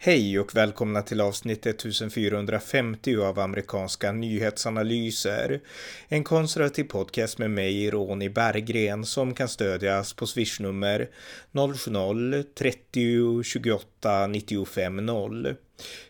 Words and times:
Hej 0.00 0.38
och 0.38 0.56
välkomna 0.56 1.02
till 1.02 1.20
avsnitt 1.20 1.66
1450 1.66 3.16
av 3.16 3.38
amerikanska 3.38 4.12
nyhetsanalyser. 4.12 5.60
En 6.08 6.24
konservativ 6.24 6.84
podcast 6.84 7.38
med 7.38 7.50
mig, 7.50 7.90
Ronny 7.90 8.28
Berggren, 8.28 9.04
som 9.04 9.34
kan 9.34 9.48
stödjas 9.48 10.12
på 10.12 10.26
swishnummer 10.26 11.08
070-30 11.52 13.42
28 13.42 14.26
95 14.26 15.06
0. 15.06 15.54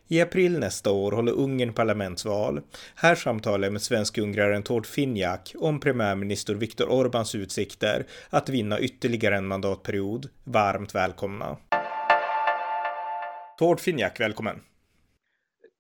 I 0.09 0.21
april 0.21 0.59
nästa 0.59 0.91
år 0.91 1.13
håller 1.13 1.33
Ungern 1.33 1.73
parlamentsval. 1.73 2.61
Här 2.95 3.15
samtalar 3.15 3.67
jag 3.67 3.73
med 3.73 3.83
svensk-ungraren 3.83 4.63
Tord 4.63 4.87
Finjak 4.87 5.55
om 5.59 5.81
premiärminister 5.81 6.55
Viktor 6.55 6.87
Orbáns 6.87 7.37
utsikter 7.37 8.07
att 8.31 8.49
vinna 8.49 8.81
ytterligare 8.81 9.37
en 9.37 9.47
mandatperiod. 9.47 10.29
Varmt 10.45 10.95
välkomna! 10.95 11.57
Tord 13.59 13.81
Finjak, 13.81 14.21
välkommen. 14.21 14.61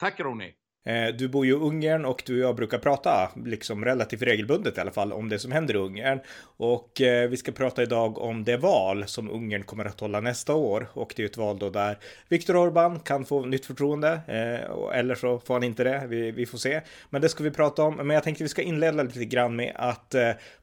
Tack 0.00 0.20
Ronny. 0.20 0.54
Eh, 0.88 1.14
du 1.14 1.28
bor 1.28 1.46
ju 1.46 1.52
i 1.52 1.54
Ungern 1.54 2.04
och 2.04 2.22
du 2.26 2.34
och 2.34 2.48
jag 2.48 2.56
brukar 2.56 2.78
prata, 2.78 3.30
liksom 3.44 3.84
relativt 3.84 4.22
regelbundet 4.22 4.78
i 4.78 4.80
alla 4.80 4.90
fall, 4.90 5.12
om 5.12 5.28
det 5.28 5.38
som 5.38 5.52
händer 5.52 5.74
i 5.74 5.78
Ungern. 5.78 6.20
Och 6.56 7.00
eh, 7.00 7.28
vi 7.28 7.36
ska 7.36 7.52
prata 7.52 7.82
idag 7.82 8.18
om 8.18 8.44
det 8.44 8.56
val 8.56 9.04
som 9.06 9.30
Ungern 9.30 9.62
kommer 9.62 9.84
att 9.84 10.00
hålla 10.00 10.20
nästa 10.20 10.54
år. 10.54 10.88
Och 10.92 11.12
det 11.16 11.22
är 11.22 11.26
ett 11.26 11.36
val 11.36 11.58
då 11.58 11.70
där 11.70 11.98
Viktor 12.28 12.54
Orbán 12.54 12.98
kan 12.98 13.24
få 13.24 13.44
nytt 13.44 13.66
förtroende, 13.66 14.12
eh, 14.26 14.98
eller 14.98 15.14
så 15.14 15.38
får 15.38 15.54
han 15.54 15.62
inte 15.62 15.84
det, 15.84 16.06
vi, 16.08 16.30
vi, 16.30 16.46
får 16.46 16.58
se. 16.58 16.80
Men 17.10 17.22
det 17.22 17.28
ska 17.28 17.44
vi 17.44 17.50
prata 17.50 17.82
om. 17.82 17.94
Men 17.94 18.10
jag 18.10 18.22
tänkte 18.22 18.44
vi 18.44 18.48
ska 18.48 18.62
inleda 18.62 19.02
lite 19.02 19.24
grann 19.24 19.56
med 19.56 19.72
att 19.76 20.14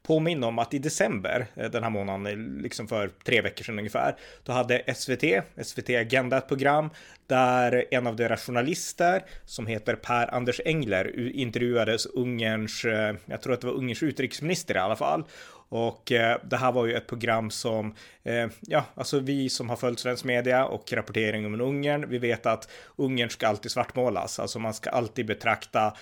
påminna 0.02 0.46
om 0.46 0.58
att 0.58 0.74
i 0.74 0.78
december, 0.78 1.46
den 1.54 1.82
här 1.82 1.90
månaden, 1.90 2.58
liksom 2.62 2.88
för 2.88 3.10
tre 3.24 3.40
veckor 3.40 3.64
sedan 3.64 3.78
ungefär, 3.78 4.16
då 4.44 4.52
hade 4.52 4.94
SVT, 4.94 5.24
SVT 5.62 5.90
Agenda 5.90 6.38
ett 6.38 6.48
program 6.48 6.90
där 7.26 7.84
en 7.90 8.06
av 8.06 8.16
deras 8.16 8.46
journalister 8.46 9.24
som 9.44 9.66
heter 9.66 9.94
Per 9.94 10.34
Anders 10.34 10.60
Engler 10.64 11.30
intervjuades 11.36 12.06
Ungerns, 12.06 12.84
eh, 12.84 13.14
jag 13.26 13.42
tror 13.42 13.52
att 13.52 13.60
det 13.60 13.66
var 13.66 13.74
Ungerns 13.74 14.02
utrikesminister 14.02 14.74
i 14.74 14.78
alla 14.78 14.96
fall. 14.96 15.24
Och 15.68 16.12
eh, 16.12 16.38
det 16.44 16.56
här 16.56 16.72
var 16.72 16.86
ju 16.86 16.94
ett 16.94 17.06
program 17.06 17.50
som, 17.50 17.94
eh, 18.22 18.46
ja, 18.60 18.84
alltså 18.94 19.18
vi 19.18 19.48
som 19.48 19.68
har 19.68 19.76
följt 19.76 19.98
svensk 19.98 20.24
media 20.24 20.64
och 20.64 20.92
rapportering 20.92 21.46
om 21.46 21.60
Ungern, 21.60 22.08
vi 22.08 22.18
vet 22.18 22.46
att 22.46 22.68
Ungern 22.96 23.30
ska 23.30 23.48
alltid 23.48 23.70
svartmålas, 23.70 24.38
alltså 24.38 24.58
man 24.58 24.74
ska 24.74 24.90
alltid 24.90 25.26
betrakta 25.26 25.96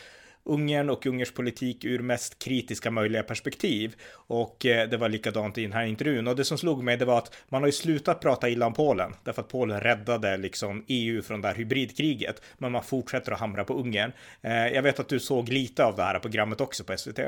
Ungern 0.45 0.91
och 0.91 1.07
Ungerns 1.07 1.35
politik 1.35 1.85
ur 1.85 1.99
mest 1.99 2.45
kritiska 2.45 2.91
möjliga 2.91 3.23
perspektiv. 3.23 3.95
Och 4.13 4.67
eh, 4.67 4.89
det 4.89 4.97
var 4.97 5.09
likadant 5.09 5.59
i 5.59 5.63
den 5.63 5.73
här 5.73 5.87
intervjun. 5.87 6.29
Och 6.29 6.37
det 6.37 6.45
som 6.45 6.59
slog 6.59 6.83
mig 6.83 6.97
det 6.97 7.05
var 7.05 7.19
att 7.19 7.45
man 7.49 7.63
har 7.63 7.69
ju 7.69 7.73
slutat 7.73 8.21
prata 8.21 8.49
illa 8.49 8.67
om 8.67 8.75
Polen. 8.75 9.13
Därför 9.25 9.43
att 9.43 9.49
Polen 9.49 9.81
räddade 9.81 10.37
liksom 10.37 10.85
EU 10.89 11.23
från 11.23 11.41
det 11.41 11.49
här 11.49 11.55
hybridkriget. 11.55 12.43
Men 12.59 12.73
man 12.73 12.83
fortsätter 12.83 13.33
att 13.33 13.41
hamra 13.41 13.65
på 13.65 13.75
Ungern. 13.75 14.13
Eh, 14.41 14.69
jag 14.69 14.83
vet 14.83 15.01
att 15.01 15.09
du 15.09 15.21
såg 15.21 15.49
lite 15.49 15.85
av 15.85 15.97
det 15.97 16.03
här 16.03 16.19
programmet 16.19 16.61
också 16.61 16.85
på 16.85 16.97
SVT. 16.97 17.19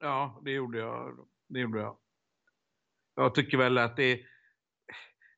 Ja, 0.00 0.40
det 0.44 0.50
gjorde 0.50 0.78
jag. 0.78 1.18
Det 1.48 1.60
gjorde 1.60 1.80
jag. 1.80 1.96
Jag 3.16 3.34
tycker 3.34 3.58
väl 3.58 3.78
att 3.78 3.96
det 3.96 4.20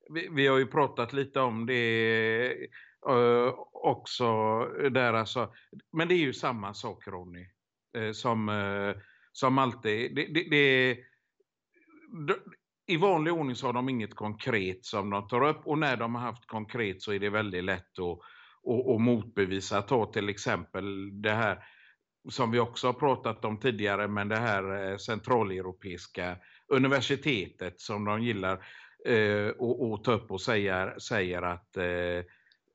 vi, 0.09 0.29
vi 0.31 0.47
har 0.47 0.57
ju 0.57 0.67
pratat 0.67 1.13
lite 1.13 1.39
om 1.39 1.65
det 1.65 2.69
Uh, 3.09 3.53
också 3.73 4.25
där 4.91 5.13
alltså. 5.13 5.53
Men 5.91 6.07
det 6.07 6.13
är 6.13 6.19
ju 6.19 6.33
samma 6.33 6.73
sak 6.73 7.07
Ronny. 7.07 7.45
Uh, 7.97 8.11
som, 8.11 8.49
uh, 8.49 8.95
som 9.31 9.57
alltid. 9.57 10.15
Det, 10.15 10.25
det, 10.25 10.43
det, 10.49 10.97
I 12.87 12.97
vanlig 12.97 13.33
ordning 13.33 13.55
så 13.55 13.65
har 13.65 13.73
de 13.73 13.89
inget 13.89 14.15
konkret 14.15 14.85
som 14.85 15.09
de 15.09 15.27
tar 15.27 15.47
upp. 15.47 15.67
Och 15.67 15.77
när 15.77 15.97
de 15.97 16.15
har 16.15 16.21
haft 16.21 16.47
konkret 16.47 17.01
så 17.01 17.13
är 17.13 17.19
det 17.19 17.29
väldigt 17.29 17.63
lätt 17.63 17.99
att, 17.99 18.19
och, 18.63 18.93
och 18.93 19.01
motbevisa. 19.01 19.81
Ta 19.81 20.11
till 20.11 20.29
exempel 20.29 21.21
det 21.21 21.33
här 21.33 21.63
som 22.29 22.51
vi 22.51 22.59
också 22.59 22.87
har 22.87 22.93
pratat 22.93 23.45
om 23.45 23.59
tidigare. 23.59 24.07
Men 24.07 24.27
det 24.27 24.37
här 24.37 24.97
centraleuropeiska 24.97 26.37
universitetet 26.67 27.81
som 27.81 28.05
de 28.05 28.23
gillar. 28.23 28.65
Eh, 29.05 29.49
och, 29.49 29.91
och 29.91 30.03
ta 30.03 30.11
upp 30.11 30.31
och 30.31 30.41
säger, 30.41 30.99
säger 30.99 31.41
att 31.41 31.77
eh, 31.77 32.23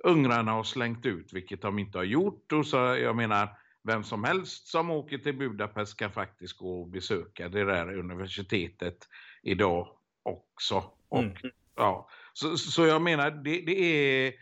ungrarna 0.05 0.53
har 0.53 0.65
slängt 0.65 1.07
ut, 1.07 1.33
vilket 1.33 1.63
de 1.63 1.79
inte 1.79 1.99
har 1.99 2.05
gjort. 2.05 2.53
Och 2.53 2.67
så, 2.67 2.77
jag 2.77 3.17
menar, 3.17 3.49
vem 3.83 4.05
som 4.05 4.25
helst 4.25 4.67
som 4.67 4.91
åker 4.91 5.19
till 5.19 5.37
Budapest 5.39 5.97
kan 5.97 6.13
faktiskt 6.13 6.57
gå 6.57 6.81
och 6.81 6.89
besöka 6.89 7.49
det 7.49 7.65
där 7.65 7.99
universitetet 7.99 9.09
idag 9.43 9.89
också. 10.23 10.85
Och, 11.09 11.19
mm. 11.19 11.37
ja, 11.77 12.09
så, 12.33 12.57
så 12.57 12.87
jag 12.87 13.03
menar, 13.03 13.31
det, 13.31 13.61
det 13.61 13.81
är... 13.81 14.33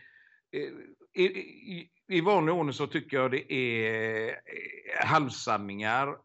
I, 1.13 1.23
i, 1.23 1.89
I 2.07 2.21
vanlig 2.21 2.55
ordning 2.55 2.73
så 2.73 2.87
tycker 2.87 3.17
jag 3.17 3.31
det 3.31 3.53
är 3.53 4.35
halvsanningar, 5.05 6.17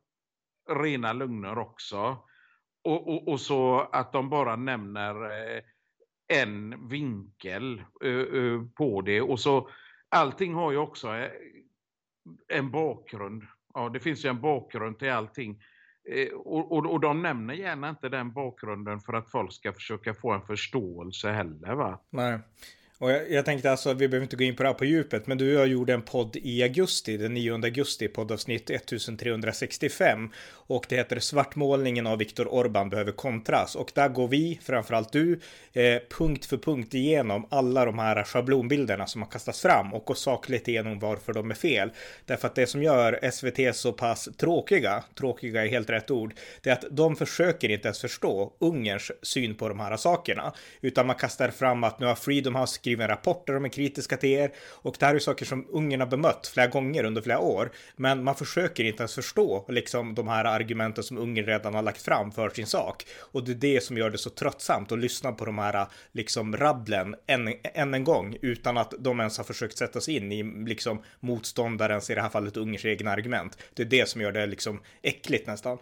rena 0.68 1.12
lögner 1.12 1.58
också. 1.58 2.18
Och, 2.82 3.08
och, 3.08 3.28
och, 3.28 3.40
så 3.40 3.88
att 3.92 4.12
de 4.12 4.30
bara 4.30 4.56
nämner 4.56 5.14
eh, 5.24 5.62
en 6.28 6.88
vinkel 6.88 7.82
på 8.74 9.00
det. 9.00 9.20
Och 9.20 9.40
så 9.40 9.68
allting 10.08 10.54
har 10.54 10.72
ju 10.72 10.78
också 10.78 11.14
eh, 11.14 11.30
en 12.48 12.70
bakgrund. 12.70 13.42
Ja, 13.74 13.88
det 13.88 14.00
finns 14.00 14.24
ju 14.24 14.28
en 14.28 14.40
bakgrund 14.40 14.98
till 14.98 15.10
allting. 15.10 15.62
Eh, 16.08 16.28
och, 16.28 16.72
och, 16.72 16.92
och 16.92 17.00
de 17.00 17.22
nämner 17.22 17.54
gärna 17.54 17.88
inte 17.88 18.08
den 18.08 18.32
bakgrunden 18.32 19.00
för 19.00 19.12
att 19.12 19.30
folk 19.30 19.52
ska 19.52 19.72
försöka 19.72 20.14
få 20.14 20.32
en 20.32 20.42
förståelse 20.42 21.30
heller 21.30 21.74
va? 21.74 22.00
Nej. 22.10 22.38
Och 22.98 23.10
jag, 23.10 23.30
jag, 23.30 23.44
tänkte 23.44 23.70
alltså, 23.70 23.94
vi 23.94 24.08
behöver 24.08 24.24
inte 24.24 24.36
gå 24.36 24.44
in 24.44 24.56
på 24.56 24.62
det 24.62 24.68
här 24.68 24.74
på 24.74 24.84
djupet, 24.84 25.26
men 25.26 25.38
du 25.38 25.54
och 25.54 25.60
jag 25.60 25.68
gjorde 25.68 25.94
en 25.94 26.02
podd 26.02 26.36
i 26.36 26.62
augusti, 26.62 27.16
den 27.16 27.34
9 27.34 27.54
augusti, 27.54 28.08
poddavsnitt 28.08 28.70
1365. 28.70 30.30
Och 30.68 30.86
det 30.88 30.96
heter 30.96 31.18
Svartmålningen 31.20 32.06
av 32.06 32.18
Viktor 32.18 32.54
Orban 32.54 32.90
behöver 32.90 33.12
kontras. 33.12 33.74
Och 33.74 33.92
där 33.94 34.08
går 34.08 34.28
vi, 34.28 34.60
framförallt 34.62 35.12
du, 35.12 35.40
eh, 35.72 35.98
punkt 36.18 36.46
för 36.46 36.56
punkt 36.56 36.94
igenom 36.94 37.46
alla 37.50 37.84
de 37.84 37.98
här 37.98 38.24
schablonbilderna 38.24 39.06
som 39.06 39.22
har 39.22 39.30
kastats 39.30 39.62
fram 39.62 39.94
och 39.94 40.04
går 40.04 40.14
sakligt 40.14 40.68
igenom 40.68 40.98
varför 40.98 41.32
de 41.32 41.50
är 41.50 41.54
fel. 41.54 41.90
Därför 42.24 42.48
att 42.48 42.54
det 42.54 42.66
som 42.66 42.82
gör 42.82 43.30
SVT 43.30 43.76
så 43.76 43.92
pass 43.92 44.28
tråkiga, 44.36 45.04
tråkiga 45.18 45.64
är 45.64 45.68
helt 45.68 45.90
rätt 45.90 46.10
ord, 46.10 46.34
det 46.62 46.70
är 46.70 46.74
att 46.74 46.84
de 46.90 47.16
försöker 47.16 47.68
inte 47.68 47.88
ens 47.88 48.00
förstå 48.00 48.52
Ungerns 48.58 49.12
syn 49.22 49.54
på 49.54 49.68
de 49.68 49.80
här 49.80 49.96
sakerna. 49.96 50.52
Utan 50.80 51.06
man 51.06 51.16
kastar 51.16 51.50
fram 51.50 51.84
att 51.84 52.00
nu 52.00 52.06
har 52.06 52.14
Freedom 52.14 52.54
House 52.54 52.80
skriver 52.86 53.08
rapporter, 53.08 53.52
de 53.52 53.64
är 53.64 53.68
kritiska 53.68 54.16
till 54.16 54.30
er 54.30 54.52
och 54.58 54.96
det 54.98 55.06
här 55.06 55.14
är 55.14 55.18
saker 55.18 55.46
som 55.46 55.66
Ungern 55.70 56.00
har 56.00 56.06
bemött 56.06 56.50
flera 56.54 56.66
gånger 56.66 57.04
under 57.04 57.22
flera 57.22 57.38
år. 57.38 57.70
Men 57.96 58.24
man 58.24 58.34
försöker 58.34 58.84
inte 58.84 59.02
ens 59.02 59.14
förstå 59.14 59.64
liksom 59.68 60.14
de 60.14 60.28
här 60.28 60.44
argumenten 60.44 61.04
som 61.04 61.18
Ungern 61.18 61.46
redan 61.46 61.74
har 61.74 61.82
lagt 61.82 62.02
fram 62.02 62.32
för 62.32 62.50
sin 62.50 62.66
sak. 62.66 63.06
Och 63.32 63.44
det 63.44 63.52
är 63.52 63.54
det 63.54 63.82
som 63.82 63.98
gör 63.98 64.10
det 64.10 64.18
så 64.18 64.30
tröttsamt 64.30 64.92
att 64.92 64.98
lyssna 64.98 65.32
på 65.32 65.44
de 65.44 65.58
här 65.58 65.86
liksom 66.12 66.56
rabblen 66.56 67.14
än, 67.26 67.54
än 67.74 67.94
en 67.94 68.04
gång 68.04 68.36
utan 68.42 68.78
att 68.78 68.94
de 68.98 69.20
ens 69.20 69.38
har 69.38 69.44
försökt 69.44 69.78
sätta 69.78 70.00
sig 70.00 70.16
in 70.16 70.32
i 70.32 70.42
liksom 70.42 71.02
motståndarens, 71.20 72.10
i 72.10 72.14
det 72.14 72.22
här 72.22 72.28
fallet 72.28 72.56
Ungerns 72.56 72.84
egna 72.84 73.10
argument. 73.10 73.58
Det 73.74 73.82
är 73.82 73.86
det 73.86 74.08
som 74.08 74.20
gör 74.20 74.32
det 74.32 74.46
liksom 74.46 74.80
äckligt 75.02 75.46
nästan. 75.46 75.78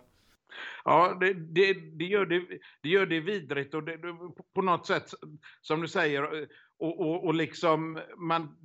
Ja, 0.85 1.17
det, 1.21 1.33
det, 1.33 1.73
det, 1.73 2.05
gör 2.05 2.27
det, 2.27 2.43
det 2.81 2.89
gör 2.89 3.07
det 3.07 3.21
vidrigt 3.21 3.75
och 3.75 3.83
det, 3.83 3.99
på 4.55 4.63
något 4.63 4.87
sätt, 4.87 5.11
som 5.61 5.81
du 5.81 5.89
säger, 5.89 6.49
och, 6.79 7.01
och, 7.01 7.25
och 7.25 7.35
liksom 7.35 8.01
man 8.17 8.57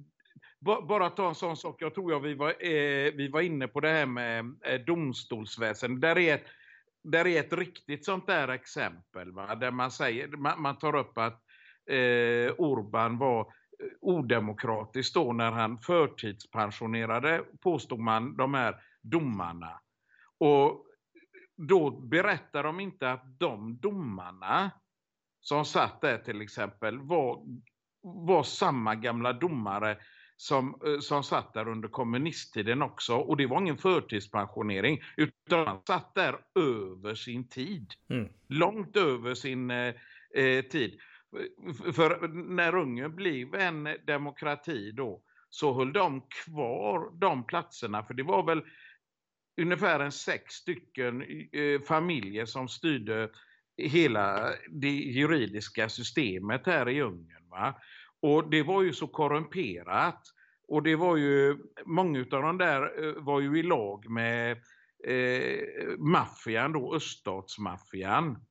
bara 0.62 1.10
ta 1.10 1.30
en 1.30 1.36
sån 1.36 1.58
sak, 1.58 1.82
jag 1.82 1.94
tror 1.94 2.12
jag 2.12 2.20
vi 2.20 2.34
var, 2.34 2.50
eh, 2.50 3.14
vi 3.14 3.30
var 3.34 3.42
inne 3.42 3.68
på 3.68 3.80
det 3.80 3.90
här 3.90 4.06
med 4.06 4.40
eh. 4.64 6.00
Där 6.00 6.18
är, 6.18 6.36
ett, 6.36 6.46
där 7.04 7.28
är 7.28 7.40
ett 7.40 7.54
riktigt 7.54 8.06
sånt 8.06 8.28
där 8.28 8.48
exempel, 8.48 9.32
va? 9.32 9.56
där 9.56 9.72
man, 9.72 9.92
säger, 9.92 10.28
man, 10.28 10.62
man 10.62 10.78
tar 10.78 10.96
upp 10.96 11.18
att 11.18 11.42
eh, 11.90 12.54
Orban 12.58 13.18
var 13.18 13.54
odemokratisk 14.02 15.14
då 15.14 15.34
när 15.34 15.52
han 15.52 15.78
förtidspensionerade, 15.78 17.44
påstod 17.62 18.00
man, 18.00 18.38
de 18.38 18.54
här 18.54 18.76
domarna. 19.02 19.82
Och 20.38 20.86
då 21.68 21.92
berättar 21.92 22.64
de 22.64 22.80
inte 22.80 23.12
att 23.12 23.40
de 23.40 23.78
domarna 23.78 24.72
som 25.42 25.66
satt 25.66 26.02
där 26.02 26.18
till 26.18 26.42
exempel 26.42 27.00
var 27.00 27.44
var 28.02 28.44
samma 28.44 28.96
gamla 28.96 29.34
domare 29.34 29.98
som, 30.38 30.82
eh, 30.86 31.00
som 31.00 31.24
satt 31.24 31.54
där 31.54 31.68
under 31.68 31.88
kommunisttiden 31.88 32.82
också. 32.82 33.16
Och 33.16 33.38
det 33.38 33.48
var 33.48 33.62
ingen 33.62 33.78
förtidspensionering 33.78 35.00
utan 35.18 35.68
han 35.68 35.82
satt 35.88 36.16
där 36.16 36.40
över 36.56 37.16
sin 37.16 37.50
tid. 37.50 37.94
Mm. 38.10 38.30
Långt 38.48 38.98
över 38.98 39.34
sin 39.34 39.72
eh, 39.72 39.94
eh 40.34 40.62
tid. 40.62 41.00
För 41.94 42.28
när 42.28 42.76
Ungern 42.76 43.16
blev 43.16 43.56
en 43.56 43.88
demokrati 44.08 44.92
då 44.92 45.22
så 45.50 45.74
höll 45.74 45.94
de 45.94 46.22
kvar 46.22 47.20
de 47.20 47.44
platserna. 47.44 48.04
För 48.04 48.14
det 48.14 48.24
var 48.24 48.44
väl 48.44 48.62
ungefär 49.60 50.00
en 50.00 50.12
sex 50.12 50.54
stycken 50.54 51.22
eh, 51.52 51.82
familjer 51.82 52.46
som 52.46 52.68
styrde 52.68 53.30
hela 53.78 54.50
det 54.70 54.90
juridiska 54.90 55.90
systemet 55.90 56.66
här 56.66 56.90
i 56.90 57.02
Ungern. 57.02 57.50
Va? 57.50 57.76
Och 58.22 58.50
det 58.50 58.64
var 58.64 58.84
ju 58.84 58.94
så 58.94 59.08
korrumperat. 59.08 60.22
Och 60.68 60.84
det 60.84 60.96
var 60.96 61.18
ju, 61.18 61.58
många 61.86 62.20
av 62.20 62.42
de 62.42 62.58
där 62.58 63.06
eh, 63.06 63.24
var 63.24 63.40
ju 63.40 63.60
i 63.60 63.64
lag 63.64 64.10
med 64.10 64.52
eh, 65.04 65.98
maffian 65.98 66.72
då, 66.72 66.96
öststatsmaffian. 66.96 68.46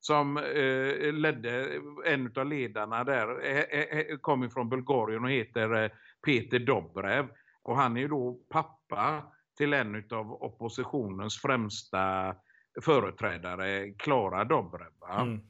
Som 0.00 0.36
eh, 0.36 1.12
ledde, 1.12 1.80
en 2.04 2.32
av 2.36 2.46
ledarna 2.46 3.04
där, 3.04 3.44
eh, 3.44 3.80
eh, 3.80 3.98
eh 3.98 4.16
kommer 4.16 4.48
från 4.48 4.68
Bulgarien 4.68 5.24
och 5.24 5.30
heter 5.30 5.84
eh, 5.84 5.90
Peter 6.26 6.58
Dobrev. 6.58 7.28
Och 7.62 7.76
han 7.76 7.96
är 7.96 8.00
ju 8.00 8.08
då 8.08 8.40
pappa 8.48 9.32
till 9.58 9.72
en 9.72 10.04
av 10.10 10.42
oppositionens 10.42 11.38
främsta 11.40 12.34
företrädare, 12.80 13.90
Klara 13.90 14.44
Dobrev. 14.44 14.92
Mm. 15.10 15.40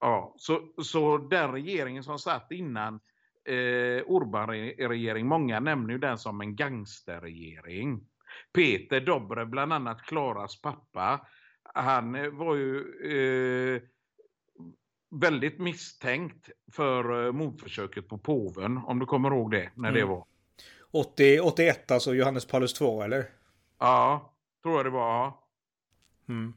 Ja, 0.00 0.34
så, 0.36 0.60
så 0.82 1.18
den 1.18 1.52
regeringen 1.52 2.02
som 2.02 2.18
satt 2.18 2.50
innan 2.50 3.00
eh, 3.44 4.02
Orban-regering, 4.06 5.26
många 5.26 5.60
nämner 5.60 5.92
ju 5.92 5.98
den 5.98 6.18
som 6.18 6.40
en 6.40 6.56
gangsterregering. 6.56 8.00
Peter 8.54 9.00
Dobrev, 9.00 9.46
bland 9.48 9.72
annat 9.72 10.02
Klaras 10.02 10.60
pappa, 10.60 11.26
han 11.74 12.36
var 12.36 12.54
ju 12.54 12.80
eh, 13.04 13.82
väldigt 15.20 15.58
misstänkt 15.58 16.50
för 16.72 17.26
eh, 17.26 17.32
mordförsöket 17.32 18.08
på 18.08 18.18
påven, 18.18 18.78
om 18.78 18.98
du 18.98 19.06
kommer 19.06 19.30
ihåg 19.30 19.50
det, 19.50 19.70
när 19.74 19.88
mm. 19.88 20.00
det 20.00 20.06
var. 20.06 20.24
80, 20.90 21.40
81, 21.40 21.90
alltså 21.90 22.14
Johannes 22.14 22.46
Paulus 22.46 22.74
2, 22.74 23.02
eller? 23.02 23.35
Ja, 23.78 24.32
tror 24.62 24.76
jag 24.76 24.86
det 24.86 24.90
var. 24.90 25.32
Mm. 26.28 26.54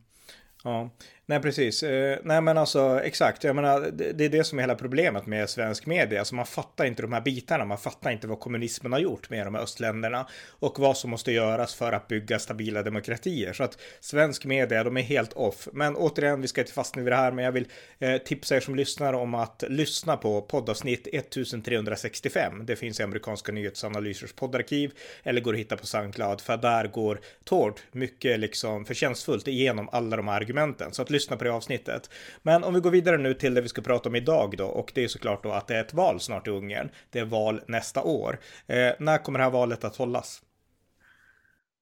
Ja, 0.63 0.89
nej 1.29 1.39
precis. 1.41 1.83
Eh, 1.83 2.17
nej 2.23 2.41
men 2.41 2.57
alltså 2.57 3.01
exakt, 3.03 3.43
jag 3.43 3.55
menar 3.55 3.91
det, 3.93 4.11
det, 4.11 4.25
är 4.25 4.29
det 4.29 4.43
som 4.43 4.59
är 4.59 4.63
hela 4.63 4.75
problemet 4.75 5.25
med 5.25 5.49
svensk 5.49 5.85
media. 5.85 6.19
Alltså 6.19 6.35
man 6.35 6.45
fattar 6.45 6.85
inte 6.85 7.01
de 7.01 7.13
här 7.13 7.21
bitarna, 7.21 7.65
man 7.65 7.77
fattar 7.77 8.11
inte 8.11 8.27
vad 8.27 8.39
kommunismen 8.39 8.91
har 8.91 8.99
gjort 8.99 9.29
med 9.29 9.47
de 9.47 9.55
här 9.55 9.61
östländerna 9.61 10.27
och 10.49 10.79
vad 10.79 10.97
som 10.97 11.09
måste 11.09 11.31
göras 11.31 11.75
för 11.75 11.91
att 11.91 12.07
bygga 12.07 12.39
stabila 12.39 12.83
demokratier. 12.83 13.53
Så 13.53 13.63
att 13.63 13.77
svensk 13.99 14.45
media, 14.45 14.83
de 14.83 14.97
är 14.97 15.01
helt 15.01 15.33
off. 15.33 15.67
Men 15.73 15.95
återigen, 15.95 16.41
vi 16.41 16.47
ska 16.47 16.61
inte 16.61 16.73
fastna 16.73 17.01
vid 17.01 17.11
det 17.11 17.17
här, 17.17 17.31
men 17.31 17.45
jag 17.45 17.51
vill 17.51 17.67
eh, 17.99 18.17
tipsa 18.17 18.55
er 18.55 18.59
som 18.59 18.75
lyssnar 18.75 19.13
om 19.13 19.35
att 19.35 19.63
lyssna 19.67 20.17
på 20.17 20.41
poddavsnitt 20.41 21.07
1365. 21.13 22.65
Det 22.65 22.75
finns 22.75 22.99
i 22.99 23.03
amerikanska 23.03 23.51
nyhetsanalysers 23.51 24.33
poddarkiv 24.33 24.91
eller 25.23 25.41
går 25.41 25.53
att 25.53 25.59
hitta 25.59 25.77
på 25.77 25.85
Soundcloud, 25.85 26.41
för 26.41 26.57
där 26.57 26.87
går 26.87 27.19
Tord 27.43 27.79
mycket 27.91 28.39
liksom 28.39 28.85
förtjänstfullt 28.85 29.47
igenom 29.47 29.89
alla 29.91 30.17
de 30.17 30.27
här 30.27 30.35
argumenten. 30.35 30.91
Så 30.91 31.01
att 31.01 31.09
lyssna 31.19 31.37
på 31.37 31.43
det 31.43 31.51
avsnittet. 31.51 32.09
Men 32.41 32.63
om 32.63 32.73
vi 32.73 32.79
går 32.79 32.91
vidare 32.91 33.17
nu 33.17 33.33
till 33.33 33.53
det 33.53 33.61
vi 33.61 33.69
ska 33.69 33.81
prata 33.81 34.09
om 34.09 34.15
idag 34.15 34.57
då. 34.57 34.65
Och 34.65 34.91
det 34.95 35.03
är 35.03 35.07
såklart 35.07 35.43
då 35.43 35.51
att 35.51 35.67
det 35.67 35.75
är 35.75 35.81
ett 35.81 35.93
val 35.93 36.19
snart 36.19 36.47
i 36.47 36.51
Ungern. 36.51 36.89
Det 37.09 37.19
är 37.19 37.25
val 37.25 37.61
nästa 37.67 38.03
år. 38.03 38.39
Eh, 38.67 38.93
när 38.99 39.23
kommer 39.23 39.39
det 39.39 39.45
här 39.45 39.51
valet 39.51 39.83
att 39.83 39.95
hållas? 39.95 40.41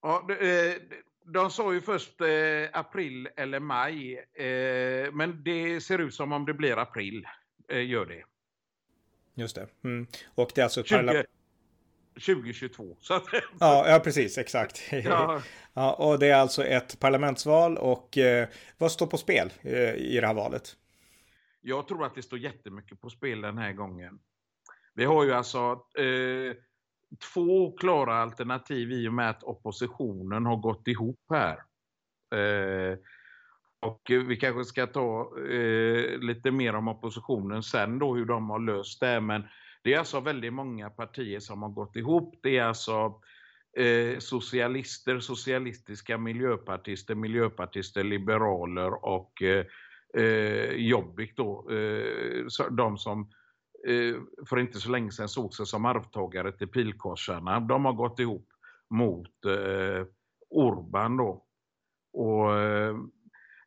Ja, 0.02 0.26
det, 0.28 0.68
eh, 0.68 0.76
de 1.26 1.52
sa 1.52 1.74
ju 1.74 1.82
först 1.82 2.22
eh, 2.22 2.80
april 2.80 3.30
eller 3.36 3.60
maj. 3.60 4.16
Eh, 4.18 5.12
men 5.14 5.44
det 5.44 5.82
ser 5.82 6.00
ut 6.00 6.14
som 6.14 6.32
om 6.32 6.46
det 6.46 6.54
blir 6.54 6.78
april. 6.78 7.28
Eh, 7.70 7.86
gör 7.86 8.06
det. 8.06 8.24
Just 9.36 9.56
det. 9.56 9.68
Mm. 9.84 10.08
Och 10.36 10.52
det 10.56 10.62
är 10.62 10.64
alltså... 10.64 10.84
20, 10.84 11.26
2022. 12.26 12.98
Så 13.00 13.14
att... 13.14 13.24
ja, 13.60 13.90
ja, 13.90 14.00
precis, 14.00 14.38
exakt. 14.38 14.82
Ja. 14.92 15.42
ja, 15.74 15.94
och 15.94 16.20
det 16.20 16.28
är 16.28 16.36
alltså 16.36 16.64
ett 16.64 17.00
parlamentsval 17.00 17.78
och 17.78 18.18
eh, 18.18 18.48
vad 18.78 18.92
står 18.92 19.08
på 19.08 19.18
spel 19.18 19.54
eh, 19.62 19.94
i 19.94 20.18
det 20.22 20.28
här 20.28 20.34
valet? 20.34 20.76
Jag 21.62 21.88
tror 21.88 22.06
att 22.06 22.16
det 22.16 22.22
står 22.22 22.40
jättemycket 22.40 23.02
på 23.02 23.10
spel 23.10 23.42
den 23.42 23.58
här 23.58 23.74
gången. 23.74 24.20
Vi 24.94 25.06
har 25.06 25.24
ju 25.24 25.34
alltså 25.34 25.72
eh, 25.98 26.56
två 27.34 27.72
klara 27.72 28.16
alternativ 28.16 28.92
i 28.92 29.08
och 29.08 29.14
med 29.14 29.30
att 29.30 29.44
oppositionen 29.44 30.46
har 30.46 30.56
gått 30.56 30.88
ihop 30.88 31.20
här. 31.30 31.58
Eh, 32.40 32.98
och 33.80 34.02
vi 34.10 34.38
kanske 34.38 34.66
ska 34.66 34.88
ta 34.88 35.40
eh, 35.50 36.20
lite 36.20 36.52
mer 36.52 36.76
om 36.76 36.88
oppositionen 36.88 37.64
sen 37.64 38.00
då, 38.00 38.16
hur 38.16 38.26
de 38.26 38.50
har 38.50 38.60
löst 38.60 39.00
det. 39.00 39.22
Men 39.22 39.44
det 39.88 39.94
är 39.94 40.00
alltså 40.00 40.20
väldigt 40.20 40.54
många 40.54 40.90
partier 40.90 41.40
som 41.40 41.62
har 41.62 41.70
gått 41.70 41.96
ihop. 41.96 42.40
Det 42.44 42.58
är 42.58 42.64
alltså 42.64 43.22
eh, 43.78 44.20
socialister, 44.20 45.20
socialistiska 45.20 46.18
miljöpartister, 46.18 47.16
miljöpartister, 47.16 48.04
liberaler 48.04 49.06
och 49.06 49.42
eh, 49.42 49.66
eh 50.14 50.72
Jobbik 50.72 51.38
då. 51.38 51.72
Eh, 51.72 52.46
de 52.72 52.98
som 52.98 53.32
eh, 53.88 54.16
för 54.50 54.60
inte 54.60 54.80
så 54.80 54.90
länge 54.90 55.12
sedan 55.12 55.30
såg 55.30 55.54
sig 55.54 55.66
som 55.66 55.86
arvtagare 55.86 56.52
till 56.52 56.68
pilkorsarna. 56.68 57.60
De 57.60 57.86
har 57.86 57.94
gått 57.94 58.20
ihop 58.20 58.50
mot 58.90 59.46
eh, 59.46 60.06
Orban 60.50 61.18
då. 61.18 61.46
Och 62.14 62.60
eh, 62.60 62.96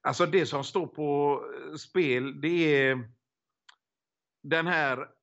alltså 0.00 0.26
det 0.26 0.46
som 0.46 0.64
står 0.64 0.86
på 0.86 1.40
spel 1.78 2.40
det 2.40 2.84
är 2.84 3.10
den 4.42 4.66
här 4.66 5.19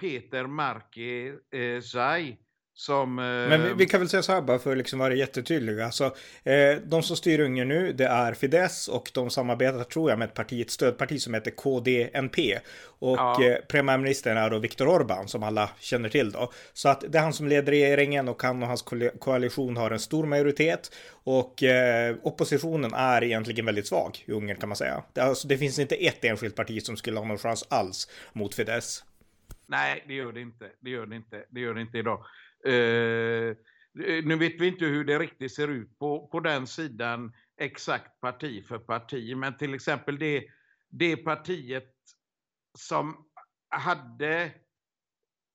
Peter 0.00 0.46
Marki 0.46 1.28
eh, 1.28 1.80
Zai. 1.80 2.36
Som, 2.74 3.18
eh, 3.18 3.24
Men 3.24 3.62
vi, 3.62 3.72
vi, 3.74 3.86
kan 3.86 4.00
väl 4.00 4.08
säga 4.08 4.22
så 4.22 4.32
här 4.32 4.42
bara 4.42 4.58
för 4.58 4.72
att 4.72 4.78
liksom 4.78 4.98
vara 4.98 5.14
jättetydliga. 5.14 5.84
Alltså, 5.84 6.04
eh, 6.44 6.76
de 6.84 7.02
som 7.02 7.16
styr 7.16 7.40
Ungern 7.40 7.68
nu, 7.68 7.92
det 7.92 8.04
är 8.04 8.34
Fidesz 8.34 8.88
och 8.88 9.10
de 9.14 9.30
samarbetar 9.30 9.84
tror 9.84 10.10
jag 10.10 10.18
med 10.18 10.28
ett 10.28 10.34
parti, 10.34 10.60
ett 10.60 10.70
stödparti 10.70 11.20
som 11.20 11.34
heter 11.34 11.50
KDNP. 11.50 12.58
Och 12.98 13.18
ja. 13.18 13.44
eh, 13.44 13.56
premiärministern 13.68 14.36
är 14.36 14.50
då 14.50 14.58
Viktor 14.58 14.86
Orbán 14.86 15.26
som 15.26 15.42
alla 15.42 15.70
känner 15.80 16.08
till 16.08 16.32
då. 16.32 16.52
Så 16.72 16.88
att 16.88 17.04
det 17.08 17.18
är 17.18 17.22
han 17.22 17.32
som 17.32 17.48
leder 17.48 17.72
regeringen 17.72 18.28
och 18.28 18.42
han 18.42 18.62
och 18.62 18.68
hans 18.68 18.84
koalition 19.18 19.76
har 19.76 19.90
en 19.90 20.00
stor 20.00 20.26
majoritet. 20.26 20.94
Och 21.24 21.62
eh, 21.62 22.16
oppositionen 22.22 22.94
är 22.94 23.24
egentligen 23.24 23.66
väldigt 23.66 23.86
svag 23.86 24.24
i 24.26 24.32
Ungern 24.32 24.56
kan 24.56 24.68
man 24.68 24.76
säga. 24.76 25.02
Det, 25.12 25.20
alltså, 25.20 25.48
det 25.48 25.58
finns 25.58 25.78
inte 25.78 25.94
ett 25.94 26.24
enskilt 26.24 26.56
parti 26.56 26.82
som 26.82 26.96
skulle 26.96 27.18
ha 27.18 27.26
någon 27.26 27.38
chans 27.38 27.66
alls 27.68 28.08
mot 28.32 28.54
Fidesz. 28.54 29.04
Nej, 29.66 30.04
det 30.08 30.14
gör 30.14 30.32
det 30.32 30.40
inte. 30.40 30.72
Det 30.80 30.90
gör 30.90 31.06
det 31.06 31.16
inte. 31.16 31.46
Det 31.50 31.60
gör 31.60 31.74
det 31.74 31.80
inte 31.80 31.98
idag. 31.98 32.24
Eh, 32.66 33.56
nu 34.24 34.36
vet 34.38 34.60
vi 34.60 34.66
inte 34.66 34.84
hur 34.84 35.04
det 35.04 35.18
riktigt 35.18 35.54
ser 35.54 35.68
ut 35.68 35.98
på, 35.98 36.28
på 36.28 36.40
den 36.40 36.66
sidan 36.66 37.32
exakt 37.56 38.20
parti 38.20 38.66
för 38.66 38.78
parti. 38.78 39.36
Men 39.36 39.56
till 39.56 39.74
exempel 39.74 40.18
det, 40.18 40.44
det 40.90 41.16
partiet 41.16 41.94
som 42.78 43.26
hade 43.68 44.52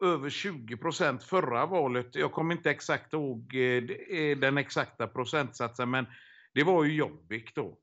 över 0.03 0.29
20 0.29 0.77
procent 0.77 1.24
förra 1.24 1.65
valet. 1.65 2.15
Jag 2.15 2.31
kommer 2.31 2.55
inte 2.55 2.72
exakt 2.72 3.13
ihåg 3.13 3.55
eh, 4.10 4.38
den 4.38 4.58
exakta 4.58 5.08
procentsatsen, 5.08 5.89
men 5.89 6.05
det 6.53 6.63
var 6.63 6.84
ju 6.84 6.93
Jobbik 6.93 7.55
då. 7.55 7.77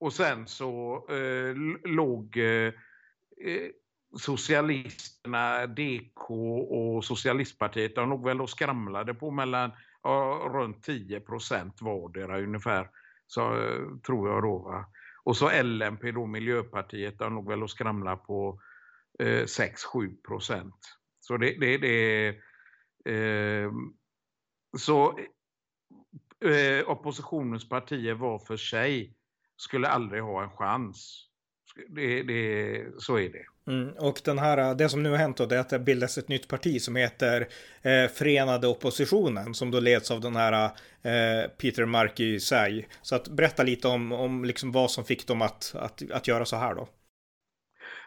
Och 0.00 0.12
sen 0.12 0.46
så 0.46 1.06
eh, 1.10 1.54
låg 1.84 2.36
eh, 2.36 2.72
eh 3.40 3.70
Socialisterna, 4.18 5.66
DK 5.66 6.30
och 6.70 7.04
Socialistpartiet, 7.04 7.94
de 7.94 8.08
nog 8.08 8.24
väl 8.24 8.40
och 8.40 8.50
skramlade 8.50 9.14
på 9.14 9.30
mellan 9.30 9.70
ja, 10.02 10.50
runt 10.52 10.82
10 10.82 11.20
procent 11.20 11.82
vardera 11.82 12.40
ungefär. 12.40 12.90
Så 13.26 13.42
tror 14.06 14.28
jag 14.28 14.42
då. 14.42 14.58
Va? 14.58 14.86
Och 15.22 15.36
så 15.36 15.62
LNP, 15.62 16.12
då, 16.12 16.26
Miljöpartiet, 16.26 17.18
de 17.18 17.34
nog 17.34 17.48
väl 17.48 17.62
och 17.62 17.70
skramla 17.70 18.16
på 18.16 18.60
eh, 19.18 19.44
6-7 19.44 20.22
procent. 20.22 20.98
Så 21.20 21.36
det, 21.36 21.56
det, 21.60 21.78
det 21.78 22.28
eh, 23.04 23.70
så 24.78 25.18
eh, 26.44 26.90
oppositionens 26.90 27.68
partier 27.68 28.14
var 28.14 28.38
för 28.38 28.56
sig 28.56 29.14
skulle 29.56 29.88
aldrig 29.88 30.22
ha 30.22 30.42
en 30.42 30.50
chans. 30.50 31.26
Det, 31.88 32.22
det, 32.22 32.86
så 32.98 33.18
är 33.18 33.28
det. 33.28 33.44
Mm, 33.70 33.92
och 33.98 34.20
den 34.24 34.38
här, 34.38 34.58
äh, 34.58 34.76
det 34.76 34.88
som 34.88 35.02
nu 35.02 35.10
har 35.10 35.16
hänt 35.16 35.36
då, 35.36 35.46
det 35.46 35.56
är 35.56 35.60
att 35.60 35.68
det 35.68 35.78
bildas 35.78 36.18
ett 36.18 36.28
nytt 36.28 36.48
parti 36.48 36.82
som 36.82 36.96
heter 36.96 37.48
eh, 37.82 38.08
Förenade 38.08 38.66
oppositionen, 38.66 39.54
som 39.54 39.70
då 39.70 39.80
leds 39.80 40.10
av 40.10 40.20
den 40.20 40.36
här 40.36 40.64
eh, 41.02 41.50
Peter 41.50 41.84
Marky 41.84 42.40
Say. 42.40 42.84
Så 43.02 43.14
att 43.14 43.28
berätta 43.28 43.62
lite 43.62 43.88
om, 43.88 44.12
om 44.12 44.44
liksom 44.44 44.72
vad 44.72 44.90
som 44.90 45.04
fick 45.04 45.26
dem 45.26 45.42
att, 45.42 45.74
att, 45.74 46.10
att 46.10 46.28
göra 46.28 46.44
så 46.44 46.56
här 46.56 46.74
då. 46.74 46.88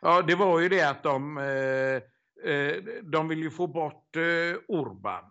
Ja, 0.01 0.21
det 0.21 0.35
var 0.35 0.59
ju 0.59 0.69
det 0.69 0.89
att 0.89 1.03
de, 1.03 1.37
eh, 1.37 2.53
eh 2.53 2.75
de 3.03 3.27
vill 3.27 3.39
ju 3.39 3.49
få 3.49 3.67
bort 3.67 4.15
eh, 4.15 4.21
Orban. 4.67 5.23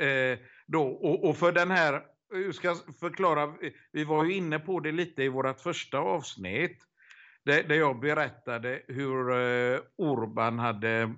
Eh, 0.00 0.38
då, 0.66 0.82
och, 0.82 1.24
och, 1.28 1.36
för 1.36 1.52
den 1.52 1.70
här, 1.70 2.02
jag 2.32 2.54
ska 2.54 2.76
förklara, 3.00 3.54
vi 3.92 4.04
var 4.04 4.24
ju 4.24 4.34
inne 4.34 4.58
på 4.58 4.80
det 4.80 4.92
lite 4.92 5.22
i 5.22 5.28
vårt 5.28 5.60
första 5.60 5.98
avsnitt 5.98 6.86
där, 7.44 7.74
jag 7.74 8.00
berättade 8.00 8.82
hur 8.88 9.30
eh, 9.30 9.80
Orban 9.96 10.58
hade 10.58 11.14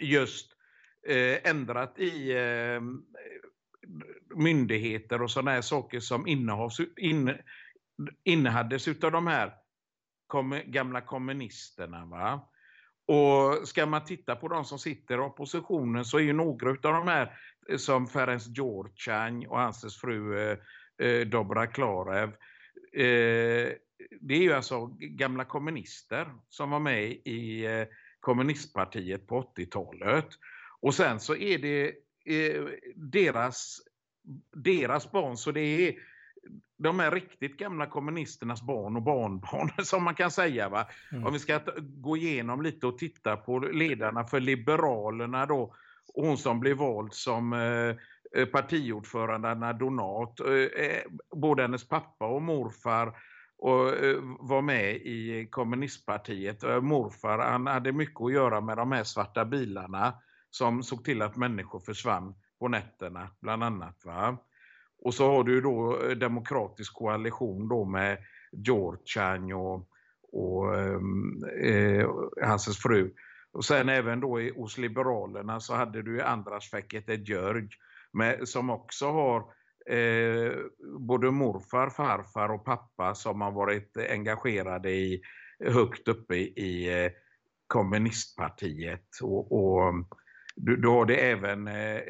just 0.00 0.52
eh, 1.08 1.50
ändrat 1.50 1.98
i 1.98 2.32
eh, 2.32 2.80
myndigheter 4.34 5.22
och 5.22 5.30
sådana 5.30 5.50
här 5.50 5.60
saker 5.60 6.00
som 6.00 6.26
innehavs, 6.26 6.80
in, 6.96 7.34
innehades 8.24 8.88
av 8.88 9.12
de 9.12 9.26
här 9.26 9.54
gamla 10.66 11.00
kommunisterna. 11.00 12.04
Va? 12.04 12.48
Och 13.06 13.68
ska 13.68 13.86
man 13.86 14.04
titta 14.04 14.36
på 14.36 14.48
de 14.48 14.64
som 14.64 14.78
sitter 14.78 15.14
i 15.14 15.20
oppositionen 15.20 16.04
så 16.04 16.18
är 16.18 16.22
ju 16.22 16.32
några 16.32 16.70
av 16.70 16.76
de 16.80 17.08
här 17.08 17.38
som 17.76 18.06
Ferenc 18.06 18.46
Djordjan 18.46 19.46
och 19.46 19.60
hans 19.60 19.96
fru 20.00 20.38
eh, 20.98 21.26
Dobra 21.26 21.66
Klarev. 21.66 22.32
Eh, 22.92 23.72
det 24.20 24.34
är 24.34 24.42
ju 24.42 24.52
alltså 24.52 24.86
gamla 24.98 25.44
kommunister 25.44 26.34
som 26.48 26.70
var 26.70 26.80
med 26.80 27.10
i 27.10 27.66
eh, 27.66 27.86
kommunistpartiet 28.20 29.26
på 29.26 29.52
80-talet. 29.56 30.28
Och 30.80 30.94
sen 30.94 31.20
så 31.20 31.36
är 31.36 31.58
det 31.58 31.88
eh, 32.24 32.64
deras, 32.94 33.80
deras 34.52 35.10
barn, 35.10 35.36
så 35.36 35.52
det 35.52 35.60
är 35.60 35.94
de 36.78 37.00
är 37.00 37.10
riktigt 37.10 37.56
gamla 37.56 37.86
kommunisternas 37.86 38.62
barn 38.62 38.96
och 38.96 39.02
barnbarn 39.02 39.70
som 39.84 40.04
man 40.04 40.14
kan 40.14 40.30
säga. 40.30 40.68
Va? 40.68 40.88
Mm. 41.12 41.26
Om 41.26 41.32
vi 41.32 41.38
ska 41.38 41.60
gå 41.80 42.16
igenom 42.16 42.62
lite 42.62 42.86
och 42.86 42.98
titta 42.98 43.36
på 43.36 43.58
ledarna 43.58 44.24
för 44.24 44.40
Liberalerna 44.40 45.46
då. 45.46 45.74
Hon 46.14 46.38
som 46.38 46.60
blev 46.60 46.76
vald 46.76 47.12
som 47.12 47.52
eh, 48.34 48.44
partiordförande 48.46 49.50
Anna 49.50 49.72
Donat. 49.72 50.40
Eh, 50.40 50.46
både 51.36 51.62
hennes 51.62 51.88
pappa 51.88 52.26
och 52.26 52.42
morfar 52.42 53.16
och 53.58 53.88
eh, 53.88 54.16
var 54.40 54.62
med 54.62 54.96
i 54.96 55.48
kommunistpartiet. 55.50 56.62
Morfar 56.82 57.38
han 57.38 57.66
hade 57.66 57.92
mycket 57.92 58.20
att 58.20 58.32
göra 58.32 58.60
med 58.60 58.76
de 58.76 58.92
här 58.92 59.04
svarta 59.04 59.44
bilarna 59.44 60.14
som 60.50 60.82
såg 60.82 61.04
till 61.04 61.22
att 61.22 61.36
människor 61.36 61.80
försvann 61.80 62.34
på 62.58 62.68
nätterna 62.68 63.30
bland 63.40 63.64
annat. 63.64 64.04
Va? 64.04 64.38
Och 65.02 65.14
så 65.14 65.30
har 65.30 65.44
du 65.44 65.60
då 65.60 66.02
eh, 66.02 66.10
demokratisk 66.10 66.94
koalition 66.94 67.68
då 67.68 67.84
med 67.84 68.18
Georgian 68.52 69.52
och, 69.52 69.88
och 70.32 70.78
ehm, 70.78 71.44
eh, 71.62 72.08
hans 72.42 72.78
fru. 72.78 73.14
Och 73.52 73.64
sen 73.64 73.88
även 73.88 74.20
då 74.20 74.40
i, 74.40 74.52
hos 74.56 74.78
Liberalerna 74.78 75.60
så 75.60 75.74
hade 75.74 76.02
du 76.02 76.22
Andras 76.22 76.70
Fekete 76.70 77.14
Jörg 77.14 77.68
med, 78.12 78.48
som 78.48 78.70
också 78.70 79.10
har 79.10 79.44
eh, 79.88 80.52
både 80.98 81.30
morfar, 81.30 81.90
farfar 81.90 82.48
och 82.48 82.64
pappa 82.64 83.14
som 83.14 83.40
har 83.40 83.52
varit 83.52 83.96
engagerade 84.10 84.90
i 84.90 85.22
högt 85.64 86.08
uppe 86.08 86.36
i, 86.36 86.52
i 86.56 87.04
eh, 87.04 87.10
kommunistpartiet. 87.66 89.08
Och, 89.22 89.52
och 89.52 89.94
du, 90.56 90.76
du, 90.76 90.88
har 90.88 91.04
det 91.06 91.30
även 91.30 91.68
eh, 91.68 92.00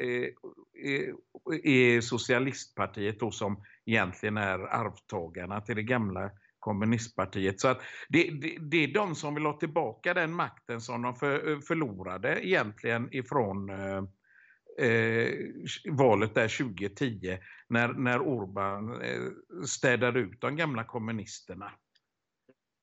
i 1.63 2.01
socialistpartiet 2.01 3.19
då 3.19 3.31
som 3.31 3.63
egentligen 3.85 4.37
är 4.37 4.59
arvtagarna 4.59 5.61
till 5.61 5.75
det 5.75 5.83
gamla 5.83 6.31
kommunistpartiet. 6.59 7.59
Så 7.59 7.67
att 7.67 7.81
det, 8.09 8.23
det, 8.41 8.57
det, 8.59 8.83
är 8.83 8.93
de 8.93 9.15
som 9.15 9.35
vill 9.35 9.45
ha 9.45 9.53
tillbaka 9.53 10.13
den 10.13 10.33
makten 10.33 10.81
som 10.81 11.01
de 11.01 11.15
för, 11.15 11.61
förlorade 11.61 12.47
egentligen 12.47 13.09
ifrån 13.11 13.69
eh, 13.69 14.03
eh, 14.79 15.33
valet 15.91 16.35
där 16.35 16.57
2010 16.57 17.37
när, 17.67 17.87
när 17.87 18.19
Orbán 18.19 19.01
eh, 19.01 19.31
städade 19.65 20.19
ut 20.19 20.41
de 20.41 20.55
gamla 20.55 20.83
kommunisterna. 20.83 21.71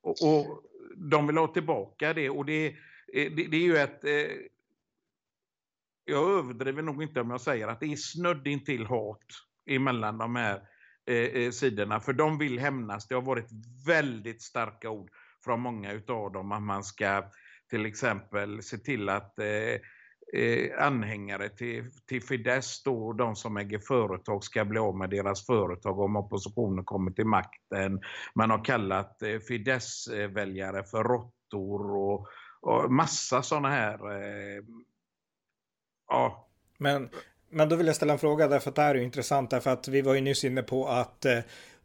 Och, 0.03 0.17
och 0.23 0.63
de 0.97 1.27
vill 1.27 1.37
ha 1.37 1.47
tillbaka 1.47 2.13
det 2.13 2.31
och 2.31 2.45
det, 2.45 2.67
eh, 3.13 3.33
det, 3.33 3.47
det 3.47 3.57
är 3.57 3.65
ju 3.65 3.77
ett 3.77 4.05
eh, 4.05 4.37
jag 6.05 6.39
överdriver 6.39 6.83
nog 6.83 7.03
inte 7.03 7.21
om 7.21 7.31
jag 7.31 7.41
säger 7.41 7.69
att 7.69 7.81
det 7.81 7.93
är 7.93 7.97
snudd 7.97 8.47
in 8.47 8.65
till 8.65 8.87
hat 8.87 9.25
emellan 9.67 10.19
de 10.19 10.37
här 10.37 10.63
eh, 11.07 11.17
eh, 11.17 11.51
sidorna. 11.51 12.01
För 12.01 12.13
de 12.13 12.39
vill 12.39 12.59
hämnas. 12.59 13.09
Det 13.09 13.15
har 13.15 13.23
varit 13.23 13.49
väldigt 13.87 14.43
starka 14.43 14.91
ord 14.91 15.11
från 15.45 15.61
många 15.61 15.93
utav 15.93 16.33
dem 16.33 16.53
att 16.53 16.63
man 16.63 16.85
ska 16.85 17.31
till 17.71 17.87
exempel 17.87 18.63
se 18.63 18.79
till 18.79 19.09
att 19.09 19.39
eh, 19.39 19.81
eh, 20.33 20.87
anhängare 20.87 21.49
till, 21.49 21.91
till 22.07 22.23
Fidesz 22.23 22.83
då, 22.83 23.13
de 23.13 23.37
som 23.37 23.57
äger 23.57 23.79
företag 23.79 24.45
ska 24.45 24.65
bli 24.65 24.79
av 24.79 24.97
med 24.97 25.11
deras 25.11 25.47
företag 25.47 25.99
om 25.99 26.17
oppositionen 26.17 26.85
kommer 26.85 27.11
till 27.11 27.27
makten. 27.27 28.01
Man 28.35 28.51
har 28.51 28.65
kallat 28.65 29.23
eh, 29.23 29.39
Fidesz-väljare 29.39 30.85
för 30.85 31.05
råttor 31.05 31.97
och, 31.97 32.27
och 32.61 32.93
massa 32.93 33.43
sådana 33.43 33.69
här 33.69 34.13
eh, 34.13 34.63
Ja. 36.09 36.49
Men, 36.79 37.09
men 37.51 37.69
då 37.69 37.77
vill 37.77 37.87
jag 37.87 37.97
ställa 37.97 38.13
en 38.13 38.19
fråga 38.19 38.49
därför 38.49 38.71
att 38.71 38.77
det 38.77 38.83
här 38.83 38.95
är 38.95 39.01
intressant 39.01 39.51
därför 39.51 39.71
att 39.71 39.89
vi 39.89 40.03
var 40.03 40.15
ju 40.15 40.21
nyss 40.21 40.45
inne 40.45 40.63
på 40.63 40.89
att 40.89 41.25
eh, 41.25 41.39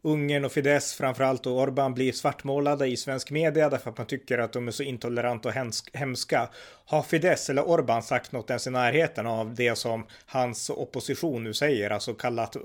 Ungern 0.04 0.44
och 0.44 0.52
Fidesz 0.52 0.94
framförallt 0.94 1.46
och 1.46 1.60
Orban 1.60 1.94
blir 1.94 2.12
svartmålade 2.12 2.86
i 2.86 2.96
svensk 2.96 3.30
media 3.30 3.70
därför 3.70 3.90
att 3.90 3.98
man 3.98 4.06
tycker 4.06 4.38
att 4.38 4.52
de 4.52 4.68
är 4.68 4.72
så 4.72 4.82
intoleranta 4.82 5.48
och 5.48 5.54
hemska. 5.92 6.48
Har 6.86 7.02
Fidesz 7.02 7.50
eller 7.50 7.68
Orban 7.68 8.02
sagt 8.02 8.32
något 8.32 8.50
ens 8.50 8.66
i 8.66 8.70
närheten 8.70 9.26
av 9.26 9.54
det 9.54 9.76
som 9.76 10.06
hans 10.26 10.70
opposition 10.70 11.44
nu 11.44 11.54
säger, 11.54 11.90
alltså 11.90 12.14
kallat 12.14 12.56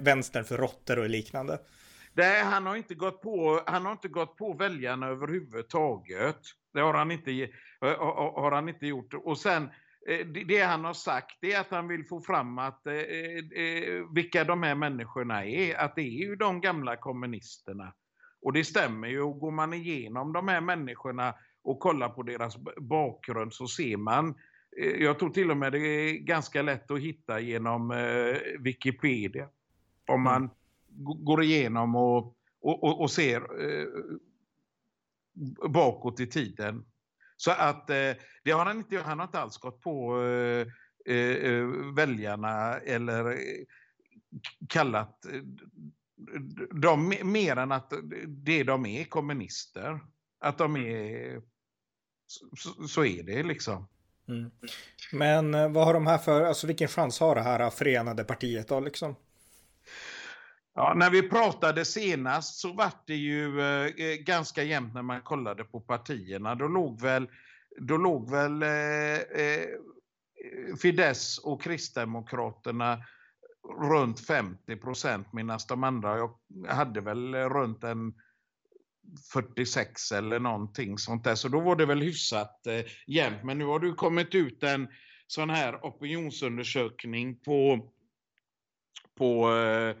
vänstern 0.00 0.44
för 0.44 0.56
råttor 0.56 0.98
och 0.98 1.08
liknande? 1.08 1.58
Nej, 2.12 2.42
han 2.42 2.66
har 2.66 2.76
inte 2.76 2.94
gått 2.94 3.22
på, 3.22 3.62
han 3.66 3.84
har 3.84 3.92
inte 3.92 4.08
gått 4.08 4.36
på 4.36 4.52
väljarna 4.52 5.06
överhuvudtaget. 5.06 6.38
Det 6.74 6.80
har 6.80 6.94
han 6.94 7.10
inte, 7.10 7.30
har 7.80 8.50
han 8.50 8.68
inte 8.68 8.86
gjort. 8.86 9.14
Och 9.14 9.38
sen 9.38 9.70
det 10.46 10.62
han 10.62 10.84
har 10.84 10.92
sagt 10.92 11.44
är 11.44 11.60
att 11.60 11.70
han 11.70 11.88
vill 11.88 12.04
få 12.04 12.20
fram 12.20 12.58
att, 12.58 12.86
eh, 12.86 12.94
eh, 12.94 14.04
vilka 14.14 14.44
de 14.44 14.62
här 14.62 14.74
människorna 14.74 15.44
är. 15.44 15.76
Att 15.76 15.96
det 15.96 16.02
är 16.02 16.26
ju 16.26 16.36
de 16.36 16.60
gamla 16.60 16.96
kommunisterna. 16.96 17.92
Och 18.42 18.52
det 18.52 18.64
stämmer 18.64 19.08
ju. 19.08 19.22
Och 19.22 19.38
går 19.38 19.50
man 19.50 19.72
igenom 19.72 20.32
de 20.32 20.48
här 20.48 20.60
människorna 20.60 21.34
och 21.62 21.80
kollar 21.80 22.08
på 22.08 22.22
deras 22.22 22.56
bakgrund 22.76 23.54
så 23.54 23.68
ser 23.68 23.96
man 23.96 24.34
jag 24.98 25.18
tror 25.18 25.30
till 25.30 25.50
och 25.50 25.56
med 25.56 25.72
det 25.72 25.78
är 25.78 26.12
ganska 26.12 26.62
lätt 26.62 26.90
att 26.90 27.00
hitta 27.00 27.40
genom 27.40 27.94
Wikipedia. 28.58 29.48
Om 30.06 30.22
man 30.22 30.36
mm. 30.36 31.24
går 31.24 31.42
igenom 31.42 31.96
och, 31.96 32.36
och, 32.60 33.00
och 33.00 33.10
ser 33.10 33.42
bakåt 35.68 36.20
i 36.20 36.26
tiden 36.26 36.84
så 37.36 37.50
att 37.50 37.90
eh, 37.90 38.12
det 38.44 38.50
har 38.50 38.64
han 38.64 38.76
inte, 38.76 38.98
han 38.98 39.18
har 39.18 39.26
inte 39.26 39.38
alls 39.38 39.58
gått 39.58 39.80
på 39.80 40.22
eh, 40.22 40.66
eh, 41.14 41.66
väljarna 41.94 42.78
eller 42.78 43.38
kallat 44.68 45.26
dem 46.70 47.14
mer 47.22 47.56
än 47.56 47.72
att 47.72 47.92
det 48.26 48.64
de 48.64 48.86
är 48.86 49.04
kommunister. 49.04 50.00
Att 50.40 50.58
de 50.58 50.76
är, 50.76 51.42
så, 52.26 52.88
så 52.88 53.04
är 53.04 53.22
det 53.22 53.42
liksom. 53.42 53.88
Mm. 54.28 54.50
Men 55.12 55.72
vad 55.72 55.86
har 55.86 55.94
de 55.94 56.06
här 56.06 56.18
för, 56.18 56.42
alltså 56.42 56.66
vilken 56.66 56.88
chans 56.88 57.20
har 57.20 57.34
det 57.34 57.42
här 57.42 57.70
förenade 57.70 58.24
partiet 58.24 58.68
då 58.68 58.80
liksom? 58.80 59.16
Ja, 60.78 60.94
när 60.96 61.10
vi 61.10 61.28
pratade 61.28 61.84
senast 61.84 62.60
så 62.60 62.72
var 62.72 62.92
det 63.06 63.14
ju 63.14 63.60
eh, 63.60 63.86
eh, 63.86 64.16
ganska 64.16 64.62
jämnt 64.62 64.94
när 64.94 65.02
man 65.02 65.22
kollade 65.22 65.64
på 65.64 65.80
partierna. 65.80 66.54
Då 66.54 66.68
låg 66.68 67.00
väl, 67.00 67.28
då 67.80 67.96
låg 67.96 68.30
väl 68.30 68.62
eh, 68.62 68.68
eh 69.18 69.66
Fidesz 70.82 71.38
och 71.38 71.62
Kristdemokraterna 71.62 72.98
runt 73.80 74.26
50 74.26 74.76
procent 74.76 75.32
medan 75.32 75.58
de 75.68 75.84
andra 75.84 76.28
hade 76.68 77.00
väl 77.00 77.34
runt 77.34 77.84
en 77.84 78.14
46 79.32 80.12
eller 80.12 80.40
någonting 80.40 80.98
sånt 80.98 81.24
där. 81.24 81.34
Så 81.34 81.48
då 81.48 81.60
var 81.60 81.76
det 81.76 81.86
väl 81.86 82.02
hyfsat 82.02 82.66
eh, 82.66 82.84
jämnt. 83.06 83.44
Men 83.44 83.58
nu 83.58 83.64
har 83.64 83.80
det 83.80 83.92
kommit 83.92 84.34
ut 84.34 84.62
en 84.62 84.88
sån 85.26 85.50
här 85.50 85.86
opinionsundersökning 85.86 87.36
på, 87.36 87.88
på 89.18 89.50
Eh, 89.50 89.96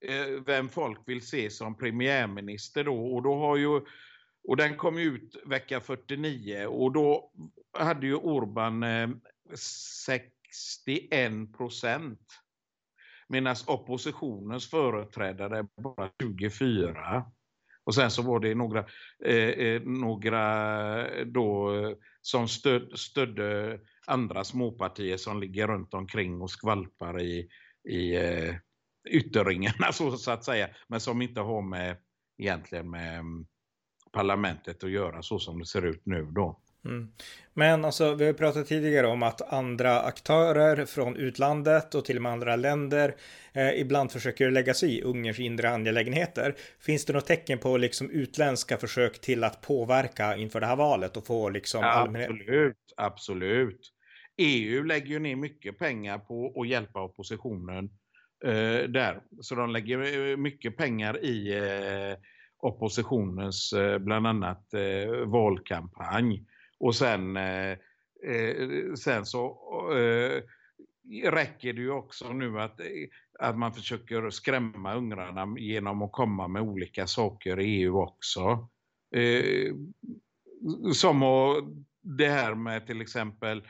Eh, 0.00 0.42
vem 0.46 0.68
folk 0.68 0.98
vill 1.06 1.26
se 1.26 1.50
som 1.50 1.76
premiärminister 1.76 2.84
då. 2.84 3.14
Och, 3.14 3.22
då 3.22 3.34
har 3.34 3.56
ju, 3.56 3.80
och 4.48 4.56
den 4.56 4.76
kom 4.76 4.98
ut 4.98 5.36
vecka 5.46 5.80
49 5.80 6.66
och 6.66 6.92
då 6.92 7.32
hade 7.78 8.06
ju 8.06 8.14
Orban 8.14 8.84
61 9.54 11.12
eh, 11.12 11.56
procent. 11.56 12.20
Medan 13.28 13.56
oppositionens 13.66 14.70
företrädare 14.70 15.66
bara 15.76 16.10
24. 16.22 17.24
Och 17.84 17.94
sen 17.94 18.10
så 18.10 18.22
var 18.22 18.40
det 18.40 18.54
några, 18.54 18.84
eh, 19.24 19.34
eh 19.34 19.82
några 19.82 21.24
då 21.24 21.76
eh, 21.76 21.96
som 22.22 22.48
stöd, 22.48 22.98
stödde 22.98 23.80
andra 24.06 24.44
småpartier 24.44 25.16
som 25.16 25.40
ligger 25.40 25.66
runt 25.66 25.94
omkring 25.94 26.40
och 26.40 26.50
skvalpar 26.50 27.20
i, 27.20 27.48
i 27.88 28.16
eh, 28.16 28.54
ytterringarna 29.10 29.92
så, 29.92 30.16
så 30.16 30.30
att 30.30 30.44
säga. 30.44 30.68
Men 30.88 31.00
som 31.00 31.22
inte 31.22 31.40
har 31.40 31.62
med 31.62 31.96
egentligen 32.38 32.90
med 32.90 33.18
mm, 33.18 33.46
parlamentet 34.12 34.84
att 34.84 34.90
göra 34.90 35.22
så 35.22 35.38
som 35.38 35.58
det 35.58 35.66
ser 35.66 35.86
ut 35.86 36.02
nu 36.04 36.22
då. 36.22 36.60
Mm. 36.84 37.12
Men 37.54 37.84
alltså, 37.84 38.14
vi 38.14 38.26
har 38.26 38.32
pratat 38.32 38.66
tidigare 38.66 39.06
om 39.06 39.22
att 39.22 39.52
andra 39.52 40.00
aktörer 40.00 40.84
från 40.86 41.16
utlandet 41.16 41.94
och 41.94 42.04
till 42.04 42.16
och 42.16 42.22
med 42.22 42.32
andra 42.32 42.56
länder 42.56 43.16
eh, 43.52 43.80
ibland 43.80 44.12
försöker 44.12 44.50
lägga 44.50 44.74
sig 44.74 44.98
i 44.98 45.02
Ungerns 45.02 45.38
inre 45.38 45.70
angelägenheter. 45.70 46.54
Finns 46.80 47.04
det 47.04 47.12
något 47.12 47.26
tecken 47.26 47.58
på 47.58 47.76
liksom 47.76 48.10
utländska 48.10 48.76
försök 48.76 49.20
till 49.20 49.44
att 49.44 49.60
påverka 49.60 50.36
inför 50.36 50.60
det 50.60 50.66
här 50.66 50.76
valet 50.76 51.16
och 51.16 51.26
få 51.26 51.48
liksom 51.48 51.84
allmänhet? 51.84 52.30
Absolut, 52.30 52.76
absolut. 52.96 53.92
EU 54.36 54.82
lägger 54.82 55.06
ju 55.06 55.18
ner 55.18 55.36
mycket 55.36 55.78
pengar 55.78 56.18
på 56.18 56.60
att 56.60 56.68
hjälpa 56.68 57.02
oppositionen 57.02 57.90
eh, 58.44 58.88
där. 58.88 59.22
Så 59.40 59.54
de 59.54 59.70
lägger 59.70 60.30
eh, 60.30 60.36
mycket 60.36 60.76
pengar 60.76 61.24
i 61.24 61.58
eh, 61.58 62.18
oppositionens 62.58 63.72
eh, 63.72 63.98
bland 63.98 64.26
annat 64.26 64.74
eh, 64.74 65.26
valkampanj. 65.26 66.44
Och 66.78 66.94
sen, 66.94 67.36
eh, 67.36 67.70
eh 68.24 68.94
sen 68.94 69.26
så 69.26 69.56
eh, 69.96 70.42
räcker 71.30 71.72
det 71.72 71.80
ju 71.80 71.90
också 71.90 72.32
nu 72.32 72.60
att, 72.60 72.80
eh, 72.80 72.86
att 73.38 73.58
man 73.58 73.74
försöker 73.74 74.30
skrämma 74.30 74.94
ungrarna 74.94 75.58
genom 75.58 76.02
att 76.02 76.12
komma 76.12 76.48
med 76.48 76.62
olika 76.62 77.06
saker 77.06 77.60
i 77.60 77.82
EU 77.82 77.96
också. 77.96 78.68
Eh, 79.14 79.74
som 80.92 81.22
och 81.22 81.62
det 82.02 82.28
här 82.28 82.54
med 82.54 82.86
till 82.86 83.00
exempel 83.00 83.62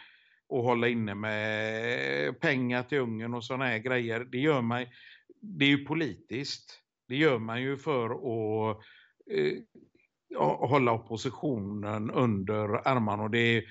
och 0.50 0.62
hålla 0.64 0.88
inne 0.88 1.14
med 1.14 2.40
pengar 2.40 2.82
till 2.82 2.98
Ungern 2.98 3.34
och 3.34 3.44
sådana 3.44 3.64
här 3.64 3.78
grejer. 3.78 4.20
Det 4.20 4.38
gör 4.38 4.62
man, 4.62 4.86
det 5.40 5.64
är 5.64 5.68
ju 5.68 5.84
politiskt. 5.84 6.80
Det 7.08 7.16
gör 7.16 7.38
man 7.38 7.62
ju 7.62 7.76
för 7.76 8.10
att 8.10 8.76
eh, 9.30 9.52
hålla 10.68 10.92
oppositionen 10.92 12.10
under 12.10 12.88
armarna. 12.88 13.22
Och 13.22 13.30
det 13.30 13.38
är, 13.38 13.62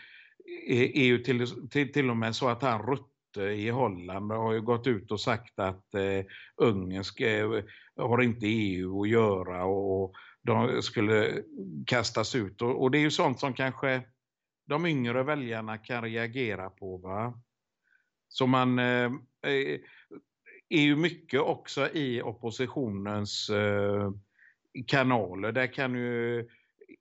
är, 0.68 1.04
ju 1.04 1.18
till, 1.18 1.70
till, 1.70 1.92
till 1.94 2.10
och 2.10 2.18
med 2.18 2.36
så 2.36 2.48
att 2.48 2.62
han 2.62 2.82
Rutte 2.88 3.42
i 3.42 3.70
Holland 3.70 4.32
har 4.32 4.54
ju 4.54 4.62
gått 4.62 4.88
ut 4.88 5.12
och 5.12 5.22
sagt 5.22 5.60
att 5.60 5.96
eh, 5.96 6.26
Ungern 6.56 7.04
ska, 7.04 7.26
har 7.98 8.22
inte 8.22 8.48
EU 8.48 9.02
att 9.02 9.10
göra 9.10 9.66
och 9.66 10.14
de 10.42 10.82
skulle 10.82 11.44
kastas 11.86 12.36
ut. 12.36 12.62
Och, 12.62 12.82
och, 12.82 12.92
det 12.92 12.98
är 12.98 13.02
ju 13.02 13.12
sånt 13.12 13.40
som 13.40 13.54
kanske 13.54 14.02
de 14.70 14.86
yngre 14.86 15.24
väljarna 15.24 15.78
kan 15.78 16.04
reagera 16.04 16.70
på. 16.70 16.98
Va? 16.98 17.42
Så 18.28 18.48
man 18.48 18.80
eh, 18.80 19.12
är 20.70 20.82
ju 20.82 20.96
mycket 20.96 21.42
också 21.42 21.90
i 21.94 22.22
oppositionens 22.22 23.50
eh, 23.50 24.12
kanaler. 24.88 25.52
Där 25.52 25.68
kan 25.68 25.96
ju 25.96 26.48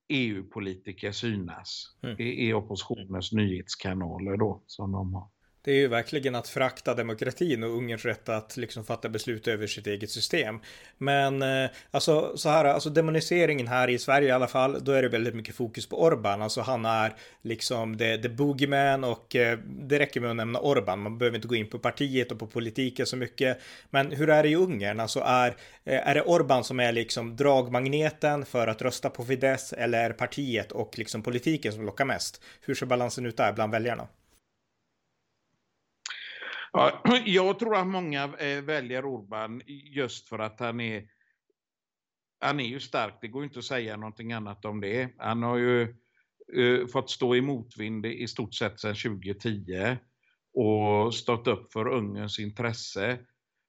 EU-politiker 0.08 1.12
synas 1.12 1.96
mm. 2.02 2.20
i, 2.20 2.48
i 2.48 2.52
oppositionens 2.52 3.32
nyhetskanaler 3.32 4.36
då 4.36 4.62
som 4.66 4.92
de 4.92 5.14
har. 5.14 5.28
Det 5.62 5.70
är 5.70 5.76
ju 5.76 5.88
verkligen 5.88 6.34
att 6.34 6.48
frakta 6.48 6.94
demokratin 6.94 7.62
och 7.62 7.76
Ungerns 7.76 8.04
rätt 8.04 8.28
att 8.28 8.56
liksom 8.56 8.84
fatta 8.84 9.08
beslut 9.08 9.48
över 9.48 9.66
sitt 9.66 9.86
eget 9.86 10.10
system. 10.10 10.60
Men 10.98 11.42
eh, 11.42 11.70
alltså 11.90 12.36
så 12.36 12.48
här, 12.48 12.64
alltså 12.64 12.90
demoniseringen 12.90 13.68
här 13.68 13.88
i 13.88 13.98
Sverige 13.98 14.28
i 14.28 14.30
alla 14.30 14.46
fall, 14.46 14.84
då 14.84 14.92
är 14.92 15.02
det 15.02 15.08
väldigt 15.08 15.34
mycket 15.34 15.54
fokus 15.54 15.88
på 15.88 16.02
Orban. 16.02 16.42
Alltså 16.42 16.60
han 16.60 16.84
är 16.84 17.14
liksom 17.42 17.98
the, 17.98 18.18
the 18.18 18.28
boogeyman 18.28 19.04
och 19.04 19.36
eh, 19.36 19.58
det 19.64 19.98
räcker 19.98 20.20
med 20.20 20.30
att 20.30 20.36
nämna 20.36 20.60
Orban. 20.60 20.98
Man 20.98 21.18
behöver 21.18 21.36
inte 21.36 21.48
gå 21.48 21.54
in 21.54 21.70
på 21.70 21.78
partiet 21.78 22.32
och 22.32 22.38
på 22.38 22.46
politiken 22.46 23.06
så 23.06 23.16
mycket. 23.16 23.58
Men 23.90 24.12
hur 24.12 24.30
är 24.30 24.42
det 24.42 24.48
i 24.48 24.56
Ungern? 24.56 25.00
Alltså 25.00 25.20
är, 25.20 25.56
eh, 25.84 26.08
är 26.08 26.14
det 26.14 26.22
Orban 26.22 26.64
som 26.64 26.80
är 26.80 26.92
liksom 26.92 27.36
dragmagneten 27.36 28.44
för 28.46 28.66
att 28.66 28.82
rösta 28.82 29.10
på 29.10 29.24
Fidesz 29.24 29.72
eller 29.72 30.04
är 30.04 30.12
partiet 30.12 30.72
och 30.72 30.98
liksom 30.98 31.22
politiken 31.22 31.72
som 31.72 31.86
lockar 31.86 32.04
mest? 32.04 32.42
Hur 32.60 32.74
ser 32.74 32.86
balansen 32.86 33.26
ut 33.26 33.36
där 33.36 33.52
bland 33.52 33.72
väljarna? 33.72 34.08
Ja, 36.72 37.02
jag 37.26 37.58
tror 37.58 37.76
att 37.76 37.86
många 37.86 38.24
eh, 38.24 38.62
väljer 38.62 39.04
Orban 39.04 39.62
just 39.66 40.28
för 40.28 40.38
att 40.38 40.60
han 40.60 40.80
är 40.80 41.08
han 42.40 42.60
är 42.60 42.64
ju 42.64 42.80
stark, 42.80 43.18
det 43.20 43.28
går 43.28 43.44
inte 43.44 43.58
att 43.58 43.64
säga 43.64 43.96
någonting 43.96 44.32
annat 44.32 44.64
om 44.64 44.80
det. 44.80 45.08
Han 45.18 45.42
har 45.42 45.56
ju 45.56 45.94
uh, 46.56 46.86
fått 46.86 47.10
stå 47.10 47.36
i 47.36 47.40
motvind 47.40 48.06
i 48.06 48.28
stort 48.28 48.54
sett 48.54 48.80
sedan 48.80 48.94
2010 48.94 49.96
och 50.54 51.14
stått 51.14 51.46
upp 51.46 51.72
för 51.72 51.88
Ungerns 51.88 52.38
intresse 52.38 53.18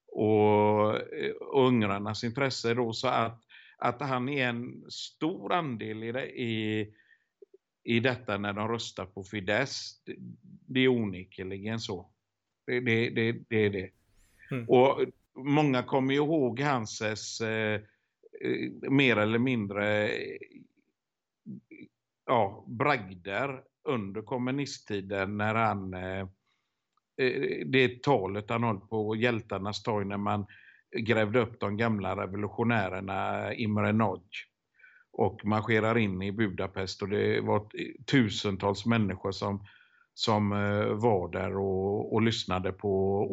och 0.08 0.94
uh, 0.94 1.34
ungrarnas 1.54 2.24
intresse 2.24 2.74
då 2.74 2.94
så 2.94 3.08
att, 3.08 3.44
att 3.78 4.02
han 4.02 4.30
är 4.30 4.48
en 4.48 4.86
stor 4.90 5.54
andel 5.54 6.04
i, 6.04 6.12
det, 6.12 6.28
i, 6.28 6.94
i 7.84 8.00
detta 8.00 8.38
när 8.38 8.54
de 8.54 8.68
röstar 8.68 9.06
på 9.06 9.24
Fidesz. 9.24 10.04
Det, 10.06 10.16
det 10.68 10.80
är 10.80 10.88
onekligen 10.88 11.80
så. 11.80 12.10
Det, 12.70 12.80
det, 12.80 13.10
det, 13.10 13.32
det 13.50 13.66
är 13.66 13.70
det. 13.70 13.90
Mm. 14.52 14.70
Och 14.70 15.06
många 15.36 15.84
kommer 15.84 16.14
ihåg 16.14 16.60
Hanses 16.60 17.42
eh, 17.42 17.82
eh, 18.42 18.90
mer 18.90 19.18
eller 19.18 19.40
mindre 19.40 20.12
ja, 22.26 22.66
bragder 22.68 23.62
under 23.84 24.22
kommunisttiden 24.22 25.38
när 25.38 25.56
han 25.56 25.94
eh, 25.94 26.28
eh 27.18 27.66
det 27.66 28.04
talet 28.04 28.50
han 28.50 28.64
höll 28.64 28.80
på 28.80 29.16
hjältarnas 29.16 29.84
torg 29.84 30.06
när 30.06 30.18
man 30.18 30.46
grävde 30.98 31.40
upp 31.40 31.60
de 31.60 31.78
gamla 31.78 32.24
revolutionärerna 32.24 33.54
Imre 33.54 33.92
Nagy 33.92 34.38
och 35.12 35.46
marscherar 35.46 35.98
in 35.98 36.22
i 36.22 36.32
Budapest 36.32 37.02
och 37.02 37.10
det 37.10 37.42
var 37.42 37.68
tusentals 38.06 38.86
människor 38.86 39.32
som 39.32 39.66
som 40.20 40.52
eh, 40.52 40.86
var 40.86 41.32
där 41.32 41.58
och, 41.58 42.14
och 42.14 42.22
lyssnade 42.22 42.72
på 42.72 42.90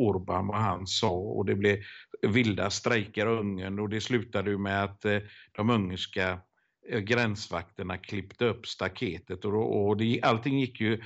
Orban 0.07 0.47
vad 0.47 0.61
han 0.61 0.87
sa. 0.87 1.11
Och 1.11 1.45
det 1.47 1.55
blev 1.55 1.79
vilda 2.23 2.71
strejker 2.71 3.27
i 3.27 3.39
Ungern 3.39 3.79
och 3.79 3.89
det 3.89 4.01
slutade 4.01 4.59
med 4.59 4.85
att 4.85 5.05
eh, 5.05 5.19
de 5.53 5.71
ungerska 5.71 6.41
eh, 6.89 7.01
gränsvakterna 7.01 7.99
klippte 7.99 8.45
upp 8.45 8.67
staketet. 8.67 9.45
Och, 9.45 9.87
och 9.87 9.97
det, 9.97 10.21
allting 10.23 10.61
gick 10.61 10.81
ju, 10.81 11.03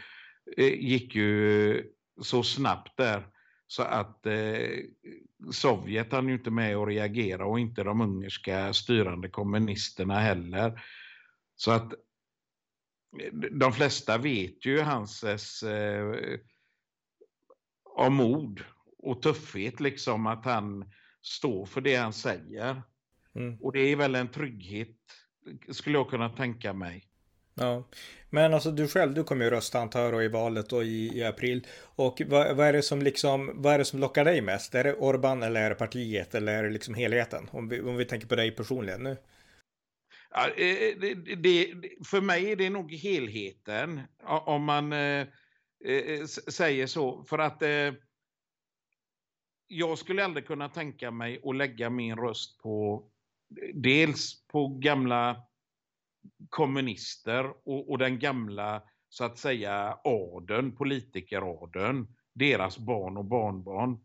gick 0.57 1.15
ju 1.15 1.85
så 2.23 2.43
snabbt 2.43 2.97
där. 2.97 3.27
Så 3.67 3.83
att 3.83 4.27
eh, 4.27 4.69
Sovjet 5.53 6.13
hann 6.13 6.29
ju 6.29 6.35
inte 6.35 6.51
med 6.51 6.77
att 6.77 6.89
reagera. 6.89 7.47
Och 7.47 7.61
inte 7.61 7.83
de 7.83 8.01
ungerska 8.01 8.73
styrande 8.73 9.29
kommunisterna 9.29 10.19
heller. 10.19 10.83
Så 11.57 11.71
att 11.71 11.93
de 13.51 13.73
flesta 13.73 14.19
vet 14.19 14.67
ju 14.67 14.81
hans 14.81 15.63
eh, 15.63 16.15
om 17.85 18.15
mod 18.15 18.61
och 18.99 19.23
tuffhet, 19.23 19.81
liksom 19.81 20.27
att 20.27 20.45
han 20.45 20.85
står 21.23 21.67
för 21.67 21.81
det 21.81 21.97
han 21.97 22.13
säger. 22.13 22.83
Mm. 23.35 23.59
Och 23.61 23.73
det 23.73 23.81
är 23.81 23.97
väl 23.97 24.15
en 24.15 24.29
trygghet, 24.29 24.97
skulle 25.71 25.99
jag 25.99 26.11
kunna 26.11 26.29
tänka 26.29 26.73
mig. 26.73 27.07
Ja, 27.55 27.89
men 28.31 28.55
alltså 28.55 28.71
du 28.71 28.89
själv, 28.89 29.15
du 29.15 29.25
kommer 29.25 29.45
ju 29.45 29.51
rösta 29.51 29.81
antar 29.81 30.13
jag 30.13 30.25
i 30.25 30.29
valet 30.29 30.73
och 30.73 30.85
i, 30.85 31.19
i 31.19 31.25
april. 31.25 31.67
Och 31.83 32.23
vad, 32.27 32.57
vad, 32.57 32.67
är 32.67 32.73
det 32.73 32.83
som 32.83 33.03
liksom, 33.03 33.51
vad 33.55 33.75
är 33.75 33.79
det 33.79 33.85
som 33.85 34.01
lockar 34.01 34.25
dig 34.25 34.41
mest? 34.41 34.75
Är 34.75 34.85
det 34.85 34.95
Orban 34.95 35.43
eller 35.43 35.63
är 35.63 35.69
det 35.69 35.75
partiet 35.75 36.35
eller 36.35 36.55
är 36.55 36.63
det 36.63 36.71
liksom 36.71 36.95
helheten? 36.95 37.49
Om 37.51 37.69
vi, 37.69 37.81
om 37.81 37.97
vi 37.97 38.05
tänker 38.05 38.27
på 38.27 38.37
dig 38.37 38.51
personligen 38.51 39.03
nu. 39.03 39.17
Ja, 40.31 40.49
eh, 40.49 40.77
eh, 40.77 40.97
det, 40.99 41.15
det, 41.15 41.75
för 42.07 42.21
mig 42.21 42.53
är 42.53 42.57
det 42.57 42.71
nog 42.71 42.93
helheten, 42.93 44.01
om 44.25 44.65
man 44.65 44.93
eh, 44.93 45.27
eh, 45.85 45.97
eh 45.97 46.25
säger 46.27 46.87
så. 46.87 47.25
För 47.25 47.39
att 47.39 47.63
eh, 47.63 47.95
jag 49.67 49.99
skulle 49.99 50.25
aldrig 50.25 50.47
kunna 50.47 50.69
tänka 50.69 51.11
mig 51.11 51.41
att 51.45 51.57
lägga 51.57 51.91
min 51.91 52.17
röst 52.17 52.59
på 52.59 53.05
dels 53.75 54.47
på 54.47 54.69
gamla 54.69 55.43
kommunister 56.49 57.53
och, 57.65 57.91
och 57.91 57.99
den 57.99 58.19
gamla, 58.19 58.83
så 59.09 59.25
att 59.25 59.39
säga, 59.39 59.99
adeln, 60.05 60.77
politikeradeln, 60.77 62.07
deras 62.35 62.79
barn 62.79 63.17
och 63.17 63.25
barnbarn. 63.25 64.05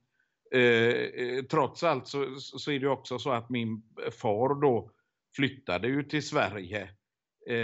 Eh, 0.51 1.43
trots 1.43 1.83
allt 1.83 2.07
så, 2.07 2.35
så 2.39 2.71
är 2.71 2.79
det 2.79 2.89
också 2.89 3.19
så 3.19 3.31
att 3.31 3.49
min 3.49 3.83
far 4.21 4.61
då 4.61 4.91
flyttade 5.35 5.87
ju 5.87 6.03
till 6.03 6.27
Sverige 6.27 6.89
eh, 7.49 7.55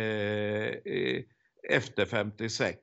eh 0.93 1.23
efter 1.69 2.05
56 2.05 2.81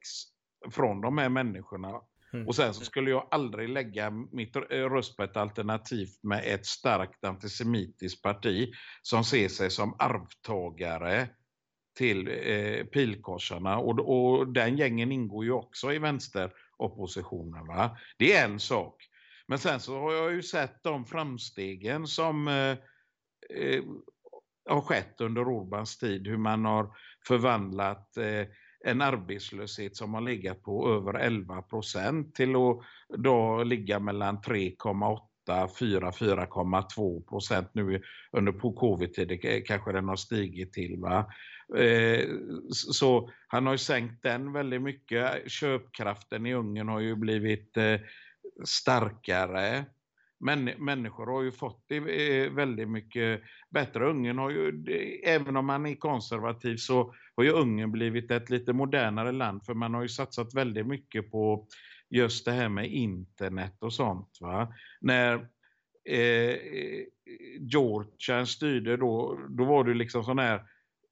från 0.71 1.01
de 1.01 1.19
här 1.19 1.29
människorna. 1.29 2.01
Mm. 2.33 2.47
Och 2.47 2.55
sen 2.55 2.75
så 2.75 2.85
skulle 2.85 3.11
jag 3.11 3.29
aldrig 3.31 3.69
lägga 3.69 4.11
mitt 4.11 4.57
eh, 4.57 4.61
röst 4.69 5.17
på 5.17 5.23
ett 5.23 5.37
alternativ 5.37 6.09
med 6.23 6.43
ett 6.47 6.67
starkt 6.67 7.25
antisemitiskt 7.25 8.23
parti 8.23 8.73
som 9.03 9.25
ser 9.25 9.49
sig 9.49 9.71
som 9.71 9.97
arvtagare 9.99 11.29
till 11.97 12.29
eh, 12.29 12.85
pilkorsarna. 12.85 13.79
Och, 13.79 13.99
och 13.99 14.53
den 14.53 14.77
gängen 14.77 15.13
ingår 15.13 15.45
ju 15.45 15.53
också 15.53 15.93
i 15.93 15.99
vänsteroppositionen. 15.99 17.67
Va? 17.67 17.99
Det 18.19 18.33
är 18.33 18.45
en 18.45 18.61
sak. 18.61 19.09
Men 19.47 19.59
sen 19.59 19.81
så 19.81 20.01
har 20.01 20.13
jag 20.13 20.33
ju 20.33 20.43
sett 20.43 20.83
de 20.83 21.05
framstegen 21.05 22.07
som 22.07 22.49
eh, 22.49 22.77
eh 23.51 23.83
har 24.69 24.81
skett 24.81 25.21
under 25.21 25.49
Orbans 25.49 25.99
tid. 25.99 26.27
Hur 26.27 26.37
man 26.37 26.65
har 26.65 26.91
förvandlat 27.29 28.17
eh, 28.17 28.47
en 28.85 29.03
arbetslöshet 29.03 29.97
som 29.97 30.15
har 30.15 30.21
legat 30.21 30.63
på 30.63 30.91
över 30.91 31.15
11 31.15 31.63
procent 31.63 32.35
till 32.35 32.57
att 32.57 32.81
då 33.19 33.63
ligga 33.63 33.99
mellan 33.99 34.39
3,8 34.39 35.19
4-4,2 35.49 37.29
procent 37.29 37.71
nu 37.73 38.03
under 38.33 38.53
på 38.53 38.73
covid-tiden 38.73 39.63
kanske 39.67 39.93
den 39.93 40.09
har 40.09 40.17
stigit 40.17 40.73
till. 40.73 40.97
Va? 40.99 41.33
Eh, 41.77 42.29
så 42.71 43.31
han 43.49 43.67
har 43.67 43.75
ju 43.75 43.79
sänkt 43.79 44.23
den 44.23 44.53
väldigt 44.53 44.83
mycket. 44.83 45.51
Köpkraften 45.51 46.47
i 46.47 46.55
Ungern 46.55 46.89
har 46.89 47.01
ju 47.01 47.17
blivit 47.17 47.77
eh, 47.77 48.01
starkare 48.65 49.85
män, 50.41 50.65
människor 50.79 51.27
har 51.27 51.43
ju 51.43 51.53
fått 51.53 51.85
det 51.89 51.97
eh, 51.97 52.53
väldigt 52.53 52.89
mycket 52.89 53.43
bättre. 53.71 54.11
Ungern 54.11 54.39
har 54.39 54.51
ju, 54.51 54.85
även 55.25 55.57
om 55.57 55.67
man 55.67 55.87
är 55.87 55.95
konservativ 55.95 56.77
så 56.77 57.15
har 57.37 57.45
ju 57.45 57.51
Ungern 57.51 57.93
blivit 57.93 58.31
ett 58.31 58.51
lite 58.51 58.73
modernare 58.73 59.33
land 59.33 59.65
för 59.67 59.75
man 59.75 59.95
har 59.95 60.03
ju 60.03 60.09
satsat 60.09 60.55
väldigt 60.55 60.87
mycket 60.87 61.31
på 61.31 61.67
just 62.11 62.45
det 62.45 62.53
här 62.53 62.69
med 62.69 62.93
internet 62.93 63.77
och 63.81 63.93
sånt. 63.93 64.39
Va? 64.41 64.75
När 65.01 65.35
eh, 66.05 66.57
Georgia 67.61 68.47
styrde 68.47 68.97
då, 68.97 69.39
då 69.49 69.65
var 69.65 69.85
det 69.85 69.95
liksom 69.95 70.25
sån 70.25 70.39
här 70.39 70.63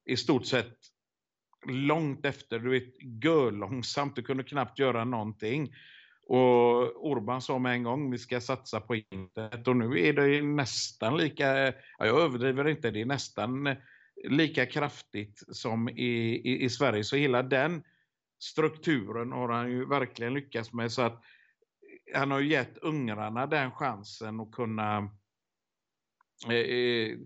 i 0.05 0.17
stort 0.17 0.45
sett 0.45 0.77
långt 1.65 2.25
efter, 2.25 2.59
du 2.59 2.69
vet, 2.69 3.53
långsamt, 3.53 4.15
du 4.15 4.21
kunde 4.21 4.43
knappt 4.43 4.79
göra 4.79 5.05
någonting. 5.05 5.73
Och 6.29 7.05
Orban 7.11 7.41
sa 7.41 7.59
med 7.59 7.73
en 7.73 7.83
gång, 7.83 8.11
vi 8.11 8.17
ska 8.17 8.41
satsa 8.41 8.79
på 8.79 8.95
internet. 8.95 9.67
Och 9.67 9.75
nu 9.75 9.99
är 9.99 10.13
det 10.13 10.41
nästan 10.41 11.17
lika, 11.17 11.65
ja, 11.67 11.73
jag 11.97 12.21
överdriver 12.21 12.67
inte, 12.67 12.91
det 12.91 13.01
är 13.01 13.05
nästan 13.05 13.75
lika 14.23 14.65
kraftigt 14.65 15.43
som 15.47 15.89
i, 15.89 16.41
i, 16.43 16.63
i 16.63 16.69
Sverige. 16.69 17.03
Så 17.03 17.15
hela 17.15 17.43
den 17.43 17.83
strukturen 18.39 19.31
har 19.31 19.49
han 19.49 19.71
ju 19.71 19.85
verkligen 19.85 20.33
lyckats 20.33 20.73
med. 20.73 20.91
Så 20.91 21.01
att 21.01 21.23
han 22.13 22.31
har 22.31 22.39
gett 22.39 22.77
ungrarna 22.77 23.47
den 23.47 23.71
chansen 23.71 24.39
att 24.39 24.51
kunna 24.51 25.09
eh, 26.47 26.53
eh, 26.53 27.17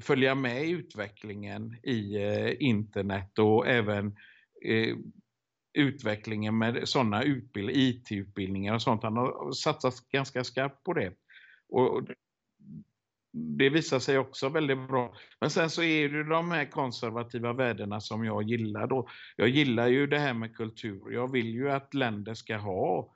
följa 0.00 0.34
med 0.34 0.66
i 0.66 0.70
utvecklingen 0.70 1.76
i 1.82 2.16
eh, 2.16 2.52
internet 2.58 3.38
och 3.38 3.68
även 3.68 4.16
eh, 4.64 4.96
utvecklingen 5.74 6.58
med 6.58 6.88
sådana 6.88 7.22
utbild 7.22 7.70
IT-utbildningar 7.70 8.74
och 8.74 8.82
sånt. 8.82 9.02
Han 9.02 9.16
har 9.16 9.52
satsat 9.52 9.94
ganska 10.12 10.44
skarpt 10.44 10.84
på 10.84 10.92
det. 10.92 11.12
Och 11.68 12.02
det 13.34 13.70
visar 13.70 13.98
sig 13.98 14.18
också 14.18 14.48
väldigt 14.48 14.88
bra. 14.88 15.14
Men 15.40 15.50
sen 15.50 15.70
så 15.70 15.82
är 15.82 16.08
det 16.08 16.24
de 16.24 16.50
här 16.50 16.64
konservativa 16.70 17.52
värdena 17.52 18.00
som 18.00 18.24
jag 18.24 18.42
gillar 18.42 18.86
då. 18.86 19.08
Jag 19.36 19.48
gillar 19.48 19.88
ju 19.88 20.06
det 20.06 20.18
här 20.18 20.34
med 20.34 20.56
kultur. 20.56 21.12
Jag 21.12 21.32
vill 21.32 21.54
ju 21.54 21.70
att 21.70 21.94
länder 21.94 22.34
ska 22.34 22.56
ha 22.56 23.12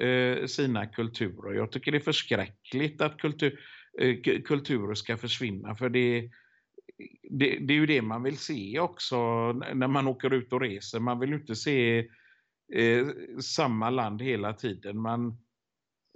eh, 0.00 0.46
sina 0.46 0.86
kulturer. 0.86 1.54
Jag 1.54 1.72
tycker 1.72 1.92
det 1.92 1.98
är 1.98 2.00
förskräckligt 2.00 3.00
att 3.00 3.18
kultur, 3.18 3.60
eh, 4.00 4.16
kulturer 4.44 4.94
ska 4.94 5.16
försvinna 5.16 5.74
för 5.74 5.88
det, 5.88 6.30
det, 7.30 7.58
det, 7.58 7.74
är 7.74 7.78
ju 7.78 7.86
det 7.86 8.02
man 8.02 8.22
vill 8.22 8.38
se 8.38 8.78
också 8.78 9.52
när 9.52 9.88
man 9.88 10.08
åker 10.08 10.32
ut 10.32 10.52
och 10.52 10.60
reser. 10.60 11.00
Man 11.00 11.20
vill 11.20 11.30
ju 11.30 11.36
inte 11.36 11.56
se 11.56 11.98
eh, 12.74 13.06
samma 13.40 13.90
land 13.90 14.22
hela 14.22 14.52
tiden. 14.52 14.98
Man, 14.98 15.38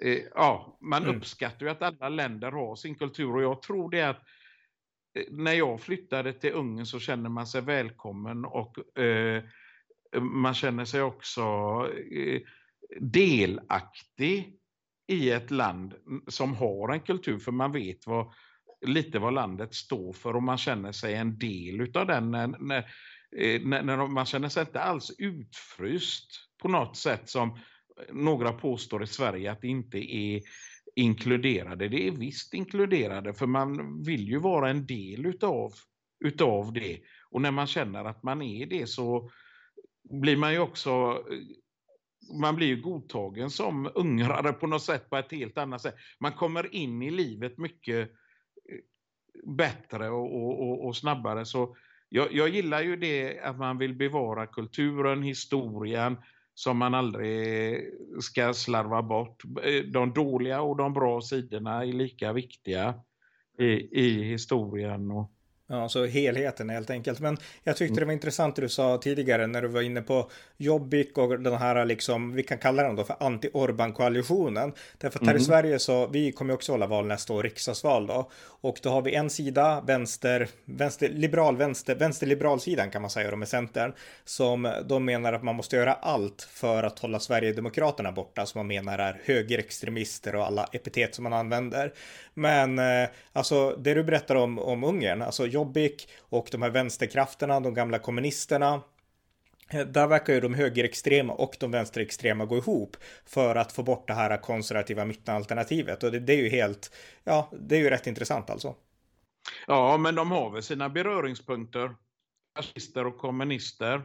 eh, 0.03 0.19
ja, 0.35 0.79
man 0.81 1.03
mm. 1.03 1.17
uppskattar 1.17 1.67
ju 1.67 1.73
att 1.73 1.83
alla 1.83 2.09
länder 2.09 2.53
har 2.53 2.77
sin 2.77 2.95
kultur 2.95 3.35
och 3.35 3.43
jag 3.43 3.63
tror 3.63 3.91
det 3.91 4.03
att 4.03 4.23
eh, 5.19 5.25
när 5.31 5.53
jag 5.53 5.81
flyttade 5.81 6.33
till 6.33 6.53
Ungern 6.53 6.87
så 6.87 6.99
känner 6.99 7.31
man 7.31 7.47
sig 7.47 7.61
välkommen 7.61 8.45
och 8.45 8.99
eh, 8.99 9.45
man 10.21 10.55
känner 10.55 10.85
sig 10.85 11.03
också 11.03 11.43
eh, 12.13 12.41
delaktig 13.01 14.59
i 15.09 15.31
ett 15.31 15.51
land 15.51 15.95
som 16.29 16.55
har 16.55 16.93
en 16.93 17.01
kultur 17.01 17.39
för 17.39 17.53
man 17.53 17.73
vet 17.73 18.07
vad, 18.07 18.33
lite 18.81 19.19
vad 19.19 19.35
landet 19.35 19.75
står 19.75 20.13
för 20.13 20.37
och 20.37 20.43
man 20.43 20.59
känner 20.59 20.93
sig 20.93 21.15
en 21.15 21.39
del 21.39 21.81
utav 21.81 22.07
den 22.07 22.31
när, 22.31 22.47
när, 22.47 22.79
eh, 23.37 23.61
när 23.63 24.09
man 24.09 24.27
känner 24.27 24.49
sig 24.49 24.61
inte 24.61 24.81
alls 24.81 25.13
utfryst 25.19 26.29
på 26.63 26.69
något 26.69 26.97
sätt 26.97 27.29
som 27.29 27.59
några 28.13 28.53
påstår 28.53 29.03
i 29.03 29.07
Sverige 29.07 29.53
att 29.53 29.61
det 29.61 29.69
inte 29.69 30.15
är 30.17 30.43
inkluderade. 30.97 31.89
Det 31.89 32.07
är 32.07 32.11
visst 32.11 32.55
inkluderade 32.55 33.35
för 33.35 33.47
man 33.47 34.03
vill 34.03 34.29
ju 34.29 34.39
vara 34.39 34.71
en 34.71 34.87
del 34.87 35.27
utav, 35.27 35.73
utav 36.25 36.73
det. 36.73 37.01
Och 37.31 37.43
när 37.43 37.51
man 37.51 37.67
känner 37.67 38.05
att 38.05 38.23
man 38.23 38.43
är 38.43 38.67
det 38.67 38.87
så 38.87 39.31
blir 40.11 40.37
man 40.37 40.53
ju 40.53 40.59
också 40.59 41.23
man 42.41 42.57
blir 42.57 42.67
ju 42.67 42.83
godtagen 42.83 43.51
som 43.51 43.91
ungrare 43.95 44.53
på 44.53 44.67
något 44.67 44.83
sätt 44.83 45.11
på 45.11 45.17
ett 45.17 45.33
helt 45.33 45.59
annat 45.59 45.83
sätt. 45.83 45.95
Man 46.21 46.33
kommer 46.33 46.75
in 46.75 47.03
i 47.03 47.11
livet 47.11 47.59
mycket 47.59 48.11
bättre 49.45 50.09
och, 50.09 50.61
och, 50.61 50.87
och 50.87 50.97
snabbare. 50.97 51.45
Så 51.45 51.77
jag, 52.09 52.33
jag, 52.33 52.49
gillar 52.49 52.81
ju 52.81 52.97
det 52.97 53.41
att 53.41 53.59
man 53.59 53.79
vill 53.79 53.95
bevara 53.95 54.47
kulturen, 54.47 55.23
historien 55.23 56.17
som 56.55 56.79
man 56.79 56.95
aldrig 56.95 57.79
ska 58.21 58.55
slarva 58.55 59.03
bort. 59.03 59.43
De 59.93 60.13
dåliga 60.13 60.61
och 60.61 60.77
de 60.77 60.93
bra 60.93 61.21
sidorna 61.21 61.85
är 61.85 61.93
lika 61.93 62.33
viktiga 62.33 62.95
i, 63.59 63.65
i 64.01 64.23
historien. 64.23 65.11
Och, 65.11 65.33
Ja, 65.69 65.89
så 65.89 66.07
helheten 66.07 66.71
helt 66.71 66.91
enkelt. 66.91 67.21
Men 67.21 67.37
jag 67.63 67.77
tyckte 67.77 68.01
det 68.01 68.07
var 68.07 68.13
intressant 68.13 68.57
det 68.57 68.63
du 68.63 68.69
sa 68.69 68.99
tidigare 68.99 69.47
när 69.47 69.63
du 69.63 69.69
var 69.69 69.83
inne 69.83 70.03
på 70.03 70.31
Jobbik 70.57 71.19
och 71.19 71.41
den 71.41 71.55
här 71.55 71.85
liksom, 71.85 72.35
vi 72.35 72.43
kan 72.43 72.59
kalla 72.59 72.83
den 72.83 72.97
då 72.97 73.05
för 73.05 73.17
anti-Orban-koalitionen. 73.21 74.73
Därför 74.99 75.19
att 75.19 75.27
här 75.27 75.33
mm. 75.33 75.43
i 75.43 75.45
Sverige 75.45 75.79
så, 75.79 76.07
vi 76.07 76.33
kommer 76.33 76.55
också 76.55 76.73
hålla 76.73 76.87
val 76.87 77.07
nästa 77.07 77.33
år, 77.33 77.43
riksdagsval 77.43 78.07
då. 78.07 78.31
Och 78.61 78.79
då 78.83 78.91
har 78.91 79.03
vi 79.03 79.15
en 79.15 79.31
sida, 79.31 79.83
vänster, 79.87 80.49
vänster, 80.65 81.09
liberal, 81.09 81.57
vänster, 81.57 81.95
vänsterliberal 81.95 82.61
sidan 82.61 82.91
kan 82.91 83.03
man 83.03 83.11
säga 83.11 83.31
då 83.31 83.37
med 83.37 83.49
Centern. 83.49 83.93
Som 84.25 84.73
de 84.85 85.05
menar 85.05 85.33
att 85.33 85.43
man 85.43 85.55
måste 85.55 85.77
göra 85.77 85.95
allt 85.95 86.49
för 86.51 86.83
att 86.83 86.99
hålla 86.99 87.21
Sverigedemokraterna 87.21 88.13
borta, 88.13 88.47
som 88.47 88.59
man 88.59 88.67
menar 88.67 88.99
är 88.99 89.21
högerextremister 89.25 90.35
och 90.35 90.47
alla 90.47 90.69
epitet 90.73 91.15
som 91.15 91.23
man 91.23 91.33
använder. 91.33 91.93
Men 92.35 92.79
eh, 92.79 93.09
alltså 93.33 93.77
det 93.79 93.95
du 93.95 94.05
berättar 94.05 94.35
om, 94.35 94.59
om 94.59 94.85
Ungern, 94.85 95.23
alltså 95.23 95.47
Jobbik 95.57 96.09
och 96.21 96.49
de 96.53 96.63
här 96.63 96.71
vänsterkrafterna, 96.71 97.61
de 97.61 97.75
gamla 97.75 97.99
kommunisterna. 97.99 98.83
Eh, 99.71 99.87
där 99.87 100.07
verkar 100.07 100.33
ju 100.35 100.41
de 100.41 100.55
högerextrema 100.55 101.33
och 101.33 101.57
de 101.61 101.71
vänsterextrema 101.71 102.45
gå 102.45 102.57
ihop 102.57 102.97
för 103.27 103.57
att 103.57 103.73
få 103.73 103.83
bort 103.83 104.09
det 104.09 104.15
här 104.15 104.37
konservativa 104.37 105.05
mittenalternativet. 105.05 106.03
Och 106.03 106.13
det, 106.13 106.21
det 106.21 106.33
är 106.33 106.43
ju 106.43 106.49
helt, 106.49 106.95
ja, 107.25 107.51
det 107.61 107.77
är 107.77 107.81
ju 107.81 107.91
rätt 107.91 108.07
intressant 108.07 108.51
alltså. 108.51 108.75
Ja, 109.67 109.97
men 109.97 110.15
de 110.15 110.31
har 110.31 110.51
väl 110.51 110.63
sina 110.63 110.89
beröringspunkter, 110.89 111.95
fascister 112.57 113.07
och 113.07 113.19
kommunister. 113.19 114.03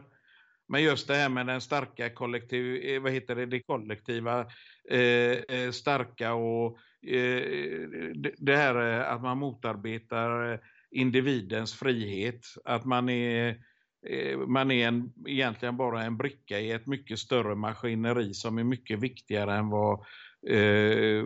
Men 0.68 0.82
just 0.82 1.08
det 1.08 1.14
här 1.14 1.28
med 1.28 1.46
den 1.46 1.60
starka 1.60 2.10
kollektiv, 2.10 2.84
eh, 2.84 3.02
vad 3.02 3.12
heter 3.12 3.36
det, 3.36 3.46
det 3.46 3.60
kollektiva, 3.60 4.46
eh, 4.90 4.98
eh 5.00 5.70
starka 5.70 6.34
och 6.34 6.78
eh, 7.06 7.42
det 8.38 8.56
här 8.56 9.00
eh, 9.00 9.12
att 9.12 9.22
man 9.22 9.38
motarbetar 9.38 10.60
individens 10.92 11.74
frihet. 11.74 12.46
Att 12.64 12.84
man 12.84 13.08
är, 13.08 13.48
eh, 14.06 14.38
man 14.38 14.70
är 14.70 14.88
en, 14.88 15.12
egentligen 15.26 15.76
bara 15.76 16.02
en 16.02 16.16
bricka 16.16 16.60
i 16.60 16.70
ett 16.70 16.86
mycket 16.86 17.18
större 17.18 17.54
maskineri 17.54 18.34
som 18.34 18.58
är 18.58 18.64
mycket 18.64 19.00
viktigare 19.00 19.54
än 19.54 19.68
vad 19.68 20.04
eh, 20.48 21.24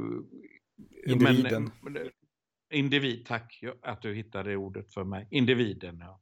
individen. 1.07 1.71
Men, 1.83 2.11
individ, 2.73 3.27
tack 3.27 3.63
att 3.83 4.03
du 4.03 4.15
hittade 4.15 4.57
ordet 4.57 4.95
för 4.95 5.05
mig. 5.05 5.29
Individen, 5.31 5.99
ja. 5.99 6.21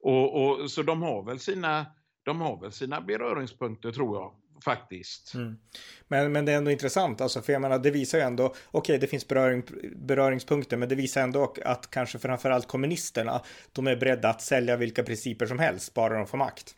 Och, 0.00 0.44
och, 0.44 0.70
så 0.70 0.82
de 0.82 1.02
har 1.02 1.24
väl 1.24 1.38
sina 1.38 1.86
de 2.22 2.40
har 2.40 2.60
väl 2.60 2.72
sina 2.72 3.00
beröringspunkter 3.00 3.92
tror 3.92 4.16
jag 4.16 4.34
faktiskt. 4.64 5.34
Mm. 5.34 5.58
Men, 6.08 6.32
men 6.32 6.44
det 6.44 6.52
är 6.52 6.56
ändå 6.56 6.70
intressant, 6.70 7.20
alltså, 7.20 7.42
för 7.42 7.52
jag 7.52 7.62
menar, 7.62 7.78
det 7.78 7.90
visar 7.90 8.18
ju 8.18 8.24
ändå, 8.24 8.46
okej, 8.46 8.58
okay, 8.70 8.98
det 8.98 9.06
finns 9.06 9.28
beröring, 9.28 9.62
beröringspunkter, 9.96 10.76
men 10.76 10.88
det 10.88 10.94
visar 10.94 11.22
ändå 11.22 11.54
att 11.64 11.90
kanske 11.90 12.18
framförallt 12.18 12.68
kommunisterna, 12.68 13.42
de 13.72 13.86
är 13.86 13.96
beredda 13.96 14.28
att 14.28 14.42
sälja 14.42 14.76
vilka 14.76 15.02
principer 15.02 15.46
som 15.46 15.58
helst, 15.58 15.94
bara 15.94 16.16
de 16.16 16.26
får 16.26 16.38
makt. 16.38 16.76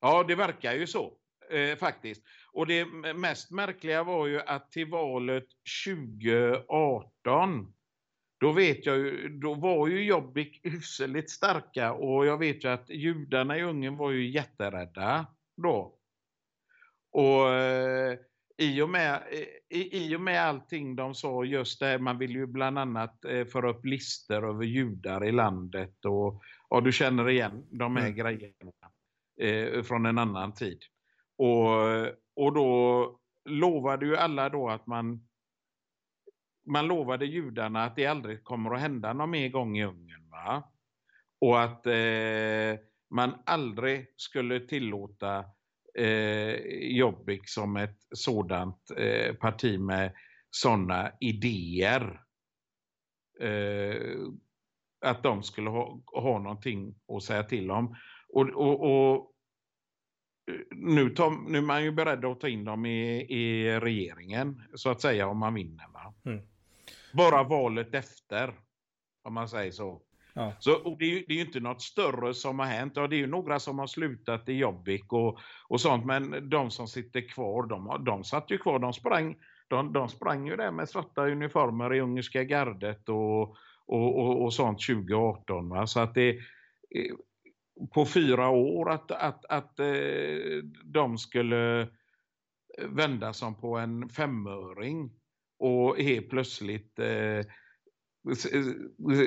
Ja, 0.00 0.24
det 0.28 0.34
verkar 0.34 0.72
ju 0.72 0.86
så, 0.86 1.12
eh, 1.50 1.76
faktiskt. 1.76 2.22
Och 2.52 2.66
det 2.66 2.84
mest 3.14 3.50
märkliga 3.50 4.02
var 4.02 4.26
ju 4.26 4.40
att 4.40 4.72
till 4.72 4.86
valet 4.86 5.46
2018 5.86 7.72
då 8.40 8.52
vet 8.52 8.86
jag 8.86 8.96
ju, 8.96 9.28
då 9.28 9.54
var 9.54 9.88
ju 9.88 10.04
Jobbik 10.04 10.60
hyfsligt 10.62 11.30
starka 11.30 11.92
och 11.92 12.26
jag 12.26 12.38
vet 12.38 12.64
ju 12.64 12.68
att 12.68 12.90
judarna 12.90 13.58
i 13.58 13.62
Ungern 13.62 13.96
var 13.96 14.10
ju 14.10 14.30
jätterädda 14.30 15.26
då. 15.62 15.94
Och 17.12 17.48
eh, 17.48 18.18
i 18.56 18.82
och, 18.82 18.88
med, 18.88 19.22
i, 19.68 20.06
i 20.06 20.16
och 20.16 20.20
med 20.20 20.42
allting 20.42 20.96
de 20.96 21.14
sa 21.14 21.44
just 21.44 21.80
det, 21.80 21.98
man 21.98 22.18
vill 22.18 22.30
ju 22.30 22.46
bland 22.46 22.78
annat 22.78 23.24
eh, 23.24 23.44
föra 23.44 23.70
upp 23.70 23.84
listor 23.84 24.48
över 24.48 24.64
judar 24.64 25.24
i 25.24 25.32
landet 25.32 26.04
och 26.04 26.42
ja, 26.70 26.80
du 26.80 26.92
känner 26.92 27.28
igen 27.28 27.66
de 27.70 27.96
här 27.96 28.06
mm. 28.06 28.16
grejerna. 28.16 28.72
eh, 29.40 29.82
från 29.82 30.06
en 30.06 30.18
annan 30.18 30.54
tid. 30.54 30.78
Och, 31.36 31.74
och 32.36 32.52
då 32.52 33.18
lovade 33.44 34.06
ju 34.06 34.16
alla 34.16 34.48
då 34.48 34.68
att 34.68 34.86
man 34.86 35.26
man 36.66 36.86
lovade 36.86 37.26
judarna 37.26 37.84
att 37.84 37.96
det 37.96 38.06
aldrig 38.06 38.44
kommer 38.44 38.74
att 38.74 38.80
hända 38.80 39.12
någon 39.12 39.30
mer 39.30 39.48
gång 39.48 39.78
i 39.78 39.84
Ungern. 39.84 40.30
Va? 40.30 40.70
Och 41.40 41.62
att 41.62 41.86
eh, 41.86 42.78
man 43.10 43.34
aldrig 43.46 44.06
skulle 44.16 44.60
tillåta 44.60 45.44
eh, 45.94 46.54
Jobbik 46.96 47.48
som 47.48 47.76
ett 47.76 47.98
sådant 48.14 48.90
eh, 48.96 49.34
parti 49.34 49.80
med 49.80 50.12
sådana 50.50 51.12
idéer. 51.20 52.22
Eh, 53.40 54.16
att 55.00 55.22
de 55.22 55.42
skulle 55.42 55.70
ha, 55.70 56.00
ha 56.06 56.38
någonting 56.38 56.94
att 57.08 57.22
säga 57.22 57.42
till 57.42 57.70
om. 57.70 57.96
Och, 58.28 58.48
och, 58.48 58.80
och 58.90 59.32
nu, 60.70 61.10
tar, 61.10 61.50
nu 61.50 61.58
är 61.58 61.62
man 61.62 61.84
ju 61.84 61.92
beredd 61.92 62.24
att 62.24 62.40
ta 62.40 62.48
in 62.48 62.64
dem 62.64 62.86
i, 62.86 63.20
i 63.20 63.80
regeringen, 63.80 64.62
så 64.74 64.90
att 64.90 65.00
säga, 65.00 65.28
om 65.28 65.38
man 65.38 65.54
vinner. 65.54 65.86
Va? 65.92 66.14
Mm. 66.24 66.46
Bara 67.14 67.42
valet 67.42 67.94
efter, 67.94 68.54
om 69.22 69.34
man 69.34 69.48
säger 69.48 69.72
så. 69.72 70.02
Ja. 70.34 70.52
Så 70.58 70.96
det 70.98 71.04
är, 71.04 71.08
ju, 71.08 71.24
det 71.28 71.32
är 71.32 71.36
ju 71.36 71.44
inte 71.44 71.60
något 71.60 71.82
större 71.82 72.34
som 72.34 72.58
har 72.58 72.66
hänt. 72.66 72.92
Ja, 72.96 73.06
det 73.06 73.16
är 73.16 73.18
ju 73.18 73.26
några 73.26 73.58
som 73.58 73.78
har 73.78 73.86
slutat 73.86 74.48
i 74.48 74.52
Jobbik 74.52 75.12
och, 75.12 75.38
och 75.68 75.80
sånt. 75.80 76.06
Men 76.06 76.50
de 76.50 76.70
som 76.70 76.88
sitter 76.88 77.28
kvar, 77.28 77.66
de, 77.66 78.04
de 78.04 78.24
satt 78.24 78.50
ju 78.50 78.58
kvar. 78.58 78.78
De 78.78 78.92
sprang, 78.92 79.36
de, 79.68 79.92
de 79.92 80.08
sprang 80.08 80.46
ju 80.46 80.56
där 80.56 80.70
med 80.70 80.88
svarta 80.88 81.26
uniformer 81.26 81.94
i 81.94 82.00
ungerska 82.00 82.44
gardet 82.44 83.08
och, 83.08 83.42
och, 83.86 84.18
och, 84.18 84.42
och 84.42 84.54
sånt 84.54 84.86
2018. 84.86 85.68
Va? 85.68 85.86
Så 85.86 86.00
att 86.00 86.14
det 86.14 86.30
eh, 86.30 87.14
på 87.94 88.06
fyra 88.06 88.48
år 88.48 88.90
att, 88.90 89.10
att, 89.10 89.44
att 89.44 89.80
eh, 89.80 90.62
de 90.84 91.18
skulle 91.18 91.88
vända 92.88 93.32
som 93.32 93.60
på 93.60 93.76
en 93.76 94.08
femöring 94.08 95.10
och 95.58 95.98
helt 95.98 96.30
plötsligt 96.30 96.98
eh, 96.98 97.44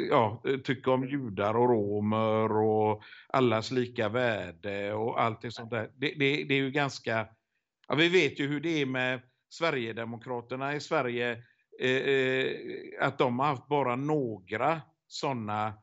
ja, 0.09 0.43
tycka 0.63 0.91
om 0.91 1.07
judar 1.07 1.53
och 1.53 1.69
romer 1.69 2.51
och 2.51 3.03
allas 3.27 3.71
lika 3.71 4.09
värde 4.09 4.93
och 4.93 5.21
allting 5.21 5.51
sånt 5.51 5.71
där. 5.71 5.91
Det, 5.95 6.07
det, 6.07 6.43
det 6.43 6.53
är 6.53 6.61
ju 6.61 6.71
ganska, 6.71 7.27
ja, 7.87 7.95
vi 7.95 8.09
vet 8.09 8.39
ju 8.39 8.47
hur 8.47 8.59
det 8.59 8.81
är 8.81 8.85
med 8.85 9.21
Sverigedemokraterna 9.49 10.75
i 10.75 10.79
Sverige, 10.79 11.43
eh, 11.79 11.89
eh 11.89 12.55
att 12.99 13.17
de 13.17 13.39
har 13.39 13.47
haft 13.47 13.67
bara 13.67 13.95
några 13.95 14.81
sådana 15.07 15.73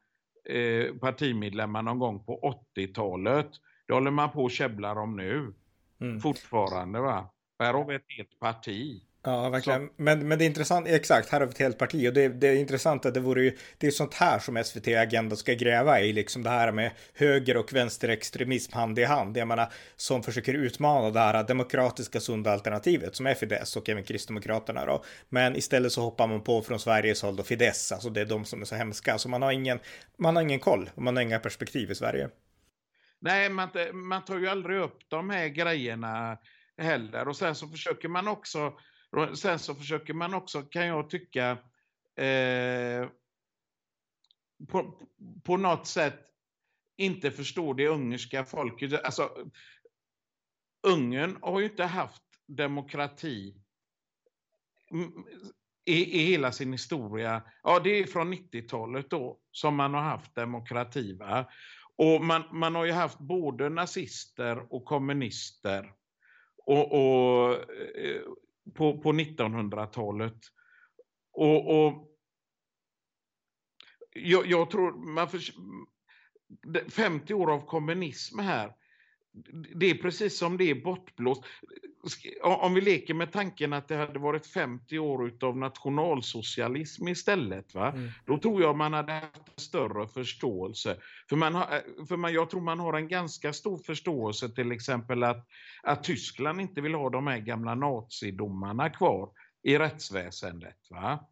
eh, 0.48 0.94
partimedlemmar 0.94 1.82
någon 1.82 1.98
gång 1.98 2.24
på 2.24 2.56
80-talet. 2.76 3.50
Det 3.86 3.94
håller 3.94 4.10
man 4.10 4.30
på 4.30 4.42
och 4.42 4.50
käbblar 4.50 4.96
om 4.96 5.16
nu. 5.16 5.54
Mm. 6.00 6.20
Fortfarande 6.20 7.00
va. 7.00 7.32
Här 7.58 7.74
har 7.74 7.84
vi 7.84 7.94
ett 7.94 8.04
helt 8.08 8.38
parti. 8.38 9.02
Ja, 9.22 9.48
verkligen. 9.48 9.90
Men, 9.96 10.28
men 10.28 10.38
det 10.38 10.44
är 10.44 10.46
intressant, 10.46 10.88
exakt, 10.88 11.28
här 11.28 11.40
har 11.40 11.46
vi 11.46 11.50
ett 11.50 11.58
helt 11.58 11.78
parti 11.78 12.08
och 12.08 12.12
det, 12.12 12.28
det 12.28 12.48
är 12.48 12.56
intressant 12.56 13.06
att 13.06 13.14
det 13.14 13.20
vore 13.20 13.42
ju, 13.42 13.56
det 13.78 13.86
är 13.86 13.90
sånt 13.90 14.14
här 14.14 14.38
som 14.38 14.64
SVT 14.64 14.88
Agenda 14.88 15.36
ska 15.36 15.54
gräva 15.54 16.00
i, 16.00 16.12
liksom 16.12 16.42
det 16.42 16.50
här 16.50 16.72
med 16.72 16.90
höger 17.14 17.56
och 17.56 17.72
vänsterextremism 17.72 18.72
hand 18.72 18.98
i 18.98 19.04
hand. 19.04 19.36
Jag 19.36 19.48
menar, 19.48 19.72
som 19.96 20.22
försöker 20.22 20.54
utmana 20.54 21.10
det 21.10 21.20
här 21.20 21.44
demokratiska 21.44 22.20
sunda 22.20 22.52
alternativet 22.52 23.16
som 23.16 23.26
är 23.26 23.34
Fidesz 23.34 23.76
och 23.76 23.88
även 23.88 24.04
Kristdemokraterna 24.04 24.86
då. 24.86 25.04
Men 25.28 25.56
istället 25.56 25.92
så 25.92 26.00
hoppar 26.00 26.26
man 26.26 26.42
på 26.42 26.62
från 26.62 26.80
Sveriges 26.80 27.22
håll 27.22 27.36
då 27.36 27.42
Fidesz, 27.42 27.92
alltså 27.92 28.10
det 28.10 28.20
är 28.20 28.26
de 28.26 28.44
som 28.44 28.60
är 28.60 28.64
så 28.64 28.74
hemska. 28.74 29.18
Så 29.18 29.28
man 29.28 29.42
har 29.42 29.52
ingen, 29.52 29.78
man 30.18 30.36
har 30.36 30.42
ingen 30.42 30.60
koll 30.60 30.90
och 30.94 31.02
man 31.02 31.16
har 31.16 31.22
inga 31.22 31.38
perspektiv 31.38 31.90
i 31.90 31.94
Sverige. 31.94 32.28
Nej, 33.18 33.48
man, 33.48 33.68
man 33.92 34.24
tar 34.24 34.38
ju 34.38 34.48
aldrig 34.48 34.78
upp 34.80 34.98
de 35.08 35.30
här 35.30 35.48
grejerna 35.48 36.38
heller 36.78 37.28
och 37.28 37.36
sen 37.36 37.54
så 37.54 37.68
försöker 37.68 38.08
man 38.08 38.28
också 38.28 38.72
Sen 39.34 39.58
så 39.58 39.74
försöker 39.74 40.14
man 40.14 40.34
också, 40.34 40.62
kan 40.62 40.86
jag 40.86 41.10
tycka, 41.10 41.50
eh, 42.16 43.08
på, 44.68 45.08
på 45.44 45.56
något 45.56 45.86
sätt 45.86 46.26
inte 46.96 47.30
förstå 47.30 47.72
det 47.72 47.88
ungerska 47.88 48.44
folket. 48.44 49.04
Alltså, 49.04 49.50
Ungern 50.82 51.38
har 51.42 51.60
ju 51.60 51.66
inte 51.66 51.84
haft 51.84 52.22
demokrati 52.46 53.54
i, 55.84 56.20
i 56.20 56.24
hela 56.24 56.52
sin 56.52 56.72
historia. 56.72 57.42
Ja, 57.62 57.80
det 57.84 57.90
är 57.90 58.06
från 58.06 58.34
90-talet 58.34 59.10
då 59.10 59.40
som 59.52 59.76
man 59.76 59.94
har 59.94 60.02
haft 60.02 60.34
demokrati. 60.34 61.16
Va? 61.16 61.50
Och 61.96 62.24
man, 62.24 62.42
man 62.52 62.74
har 62.74 62.84
ju 62.84 62.92
haft 62.92 63.18
både 63.18 63.68
nazister 63.68 64.72
och 64.74 64.84
kommunister. 64.84 65.92
Och, 66.56 66.92
och 66.92 67.54
eh, 67.54 68.22
på, 68.74 68.98
på 68.98 69.12
1900-talet. 69.12 70.36
Och, 71.32 71.86
och 71.86 72.10
jag, 74.12 74.46
jag, 74.46 74.70
tror 74.70 75.14
man 75.14 75.28
för, 75.28 75.40
50 76.90 77.34
år 77.34 77.52
av 77.52 77.66
kommunism 77.66 78.38
här, 78.38 78.72
det 79.74 79.86
är 79.86 79.94
precis 79.94 80.38
som 80.38 80.56
det 80.56 80.70
är 80.70 80.84
bortblåst. 80.84 81.44
Om 82.42 82.74
vi 82.74 82.80
leker 82.80 83.14
med 83.14 83.32
tanken 83.32 83.72
att 83.72 83.88
det 83.88 83.96
hade 83.96 84.18
varit 84.18 84.46
50 84.46 84.98
år 84.98 85.32
av 85.40 85.56
nationalsocialism 85.56 87.08
istället, 87.08 87.74
va? 87.74 87.88
Mm. 87.92 88.10
då 88.26 88.38
tror 88.38 88.62
jag 88.62 88.76
man 88.76 88.92
hade 88.92 89.12
haft 89.12 89.60
större 89.60 90.08
förståelse. 90.08 90.96
För, 91.28 91.36
man 91.36 91.54
har, 91.54 91.82
för 92.08 92.16
man, 92.16 92.32
jag 92.32 92.50
tror 92.50 92.60
man 92.60 92.80
har 92.80 92.92
en 92.94 93.08
ganska 93.08 93.52
stor 93.52 93.78
förståelse 93.78 94.48
till 94.48 94.72
exempel 94.72 95.22
att, 95.22 95.46
att 95.82 96.04
Tyskland 96.04 96.60
inte 96.60 96.80
vill 96.80 96.94
ha 96.94 97.10
de 97.10 97.26
här 97.26 97.38
gamla 97.38 97.74
nazidomarna 97.74 98.90
kvar 98.90 99.30
i 99.62 99.78
rättsväsendet. 99.78 100.90
Va? 100.90 101.28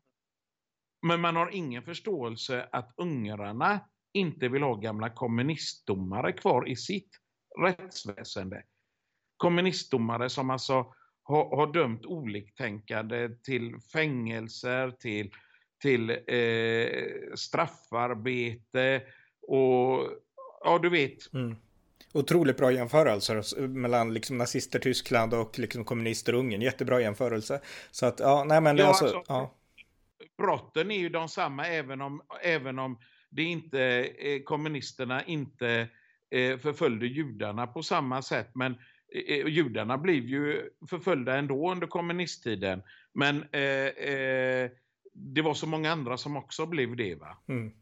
Men 1.02 1.20
man 1.20 1.36
har 1.36 1.50
ingen 1.50 1.82
förståelse 1.82 2.68
att 2.72 2.92
ungrarna 2.96 3.80
inte 4.12 4.48
vill 4.48 4.62
ha 4.62 4.74
gamla 4.74 5.10
kommunistdomare 5.10 6.32
kvar 6.32 6.68
i 6.68 6.76
sitt 6.76 7.10
rättsväsende. 7.60 8.62
Kommunistdomare 9.38 10.28
som 10.28 10.50
alltså 10.50 10.94
har, 11.22 11.56
har 11.56 11.72
dömt 11.72 12.06
oliktänkande 12.06 13.28
till 13.28 13.74
fängelser, 13.92 14.90
till, 14.90 15.30
till 15.82 16.10
eh, 16.10 17.34
straffarbete 17.34 19.02
och 19.48 20.10
ja, 20.64 20.78
du 20.82 20.88
vet. 20.88 21.32
Mm. 21.34 21.56
Otroligt 22.12 22.56
bra 22.56 22.72
jämförelser 22.72 23.66
mellan 23.66 24.14
liksom 24.14 24.38
nazister 24.38 24.78
Tyskland 24.78 25.34
och 25.34 25.58
liksom 25.58 25.84
kommunister 25.84 26.32
Ungern. 26.32 26.62
Jättebra 26.62 27.00
jämförelse. 27.00 27.60
Så 27.90 28.06
att, 28.06 28.20
ja, 28.20 28.44
nej 28.44 28.60
men 28.60 28.76
ja, 28.76 28.86
alltså, 28.86 29.04
alltså, 29.04 29.22
ja. 29.28 29.54
Brotten 30.36 30.90
är 30.90 30.98
ju 30.98 31.08
de 31.08 31.28
samma 31.28 31.66
även 31.66 32.00
om, 32.00 32.22
även 32.42 32.78
om 32.78 32.98
det 33.30 33.42
inte, 33.42 33.80
eh, 34.18 34.42
kommunisterna 34.42 35.24
inte 35.24 35.88
eh, 36.30 36.58
förföljde 36.58 37.06
judarna 37.06 37.66
på 37.66 37.82
samma 37.82 38.22
sätt. 38.22 38.50
Men 38.54 38.74
Eh, 39.14 39.38
eh, 39.38 39.46
judarna 39.46 39.98
blev 39.98 40.24
ju 40.24 40.70
förföljda 40.90 41.36
ändå 41.36 41.72
under 41.72 41.86
kommunisttiden. 41.86 42.82
Men 43.14 43.44
eh, 43.52 43.62
eh, 43.62 44.70
det 45.12 45.42
var 45.42 45.54
så 45.54 45.66
många 45.66 45.92
andra 45.92 46.16
som 46.16 46.36
också 46.36 46.66
blev 46.66 46.96
det 46.96 47.14
va? 47.14 47.38
Mm. 47.48 47.72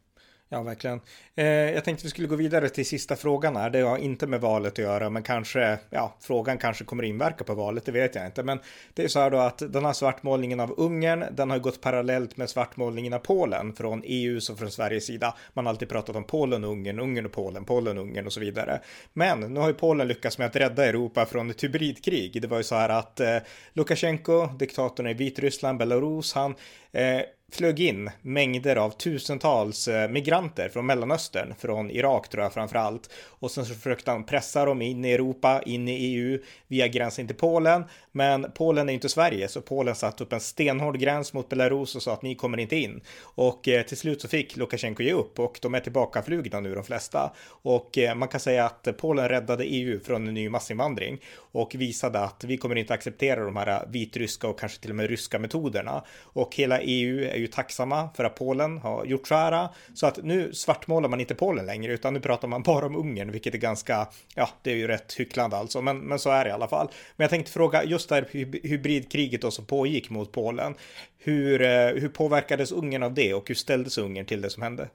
Ja, 0.49 0.63
verkligen. 0.63 1.01
Eh, 1.35 1.45
jag 1.45 1.83
tänkte 1.83 2.03
vi 2.03 2.09
skulle 2.09 2.27
gå 2.27 2.35
vidare 2.35 2.69
till 2.69 2.85
sista 2.85 3.15
frågan 3.15 3.55
här. 3.55 3.69
Det 3.69 3.81
har 3.81 3.97
inte 3.97 4.27
med 4.27 4.41
valet 4.41 4.73
att 4.73 4.77
göra, 4.77 5.09
men 5.09 5.23
kanske, 5.23 5.79
ja, 5.89 6.15
frågan 6.19 6.57
kanske 6.57 6.83
kommer 6.83 7.03
inverka 7.03 7.43
på 7.43 7.53
valet, 7.55 7.85
det 7.85 7.91
vet 7.91 8.15
jag 8.15 8.25
inte. 8.25 8.43
Men 8.43 8.59
det 8.93 9.03
är 9.03 9.07
så 9.07 9.19
här 9.19 9.31
då 9.31 9.37
att 9.37 9.57
den 9.57 9.85
här 9.85 9.93
svartmålningen 9.93 10.59
av 10.59 10.73
Ungern, 10.77 11.25
den 11.31 11.49
har 11.49 11.59
gått 11.59 11.81
parallellt 11.81 12.37
med 12.37 12.49
svartmålningen 12.49 13.13
av 13.13 13.19
Polen 13.19 13.73
från 13.73 14.03
EUs 14.05 14.49
och 14.49 14.59
från 14.59 14.71
Sveriges 14.71 15.05
sida. 15.05 15.35
Man 15.53 15.65
har 15.65 15.73
alltid 15.73 15.89
pratat 15.89 16.15
om 16.15 16.23
Polen, 16.23 16.63
och 16.63 16.71
Ungern, 16.71 16.99
Ungern 16.99 17.25
och 17.25 17.31
Polen, 17.31 17.65
Polen, 17.65 17.97
och 17.97 18.03
Ungern 18.03 18.25
och 18.25 18.33
så 18.33 18.39
vidare. 18.39 18.81
Men 19.13 19.39
nu 19.39 19.59
har 19.59 19.67
ju 19.67 19.73
Polen 19.73 20.07
lyckats 20.07 20.37
med 20.37 20.47
att 20.47 20.55
rädda 20.55 20.85
Europa 20.85 21.25
från 21.25 21.49
ett 21.49 21.63
hybridkrig. 21.63 22.41
Det 22.41 22.47
var 22.47 22.57
ju 22.57 22.63
så 22.63 22.75
här 22.75 22.89
att 22.89 23.19
eh, 23.19 23.37
Lukasjenko, 23.73 24.47
diktatorn 24.47 25.07
i 25.07 25.13
Vitryssland, 25.13 25.77
Belarus, 25.77 26.33
han 26.33 26.55
eh, 26.91 27.21
flög 27.51 27.79
in 27.79 28.09
mängder 28.21 28.75
av 28.75 28.89
tusentals 28.89 29.87
eh, 29.87 30.09
migranter 30.09 30.69
från 30.69 30.85
Mellanöstern, 30.85 31.55
från 31.59 31.91
Irak 31.91 32.29
tror 32.29 32.43
jag 32.43 32.53
framför 32.53 32.75
allt. 32.75 33.09
Och 33.39 33.51
sen 33.51 33.65
så 33.65 33.73
försökte 33.73 34.11
han 34.11 34.23
pressa 34.23 34.65
dem 34.65 34.81
in 34.81 35.05
i 35.05 35.11
Europa, 35.11 35.61
in 35.65 35.87
i 35.87 35.91
EU 35.91 36.39
via 36.67 36.87
gränsen 36.87 37.27
till 37.27 37.35
Polen. 37.35 37.83
Men 38.11 38.51
Polen 38.55 38.89
är 38.89 38.93
inte 38.93 39.09
Sverige, 39.09 39.47
så 39.47 39.61
Polen 39.61 39.95
satte 39.95 40.23
upp 40.23 40.33
en 40.33 40.39
stenhård 40.39 40.99
gräns 40.99 41.33
mot 41.33 41.49
Belarus 41.49 41.95
och 41.95 42.01
sa 42.01 42.13
att 42.13 42.21
ni 42.21 42.35
kommer 42.35 42.57
inte 42.57 42.75
in. 42.75 43.01
Och 43.21 43.67
eh, 43.67 43.83
till 43.83 43.97
slut 43.97 44.21
så 44.21 44.27
fick 44.27 44.57
Lukasjenko 44.57 45.03
ge 45.03 45.13
upp 45.13 45.39
och 45.39 45.59
de 45.61 45.75
är 45.75 45.79
tillbakaflugna 45.79 46.59
nu 46.59 46.75
de 46.75 46.83
flesta. 46.83 47.33
Och 47.47 47.97
eh, 47.97 48.15
man 48.15 48.27
kan 48.27 48.39
säga 48.39 48.65
att 48.65 48.87
Polen 48.97 49.29
räddade 49.29 49.65
EU 49.65 49.99
från 49.99 50.27
en 50.27 50.33
ny 50.33 50.49
massinvandring 50.49 51.19
och 51.35 51.75
visade 51.75 52.19
att 52.19 52.43
vi 52.43 52.57
kommer 52.57 52.75
inte 52.75 52.93
acceptera 52.93 53.45
de 53.45 53.55
här 53.55 53.85
vitryska 53.89 54.47
och 54.47 54.59
kanske 54.59 54.81
till 54.81 54.89
och 54.89 54.95
med 54.95 55.09
ryska 55.09 55.39
metoderna. 55.39 56.03
Och 56.21 56.55
hela 56.55 56.81
EU 56.81 57.36
är 57.37 57.41
ju 57.41 57.47
tacksamma 57.47 58.09
för 58.15 58.23
att 58.23 58.35
Polen 58.35 58.77
har 58.77 59.05
gjort 59.05 59.27
så 59.27 59.35
här. 59.35 59.67
Så 59.93 60.07
att 60.07 60.23
nu 60.23 60.53
svartmålar 60.53 61.09
man 61.09 61.19
inte 61.19 61.35
Polen 61.35 61.65
längre, 61.65 61.93
utan 61.93 62.13
nu 62.13 62.19
pratar 62.19 62.47
man 62.47 62.63
bara 62.63 62.85
om 62.85 62.95
Ungern, 62.95 63.31
vilket 63.31 63.53
är 63.53 63.57
ganska, 63.57 64.07
ja, 64.35 64.49
det 64.61 64.71
är 64.71 64.75
ju 64.75 64.87
rätt 64.87 65.13
hycklande 65.13 65.57
alltså, 65.57 65.81
men, 65.81 65.99
men 65.99 66.19
så 66.19 66.29
är 66.29 66.43
det 66.43 66.49
i 66.49 66.53
alla 66.53 66.67
fall. 66.67 66.87
Men 67.15 67.23
jag 67.23 67.29
tänkte 67.29 67.51
fråga, 67.51 67.83
just 67.83 68.09
det 68.09 68.15
här 68.15 68.27
hybridkriget 68.67 69.41
då 69.41 69.51
som 69.51 69.65
pågick 69.65 70.09
mot 70.09 70.31
Polen, 70.31 70.75
hur, 71.17 71.61
eh, 71.61 71.87
hur 71.87 72.09
påverkades 72.09 72.71
Ungern 72.71 73.03
av 73.03 73.13
det 73.13 73.33
och 73.33 73.47
hur 73.47 73.55
ställdes 73.55 73.97
Ungern 73.97 74.25
till 74.25 74.41
det 74.41 74.49
som 74.49 74.63
hände? 74.63 74.89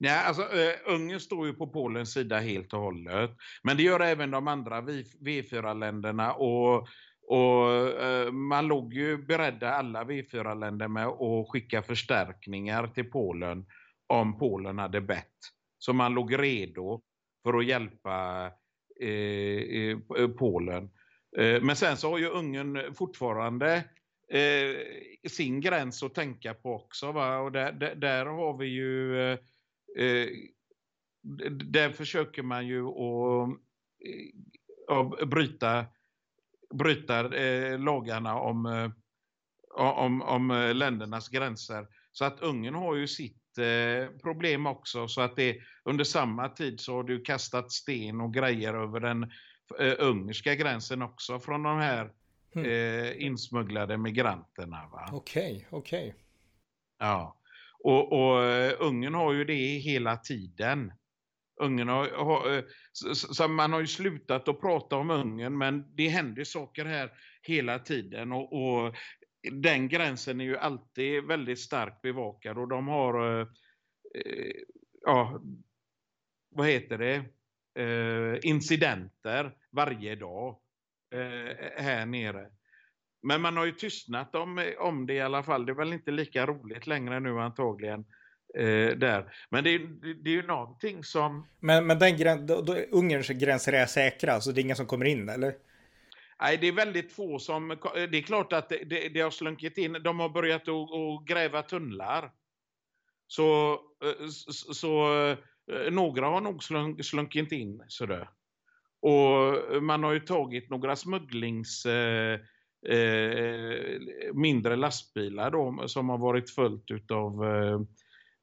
Nej, 0.00 0.24
alltså 0.24 0.42
uh, 0.42 0.94
Ungern 0.94 1.20
står 1.20 1.46
ju 1.46 1.52
på 1.52 1.66
Polens 1.66 2.12
sida 2.12 2.38
helt 2.38 2.72
och 2.72 2.80
hållet. 2.80 3.30
Men 3.62 3.76
det 3.76 3.82
gör 3.82 4.00
även 4.00 4.30
de 4.30 4.48
andra 4.48 4.80
V4-länderna 4.80 6.32
och 6.32 6.88
och 7.28 7.72
eh, 8.02 8.32
man 8.32 8.66
låg 8.66 8.94
ju 8.94 9.18
beredda, 9.18 9.74
alla 9.74 10.04
V4-länder, 10.04 10.88
med 10.88 11.06
att 11.06 11.48
skicka 11.48 11.82
förstärkningar 11.82 12.86
till 12.86 13.10
Polen 13.10 13.66
om 14.06 14.38
Polen 14.38 14.78
hade 14.78 15.00
bett. 15.00 15.36
Så 15.78 15.92
man 15.92 16.14
låg 16.14 16.38
redo 16.38 17.02
för 17.42 17.58
att 17.58 17.66
hjälpa 17.66 18.46
eh, 19.00 19.08
eh, 19.08 20.28
Polen. 20.38 20.90
Eh, 21.36 21.62
men 21.62 21.76
sen 21.76 21.96
så 21.96 22.10
har 22.10 22.18
ju 22.18 22.26
Ungern 22.26 22.94
fortfarande 22.94 23.84
eh, 24.28 24.76
sin 25.28 25.60
gräns 25.60 26.02
att 26.02 26.14
tänka 26.14 26.54
på 26.54 26.74
också. 26.74 27.12
Va? 27.12 27.38
Och 27.38 27.52
där, 27.52 27.72
där, 27.72 27.94
där 27.94 28.26
har 28.26 28.56
vi 28.56 28.66
ju... 28.66 29.20
Eh, 29.22 29.38
eh 29.98 30.28
där 31.50 31.90
försöker 31.90 32.42
man 32.42 32.66
ju 32.66 32.86
att, 32.86 33.48
eh, 34.04 34.96
att 34.96 35.28
bryta 35.28 35.86
bryta 36.74 37.36
eh, 37.36 37.78
lagarna 37.78 38.34
om, 38.34 38.66
eh, 38.66 38.90
om, 39.76 40.22
om 40.22 40.50
eh, 40.50 40.74
ländernas 40.74 41.28
gränser. 41.28 41.86
Så 42.12 42.24
att 42.24 42.40
Ungern 42.40 42.74
har 42.74 42.94
ju 42.94 43.06
sitt 43.06 43.58
eh, 43.58 44.18
problem 44.22 44.66
också. 44.66 45.08
Så 45.08 45.20
att 45.20 45.36
det, 45.36 45.56
under 45.84 46.04
samma 46.04 46.48
tid 46.48 46.80
så 46.80 46.94
har 46.94 47.02
du 47.02 47.20
kastat 47.20 47.72
sten 47.72 48.20
och 48.20 48.34
grejer 48.34 48.74
över 48.74 49.00
den 49.00 49.22
eh, 49.78 49.94
ungerska 49.98 50.54
gränsen 50.54 51.02
också 51.02 51.40
från 51.40 51.62
de 51.62 51.78
här 51.78 52.10
mm. 52.54 52.70
eh, 52.70 53.26
insmugglade 53.26 53.96
migranterna. 53.98 54.88
Okej, 55.12 55.66
okej. 55.70 55.70
Okay, 55.70 56.08
okay. 56.08 56.12
Ja, 56.98 57.34
och, 57.84 58.12
och 58.12 58.42
uh, 58.42 58.72
Ungern 58.78 59.14
har 59.14 59.32
ju 59.32 59.44
det 59.44 59.78
hela 59.78 60.16
tiden. 60.16 60.92
Ungern 61.60 61.88
har, 61.88 62.08
har, 62.08 62.56
eh, 62.56 62.64
så, 62.92 63.14
så 63.14 63.48
man 63.48 63.72
har 63.72 63.80
ju 63.80 63.86
slutat 63.86 64.48
att 64.48 64.60
prata 64.60 64.96
om 64.96 65.10
Ungern 65.10 65.58
men 65.58 65.96
det 65.96 66.08
händer 66.08 66.44
saker 66.44 66.84
här 66.84 67.10
hela 67.42 67.78
tiden 67.78 68.32
och, 68.32 68.52
och 68.52 68.94
den 69.52 69.88
gränsen 69.88 70.40
är 70.40 70.44
ju 70.44 70.56
alltid 70.56 71.24
väldigt 71.24 71.60
starkt 71.60 72.02
bevakad 72.02 72.58
och 72.58 72.68
de 72.68 72.88
har, 72.88 73.40
eh, 73.40 73.46
eh, 74.14 74.52
ja, 75.00 75.42
vad 76.50 76.66
heter 76.66 76.98
det, 76.98 77.24
eh, 77.82 78.38
incidenter 78.42 79.56
varje 79.72 80.16
dag 80.16 80.60
eh, 81.14 81.82
här 81.82 82.06
nere. 82.06 82.50
Men 83.22 83.40
man 83.40 83.56
har 83.56 83.64
ju 83.64 83.72
tystnat 83.72 84.34
om, 84.34 84.72
om 84.78 85.06
det 85.06 85.14
i 85.14 85.20
alla 85.20 85.42
fall. 85.42 85.66
Det 85.66 85.72
är 85.72 85.76
väl 85.76 85.92
inte 85.92 86.10
lika 86.10 86.46
roligt 86.46 86.86
längre 86.86 87.20
nu 87.20 87.40
antagligen 87.40 88.04
eh, 88.54 88.96
där. 88.96 89.32
Men 89.50 89.64
det, 89.64 89.78
det, 90.22 90.30
är 90.30 90.34
ju 90.34 90.46
någonting 90.46 91.04
som... 91.04 91.46
Men, 91.60 91.86
men 91.86 91.98
den 91.98 92.16
gräns, 92.16 92.48
då, 92.48 92.60
då, 92.60 92.74
Ungerns 92.74 93.28
gränser 93.28 93.72
är 93.72 93.86
säkra, 93.86 94.40
så 94.40 94.52
det 94.52 94.60
är 94.60 94.62
inga 94.62 94.74
som 94.74 94.86
kommer 94.86 95.04
in, 95.04 95.28
eller? 95.28 95.54
Nej, 96.40 96.58
det 96.60 96.68
är 96.68 96.72
väldigt 96.72 97.12
få 97.12 97.38
som... 97.38 97.68
Det 97.94 98.18
är 98.18 98.22
klart 98.22 98.52
att 98.52 98.68
det, 98.68 98.84
det, 98.84 99.08
det 99.08 99.20
har 99.20 99.30
slunkit 99.30 99.78
in. 99.78 99.92
De 99.92 100.20
har 100.20 100.28
börjat 100.28 100.68
att, 100.68 100.92
att 100.92 101.26
gräva 101.26 101.62
tunnlar. 101.62 102.30
Så, 103.26 103.72
eh, 104.04 104.28
så, 104.28 104.74
så 104.74 105.22
eh, 105.72 105.90
några 105.90 106.26
har 106.26 106.40
nog 106.40 106.62
slunk, 106.62 107.04
slunkit 107.04 107.52
in 107.52 107.84
sådär. 107.88 108.28
Och 109.00 109.82
man 109.82 110.04
har 110.04 110.12
ju 110.12 110.20
tagit 110.20 110.70
några 110.70 110.96
smugglings... 110.96 111.86
Eh, 111.86 112.40
eh, 112.86 114.00
mindre 114.34 114.76
lastbilar 114.76 115.50
då, 115.50 115.88
som 115.88 116.08
har 116.08 116.18
varit 116.18 116.50
följt 116.50 116.90
utav 116.90 117.44
eh, 117.44 117.80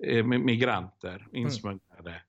Eh, 0.04 0.24
migranter 0.24 1.16
mm. 1.16 1.36
insmugglade. 1.36 2.10
Mm. 2.10 2.22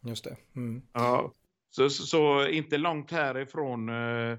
Just 0.00 0.24
det. 0.24 0.36
Mm. 0.56 0.82
Ja, 0.92 1.32
så, 1.70 1.90
så, 1.90 2.02
så, 2.02 2.48
inte 2.48 2.78
långt 2.78 3.10
härifrån 3.10 3.88
uh, 3.88 4.38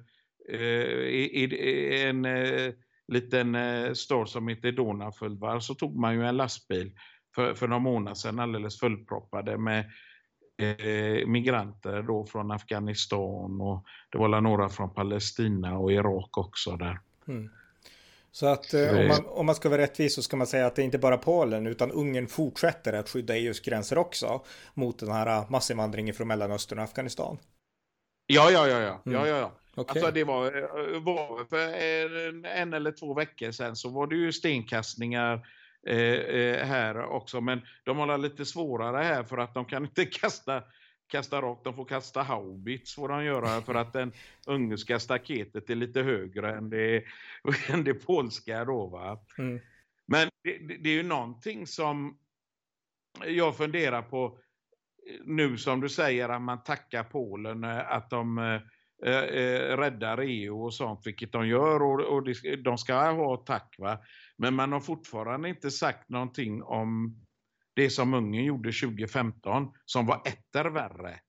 i, 0.49 1.43
i, 1.43 2.03
en 2.03 2.25
uh, 2.25 2.73
liten 3.07 3.55
uh, 3.55 3.93
stad 3.93 4.29
som 4.29 4.47
heter 4.47 4.71
Donaufullvar 4.71 5.59
så 5.59 5.75
tog 5.75 5.99
man 5.99 6.15
ju 6.15 6.25
en 6.25 6.37
lastbil 6.37 6.91
för, 7.35 7.53
för 7.53 7.67
några 7.67 7.79
månader 7.79 8.15
sedan 8.15 8.39
alldeles 8.39 8.79
fullproppade 8.79 9.57
med 9.57 9.91
migranter 11.25 12.01
då 12.01 12.25
från 12.25 12.51
Afghanistan 12.51 13.61
och 13.61 13.85
det 14.11 14.17
var 14.17 14.41
några 14.41 14.69
från 14.69 14.93
Palestina 14.93 15.77
och 15.77 15.91
Irak 15.91 16.37
också 16.37 16.77
där. 16.77 16.99
Mm. 17.27 17.49
Så 18.37 18.47
att 18.47 18.73
eh, 18.73 18.99
om, 18.99 19.07
man, 19.07 19.25
om 19.25 19.45
man 19.45 19.55
ska 19.55 19.69
vara 19.69 19.81
rättvis 19.81 20.15
så 20.15 20.21
ska 20.21 20.37
man 20.37 20.47
säga 20.47 20.67
att 20.67 20.75
det 20.75 20.81
är 20.81 20.83
inte 20.83 20.97
bara 20.97 21.17
Polen 21.17 21.67
utan 21.67 21.91
Ungern 21.91 22.27
fortsätter 22.27 22.93
att 22.93 23.09
skydda 23.09 23.35
EUs 23.35 23.59
gränser 23.59 23.97
också 23.97 24.43
mot 24.73 24.99
den 24.99 25.11
här 25.11 25.45
massinvandringen 25.49 26.13
från 26.13 26.27
Mellanöstern 26.27 26.79
och 26.79 26.83
Afghanistan. 26.85 27.37
Ja, 28.27 28.51
ja, 28.51 28.67
ja, 28.67 28.79
ja, 28.79 29.01
mm. 29.05 29.19
ja, 29.19 29.27
ja. 29.27 29.51
Okay. 29.75 30.01
Alltså 30.01 30.11
det 30.13 30.23
var, 30.23 30.45
eh, 30.45 31.01
var 31.01 31.45
för 31.45 32.47
en 32.47 32.73
eller 32.73 32.91
två 32.91 33.13
veckor 33.13 33.51
sedan 33.51 33.75
så 33.75 33.89
var 33.89 34.07
det 34.07 34.15
ju 34.15 34.31
stenkastningar 34.31 35.47
eh, 35.87 35.97
eh, 35.97 36.65
här 36.65 37.05
också. 37.05 37.41
Men 37.41 37.61
de 37.83 37.97
har 37.97 38.17
lite 38.17 38.45
svårare 38.45 39.03
här 39.03 39.23
för 39.23 39.37
att 39.37 39.53
de 39.53 39.65
kan 39.65 39.83
inte 39.85 40.05
kasta 40.21 40.63
kasta 41.07 41.41
rakt, 41.41 41.63
de 41.63 41.73
får 41.73 41.85
kasta 41.85 42.21
haubits 42.21 42.95
får 42.95 43.09
de 43.09 43.23
göra 43.23 43.61
för 43.61 43.75
att 43.75 43.93
den 43.93 44.11
ungerska 44.47 44.99
staketet 44.99 45.69
är 45.69 45.75
lite 45.75 46.01
högre 46.01 46.57
än 46.57 46.69
det, 46.69 47.03
än 47.69 47.83
det 47.83 47.93
polska 47.93 48.65
då. 48.65 49.19
Mm. 49.37 49.59
Men 50.05 50.29
det, 50.43 50.77
det, 50.77 50.89
är 50.89 50.93
ju 50.93 51.03
någonting 51.03 51.67
som 51.67 52.17
jag 53.25 53.57
funderar 53.57 54.01
på 54.01 54.39
nu 55.25 55.57
som 55.57 55.81
du 55.81 55.89
säger 55.89 56.29
att 56.29 56.41
man 56.41 56.63
tackar 56.63 57.03
Polen 57.03 57.63
eh, 57.63 57.91
att 57.91 58.09
de 58.09 58.37
äh, 58.37 58.61
räddar 59.77 60.17
EU 60.17 60.63
och 60.63 60.73
sånt, 60.73 61.01
vilket 61.05 61.31
de 61.31 61.47
gör 61.47 61.81
och, 61.81 62.17
och 62.17 62.23
de 62.63 62.77
ska 62.77 63.11
ha 63.11 63.37
tack 63.37 63.75
va. 63.77 63.99
Men 64.37 64.53
man 64.53 64.71
har 64.71 64.79
fortfarande 64.79 65.49
inte 65.49 65.71
sagt 65.71 66.09
någonting 66.09 66.63
om 66.63 67.21
det 67.77 67.89
som 67.89 68.13
Ungern 68.13 68.45
gjorde 68.45 68.71
2015 68.71 69.73
som 69.85 70.05
var 70.05 70.21
etter 70.25 70.65
värre 70.65 71.19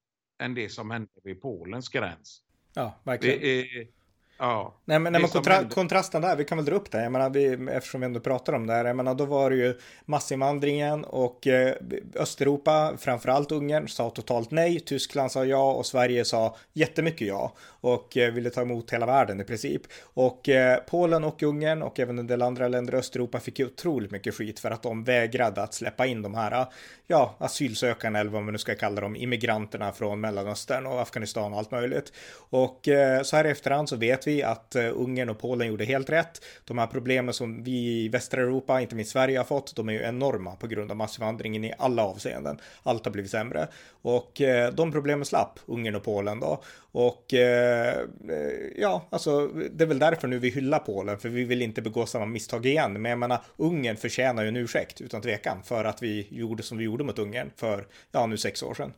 än 0.43 0.55
det 0.55 0.69
som 0.69 0.91
hände 0.91 1.11
vid 1.25 1.43
Polens 1.43 1.89
gräns. 1.89 2.43
Ja, 2.75 3.01
verkligen. 3.05 3.41
Det 3.41 3.61
är, 3.61 3.89
Ja. 4.39 4.75
Nej, 4.85 4.99
men, 4.99 5.13
nej, 5.13 5.23
men 5.23 5.31
kontra 5.31 5.65
kontrasten 5.65 6.23
där, 6.23 6.37
vi 6.37 6.45
kan 6.45 6.59
väl 6.59 6.65
dra 6.65 6.75
upp 6.75 6.91
det. 6.91 7.03
Jag 7.03 7.13
menar, 7.13 7.31
vi, 7.31 7.69
eftersom 7.71 8.01
vi 8.01 8.05
ändå 8.05 8.21
pratar 8.21 8.53
om 8.53 8.67
det 8.67 8.73
här. 8.73 8.85
Jag 8.85 8.97
menar, 8.97 9.15
då 9.15 9.25
var 9.25 9.51
det 9.51 9.57
ju 9.57 9.79
massinvandringen 10.05 11.05
och 11.05 11.47
eh, 11.47 11.75
Östeuropa, 12.15 12.93
framförallt 12.99 13.53
Ungern, 13.53 13.89
sa 13.89 14.11
totalt 14.11 14.51
nej. 14.51 14.81
Tyskland 14.81 15.33
sa 15.33 15.45
ja 15.45 15.73
och 15.73 15.87
Sverige 15.87 16.25
sa 16.25 16.57
jättemycket 16.73 17.29
ja 17.29 17.53
och 17.81 18.17
eh, 18.17 18.33
ville 18.33 18.51
ta 18.51 18.61
emot 18.63 18.91
hela 18.91 19.07
världen 19.07 19.41
i 19.41 19.45
princip. 19.45 19.83
Och 20.03 20.49
eh, 20.49 20.79
Polen 20.91 21.25
och 21.25 21.43
Ungern 21.43 21.83
och 21.83 22.01
även 22.01 22.19
en 22.19 22.27
del 22.27 22.43
andra 22.43 22.69
länder 22.69 22.95
i 22.95 22.97
Östeuropa 22.97 23.41
fick 23.41 23.59
ju 23.59 23.67
otroligt 23.67 24.11
mycket 24.11 24.35
skit 24.35 24.61
för 24.61 24.71
att 24.71 24.83
de 24.83 25.05
vägrade 25.05 25.63
att 25.63 25.75
släppa 25.75 26.07
in 26.07 26.23
de 26.23 26.35
här, 26.35 26.67
ja, 27.07 27.35
asylsökarna 27.39 28.19
eller 28.19 28.31
vad 28.31 28.43
man 28.43 28.53
nu 28.53 28.59
ska 28.59 28.75
kalla 28.75 29.01
dem, 29.01 29.17
immigranterna 29.17 29.93
från 29.93 30.21
Mellanöstern 30.21 30.87
och 30.87 31.01
Afghanistan 31.01 31.53
och 31.53 31.59
allt 31.59 31.71
möjligt. 31.71 32.13
Och 32.51 32.89
eh, 32.89 33.23
så 33.23 33.37
här 33.37 33.47
i 33.47 33.51
efterhand 33.51 33.89
så 33.89 33.97
vet 33.97 34.27
vi 34.27 34.28
att 34.43 34.75
eh, 34.75 34.91
Ungern 34.95 35.29
och 35.29 35.39
Polen 35.39 35.69
gjorde 35.69 35.85
helt 35.85 36.11
rätt. 36.11 36.45
De 36.65 36.79
här 36.79 36.87
problemen 36.87 37.35
som 37.35 37.65
vi 37.65 38.05
i 38.05 38.09
västra 38.09 38.41
Europa, 38.41 38.81
inte 38.81 38.95
minst 38.95 39.11
Sverige, 39.11 39.39
har 39.39 39.45
fått, 39.45 39.77
de 39.77 39.89
är 39.89 39.93
ju 39.93 40.03
enorma 40.03 40.57
på 40.57 40.67
grund 40.67 40.91
av 40.91 40.97
massinvandringen 40.97 41.65
i 41.65 41.73
alla 41.79 42.05
avseenden. 42.05 42.61
Allt 42.83 43.05
har 43.05 43.13
blivit 43.13 43.31
sämre 43.31 43.69
och 44.03 44.41
eh, 44.41 44.73
de 44.73 44.93
problemen 44.93 45.25
slapp 45.25 45.59
Ungern 45.67 45.95
och 45.95 46.05
Polen 46.05 46.41
då. 46.41 46.63
Och 46.93 47.35
eh, 47.35 47.89
eh, 48.29 48.73
ja, 48.77 49.09
alltså 49.11 49.49
det 49.49 49.85
är 49.85 49.89
väl 49.89 49.99
därför 49.99 50.29
nu 50.29 50.39
vi 50.39 50.51
hyllar 50.51 50.79
Polen, 50.79 51.19
för 51.19 51.29
vi 51.29 51.45
vill 51.45 51.63
inte 51.63 51.83
begå 51.83 52.07
samma 52.07 52.27
misstag 52.27 52.67
igen. 52.67 52.93
Men 52.93 53.11
jag 53.11 53.19
menar, 53.19 53.41
Ungern 53.57 53.97
förtjänar 53.97 54.43
ju 54.43 54.49
en 54.49 54.57
ursäkt 54.57 55.01
utan 55.01 55.23
tvekan 55.23 55.63
för 55.63 55.85
att 55.85 56.03
vi 56.03 56.27
gjorde 56.31 56.63
som 56.63 56.79
vi 56.79 56.85
gjorde 56.85 57.05
mot 57.05 57.19
Ungern 57.19 57.51
för, 57.57 57.87
ja, 58.13 58.27
nu 58.27 58.37
sex 58.37 58.63
år 58.63 58.75
sedan. 58.75 58.93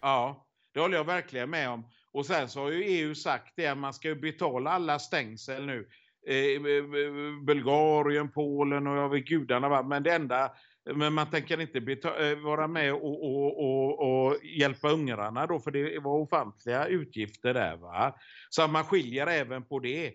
Ja, 0.00 0.46
det 0.74 0.80
håller 0.80 0.96
jag 0.96 1.04
verkligen 1.04 1.50
med 1.50 1.68
om. 1.68 1.84
Och 2.12 2.26
sen 2.26 2.48
så 2.48 2.60
har 2.60 2.70
ju 2.70 2.84
EU 2.84 3.14
sagt 3.14 3.52
det 3.56 3.66
att 3.66 3.78
man 3.78 3.94
ska 3.94 4.14
betala 4.14 4.70
alla 4.70 4.98
stängsel 4.98 5.66
nu. 5.66 5.88
Eh, 6.26 6.36
eh, 6.36 6.76
eh 6.76 7.44
Bulgarien, 7.46 8.30
Polen 8.30 8.86
och 8.86 8.96
jag 8.96 9.08
vet 9.08 9.24
gudarna 9.24 9.82
Men 9.82 10.02
det 10.02 10.14
enda, 10.14 10.52
men 10.94 11.12
man 11.12 11.30
tänker 11.30 11.60
inte 11.60 11.78
eh, 11.78 12.38
vara 12.38 12.68
med 12.68 12.94
och, 12.94 13.24
och, 13.24 13.64
och, 13.64 14.26
och, 14.26 14.44
hjälpa 14.44 14.90
ungrarna 14.90 15.46
då 15.46 15.60
för 15.60 15.70
det 15.70 15.98
var 15.98 16.18
ofantliga 16.18 16.86
utgifter 16.86 17.54
där 17.54 17.76
va. 17.76 18.14
Så 18.50 18.68
man 18.68 18.84
skiljer 18.84 19.26
även 19.26 19.64
på 19.64 19.78
det. 19.78 20.06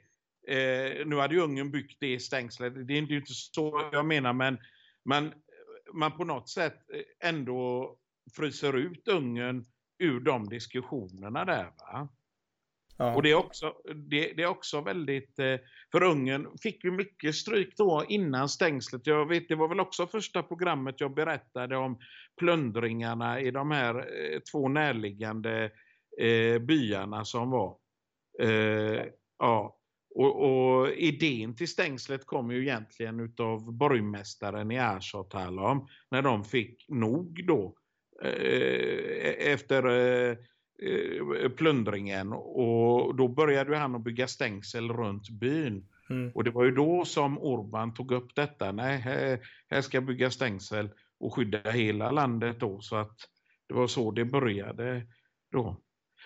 Eh, 0.47 1.05
nu 1.05 1.15
hade 1.15 1.35
ju 1.35 1.41
Ungern 1.41 1.71
byggt 1.71 1.97
det 1.99 2.19
stängslet, 2.19 2.87
det 2.87 2.93
är 2.93 2.97
inte 2.97 3.33
så 3.33 3.89
jag 3.91 4.05
menar, 4.05 4.33
men 4.33 4.57
men 5.05 5.33
man 5.93 6.11
på 6.11 6.23
något 6.23 6.49
sätt 6.49 6.77
ändå 7.23 7.95
fryser 8.35 8.77
ut 8.77 9.07
Ungern 9.07 9.65
ur 9.99 10.19
de 10.19 10.49
diskussionerna 10.49 11.45
där. 11.45 11.63
Va? 11.63 12.09
Ja. 12.97 13.15
Och 13.15 13.23
det 13.23 13.31
är, 13.31 13.35
också, 13.35 13.73
det, 13.95 14.33
det, 14.33 14.43
är 14.43 14.47
också 14.47 14.81
väldigt, 14.81 15.39
eh, 15.39 15.55
för 15.91 16.03
Ungern 16.03 16.57
fick 16.57 16.83
ju 16.83 16.91
mycket 16.91 17.35
stryk 17.35 17.77
då 17.77 18.05
innan 18.09 18.49
stängslet. 18.49 19.07
Jag 19.07 19.25
vet, 19.25 19.47
det 19.47 19.55
var 19.55 19.67
väl 19.67 19.79
också 19.79 20.07
första 20.07 20.43
programmet 20.43 21.01
jag 21.01 21.13
berättade 21.13 21.77
om 21.77 21.99
plundringarna 22.39 23.39
i 23.39 23.51
de 23.51 23.71
här 23.71 23.95
eh, 23.95 24.39
två 24.51 24.67
närliggande 24.67 25.71
eh, 26.19 26.59
byarna 26.59 27.25
som 27.25 27.49
var. 27.49 27.77
Eh, 28.39 29.05
ja. 29.39 29.79
Och, 30.15 30.43
och, 30.43 30.89
idén 30.89 31.55
till 31.55 31.67
stängslet 31.67 32.25
kom 32.25 32.51
ju 32.51 32.61
egentligen 32.61 33.19
utav 33.19 33.73
borgmästaren 33.73 34.71
i 34.71 34.79
Arshotalom 34.79 35.87
när 36.11 36.21
de 36.21 36.43
fick 36.43 36.85
nog 36.89 37.45
då 37.47 37.75
efter 39.39 39.87
eh, 39.87 40.37
Eh, 40.85 41.49
plundringen 41.49 42.33
och 42.33 43.15
då 43.15 43.27
började 43.27 43.77
han 43.77 43.95
att 43.95 44.03
bygga 44.03 44.27
stängsel 44.27 44.91
runt 44.91 45.29
byn. 45.29 45.87
Mm. 46.09 46.31
Och 46.35 46.43
det 46.43 46.51
var 46.51 46.63
ju 46.63 46.71
då 46.71 47.05
som 47.05 47.39
Orban 47.39 47.93
tog 47.93 48.11
upp 48.11 48.35
detta. 48.35 48.71
Nej, 48.71 48.97
här, 48.97 49.39
här 49.69 49.81
ska 49.81 50.01
bygga 50.01 50.31
stängsel 50.31 50.89
och 51.19 51.35
skydda 51.35 51.71
hela 51.71 52.11
landet 52.11 52.59
då. 52.59 52.81
Så 52.81 52.95
att 52.95 53.17
det 53.67 53.73
var 53.73 53.87
så 53.87 54.11
det 54.11 54.25
började 54.25 55.07
då. 55.51 55.81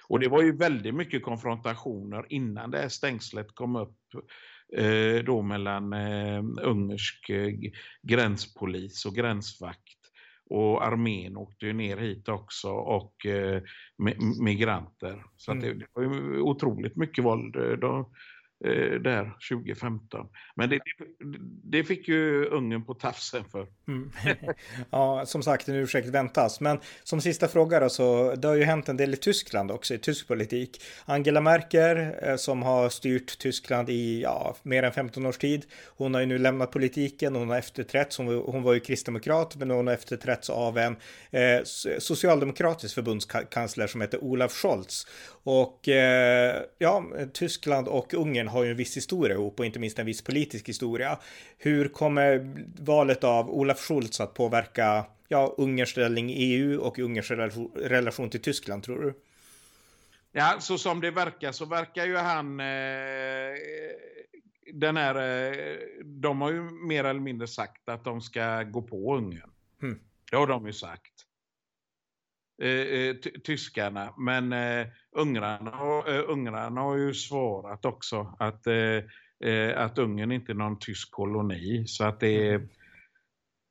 Och 0.07 0.19
det 0.19 0.27
var 0.27 0.41
ju 0.41 0.57
väldigt 0.57 0.95
mycket 0.95 1.23
konfrontationer 1.23 2.25
innan 2.29 2.71
det 2.71 2.77
här 2.77 2.89
stängslet 2.89 3.55
kom 3.55 3.75
upp 3.75 3.97
eh, 4.77 5.23
då 5.25 5.41
mellan 5.41 5.93
eh, 5.93 6.43
ungersk 6.61 7.29
eh, 7.29 7.53
gränspolis 8.01 9.05
och 9.05 9.15
gränsvakt 9.15 9.96
och 10.49 10.85
armén 10.85 11.37
åkte 11.37 11.65
ju 11.65 11.73
ner 11.73 11.97
hit 11.97 12.29
också 12.29 12.69
och 12.69 13.25
eh, 13.25 13.61
migranter. 14.43 15.23
Så 15.37 15.51
mm. 15.51 15.63
det, 15.63 15.73
det, 15.73 15.85
var 15.93 16.03
ju 16.03 16.41
otroligt 16.41 16.95
mycket 16.95 17.23
våld. 17.23 17.53
Då, 17.81 18.11
eh, 18.65 18.99
där 18.99 19.31
2015. 19.49 20.27
Men 20.55 20.69
det, 20.69 20.79
det, 21.63 21.83
fick 21.83 22.07
ju 22.07 22.45
ungen 22.45 22.85
på 22.85 22.93
tafsen 22.93 23.43
för. 23.51 23.67
Mm. 23.87 24.11
ja, 24.91 25.25
som 25.25 25.43
sagt, 25.43 25.67
en 25.67 25.75
ursäkt 25.75 26.07
väntas. 26.07 26.59
Men 26.59 26.79
som 27.03 27.21
sista 27.21 27.47
fråga 27.47 27.79
då, 27.79 27.89
så 27.89 28.35
det 28.35 28.47
har 28.47 28.55
ju 28.55 28.63
hänt 28.63 28.89
en 28.89 28.97
del 28.97 29.13
i 29.13 29.17
Tyskland 29.17 29.71
också, 29.71 29.93
i 29.93 29.97
tysk 29.97 30.27
politik. 30.27 30.81
Angela 31.05 31.41
Merkel, 31.41 31.97
eh, 32.21 32.35
som 32.35 32.63
har 32.63 32.89
styrt 32.89 33.37
Tyskland 33.37 33.89
i 33.89 34.21
ja, 34.21 34.55
mer 34.63 34.83
än 34.83 34.91
15 34.91 35.25
års 35.25 35.37
tid, 35.37 35.65
hon 35.97 36.13
har 36.13 36.21
ju 36.21 36.27
nu 36.27 36.37
lämnat 36.37 36.71
politiken, 36.71 37.35
hon 37.35 37.49
har 37.49 37.57
efterträtts, 37.57 38.17
hon, 38.17 38.27
hon 38.27 38.63
var 38.63 38.73
ju 38.73 38.79
kristdemokrat, 38.79 39.55
men 39.55 39.71
hon 39.71 39.87
har 39.87 39.93
efterträtts 39.93 40.49
av 40.49 40.77
en 40.77 40.95
eh, 41.31 41.63
socialdemokratisk 41.99 42.95
förbundskansler 42.95 43.87
som 43.87 44.01
heter 44.01 44.23
Olaf 44.23 44.51
Scholz. 44.51 45.07
Och 45.43 45.89
eh, 45.89 46.55
ja, 46.77 47.05
Tyskland 47.33 47.87
och 47.87 48.13
Ungern 48.13 48.46
har 48.47 48.63
ju 48.63 48.71
en 48.71 48.77
viss 48.77 48.97
historia 48.97 49.35
ihop 49.35 49.59
och 49.59 49.65
inte 49.65 49.79
minst 49.79 49.99
en 49.99 50.05
viss 50.05 50.21
politisk 50.21 50.69
historia. 50.69 51.19
Hur 51.57 51.87
kommer 51.87 52.55
valet 52.81 53.23
av 53.23 53.49
Olaf 53.49 53.79
Scholz 53.79 54.21
att 54.21 54.33
påverka 54.33 55.05
ja, 55.27 55.53
Ungerns 55.57 55.89
ställning 55.89 56.29
i 56.29 56.43
EU 56.43 56.79
och 56.79 56.99
Ungerns 56.99 57.31
relation 57.75 58.29
till 58.29 58.41
Tyskland 58.41 58.83
tror 58.83 59.01
du? 59.01 59.13
Ja, 60.31 60.57
så 60.59 60.77
som 60.77 61.01
det 61.01 61.11
verkar 61.11 61.51
så 61.51 61.65
verkar 61.65 62.05
ju 62.05 62.15
han 62.15 62.59
eh, 62.59 62.65
den 64.73 64.97
här, 64.97 65.15
eh, 65.15 65.77
de 66.03 66.41
har 66.41 66.51
ju 66.51 66.61
mer 66.61 67.03
eller 67.03 67.19
mindre 67.19 67.47
sagt 67.47 67.89
att 67.89 68.03
de 68.03 68.21
ska 68.21 68.63
gå 68.63 68.81
på 68.81 69.15
Ungern. 69.15 69.51
Mm. 69.81 69.99
Det 70.31 70.37
har 70.37 70.47
de 70.47 70.67
ju 70.67 70.73
sagt. 70.73 71.16
Eh, 72.61 72.69
eh 72.69 73.15
tyskarna. 73.43 74.13
Men 74.17 74.53
eh, 74.53 74.87
ungrarna, 75.11 75.71
eh, 76.07 76.23
ungrarna 76.27 76.81
har 76.81 76.97
ju 76.97 77.13
svarat 77.13 77.85
också 77.85 78.35
att, 78.39 78.67
eh, 78.67 79.49
eh, 79.49 79.81
att 79.81 79.97
Ungern 79.97 80.31
inte 80.31 80.51
är 80.51 80.55
någon 80.55 80.79
tysk 80.79 81.11
koloni. 81.11 81.87
Så 81.87 82.03
att 82.03 82.19
det 82.19 82.53
mm. 82.53 82.67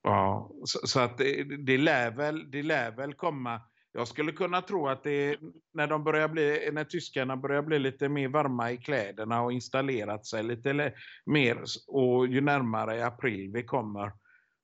Ja, 0.02 0.50
så, 0.64 0.86
så, 0.86 1.00
att 1.00 1.18
det, 1.18 1.44
det, 1.44 1.78
lär 1.78 2.10
väl, 2.10 2.50
det 2.50 2.62
lär 2.62 2.90
väl 2.90 3.14
komma. 3.14 3.60
Jag 3.92 4.08
skulle 4.08 4.32
kunna 4.32 4.62
tro 4.62 4.88
att 4.88 5.04
det 5.04 5.38
när 5.74 5.86
de 5.86 6.04
börjar 6.04 6.28
bli, 6.28 6.70
när 6.72 6.84
tyskarna 6.84 7.36
börjar 7.36 7.62
bli 7.62 7.78
lite 7.78 8.08
mer 8.08 8.28
varma 8.28 8.72
i 8.72 8.76
kläderna 8.76 9.42
och 9.42 9.52
installerat 9.52 10.26
sig 10.26 10.42
lite 10.42 10.92
mer 11.26 11.62
och 11.86 12.26
ju 12.26 12.40
närmare 12.40 13.06
april 13.06 13.50
vi 13.54 13.62
kommer 13.62 14.12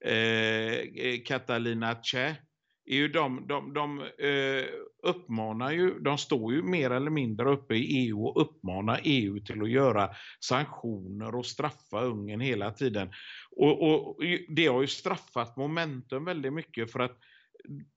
Eh, 0.00 0.14
eh, 0.14 1.22
Catalina 1.24 1.96
Che 2.02 2.36
är 2.84 2.96
ju 2.96 3.08
de, 3.08 3.46
de, 3.46 3.74
de 3.74 4.00
eh, 4.00 4.64
uppmanar 5.02 5.72
ju, 5.72 5.98
de 5.98 6.18
står 6.18 6.54
ju 6.54 6.62
mer 6.62 6.90
eller 6.90 7.10
mindre 7.10 7.50
uppe 7.50 7.74
i 7.74 8.06
EU 8.06 8.24
och 8.26 8.42
uppmanar 8.42 9.00
EU 9.04 9.40
till 9.40 9.62
att 9.62 9.70
göra 9.70 10.10
sanktioner 10.40 11.34
och 11.34 11.46
straffa 11.46 12.00
Ungern 12.00 12.40
hela 12.40 12.72
tiden. 12.72 13.12
Och, 13.50 13.82
och 13.82 14.16
det 14.48 14.66
har 14.66 14.80
ju 14.80 14.86
straffat 14.86 15.56
momentum 15.56 16.24
väldigt 16.24 16.52
mycket 16.52 16.92
för 16.92 17.00
att 17.00 17.18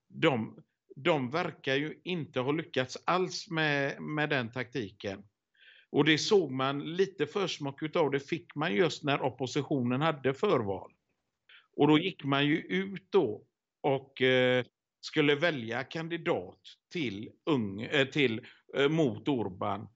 de, 0.08 0.58
de 0.96 1.32
verkar 1.32 1.76
ju 1.76 2.00
inte 2.04 2.40
ha 2.40 2.52
lyckats 2.52 2.98
alls 3.06 3.50
med, 3.50 4.02
med 4.02 4.30
den 4.30 4.52
taktiken. 4.52 5.24
Och 5.90 6.06
det 6.06 6.18
såg 6.18 6.52
man 6.52 6.96
lite 6.96 7.26
försmak 7.26 7.84
utav 7.84 8.12
det 8.12 8.20
fick 8.20 8.56
man 8.56 8.76
just 8.76 9.04
när 9.04 9.22
oppositionen 9.22 10.02
hade 10.02 10.34
förval. 10.34 10.92
Och 11.76 11.88
då 11.88 12.00
gick 12.00 12.24
man 12.24 12.46
ju 12.46 12.58
ut 12.58 13.08
då 13.10 13.46
och 13.82 14.22
eh, 14.22 14.66
skulle 15.02 15.36
välja 15.36 15.84
kandidat 15.84 16.60
till, 16.92 17.32
ung, 17.46 17.82
eh, 17.82 18.08
till 18.08 18.48
eh, 18.78 18.90
mot 18.90 19.28
Orban 19.28 19.88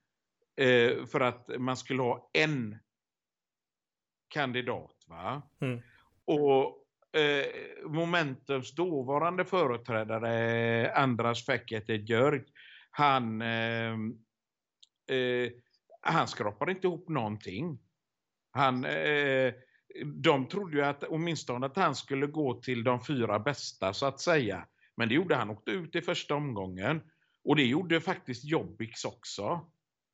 eh, 0.56 1.06
för 1.06 1.20
att 1.20 1.50
man 1.58 1.78
skulle 1.78 2.02
ha 2.02 2.30
en 2.34 2.78
kandidat. 4.28 5.06
Va? 5.08 5.42
Mm. 5.62 5.82
Och 6.26 6.86
eh, 7.20 7.46
Momentums 7.86 8.76
dåvarande 8.76 9.46
företrädare 9.46 10.94
Andras 10.94 11.46
Fekete 11.46 11.94
Görg 11.94 12.44
han, 12.90 13.42
eh, 13.42 13.96
han 16.02 16.28
skrapade 16.28 16.72
inte 16.72 16.88
ihop 16.88 17.10
någonting. 17.10 17.80
Han 18.52 18.86
de 20.04 20.48
trodde 20.48 20.78
ju 20.78 20.84
att 20.84 21.04
åtminstone 21.04 21.66
att 21.66 21.76
han 21.76 21.96
skulle 21.96 22.28
gå 22.28 22.62
till 22.62 22.84
de 22.84 23.06
fyra 23.06 23.40
bästa 23.40 23.94
så 23.94 24.06
att 24.06 24.20
säga. 24.20 24.68
Men 24.98 25.10
det 25.10 25.16
gjorde 25.16 25.36
han 25.36 25.50
åkte 25.50 25.72
ut 25.72 25.96
i 25.96 26.02
första 26.02 26.36
omgången. 26.36 27.02
Och 27.44 27.56
det 27.56 27.66
gjorde 27.66 28.02
faktiskt 28.02 28.46
Jobbix 28.46 29.06
också. 29.06 29.66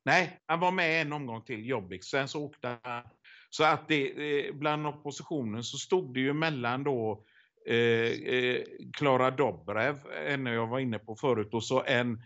Nej, 0.05 0.39
han 0.45 0.59
var 0.59 0.71
med 0.71 1.01
en 1.01 1.13
omgång 1.13 1.43
till 1.43 1.67
Jobbix. 1.67 2.07
Sen 2.07 2.27
så 2.27 2.45
åkte 2.45 2.77
han. 2.84 3.03
Så 3.49 3.63
att 3.63 3.88
det, 3.88 4.47
eh, 4.47 4.53
bland 4.53 4.88
oppositionen 4.88 5.63
så 5.63 5.77
stod 5.77 6.13
det 6.13 6.19
ju 6.19 6.34
mellan 6.34 6.84
då 6.84 7.25
Klara 7.65 7.77
eh, 7.77 8.61
Klara 8.93 9.27
eh, 9.27 9.36
Dobrev, 9.36 9.97
en 10.27 10.45
jag 10.45 10.67
var 10.67 10.79
inne 10.79 10.99
på 10.99 11.15
förut, 11.15 11.53
och 11.53 11.63
så 11.63 11.84
en 11.84 12.23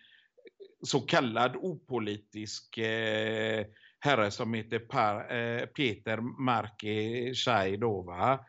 så 0.82 1.02
kallad 1.02 1.56
opolitisk 1.56 2.78
eh, 2.78 3.66
herre 4.06 4.32
som 4.32 4.54
heter 4.54 4.80
per, 4.80 5.38
eh, 5.38 5.66
Peter 5.66 6.18
Marki 6.22 7.34
Zai 7.36 7.78
då 7.78 8.02
va? 8.02 8.40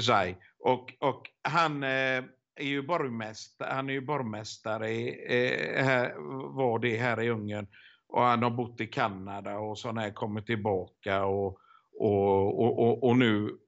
Zai. 0.00 0.36
Och, 0.58 0.94
och 0.98 1.30
han 1.42 1.82
eh, 1.82 2.24
är 2.56 2.64
ju 2.64 2.82
borgmästare, 2.82 3.72
han 3.72 3.88
är 3.88 3.92
ju 3.92 4.00
borgmästare 4.00 4.90
eh, 4.90 5.84
här, 5.84 6.14
var 6.54 6.78
det 6.78 6.96
här 6.96 7.22
i 7.22 7.30
Ungern. 7.30 7.66
Och 8.08 8.22
han 8.22 8.42
har 8.42 8.50
bott 8.50 8.80
i 8.80 8.86
Kanada 8.86 9.58
och 9.58 9.78
så 9.78 9.92
när 9.92 10.10
kommit 10.10 10.46
tillbaka 10.46 11.24
och, 11.24 11.58
och, 11.98 12.60
och, 12.60 12.78
och, 12.78 13.04
och 13.04 13.16
nu 13.16 13.58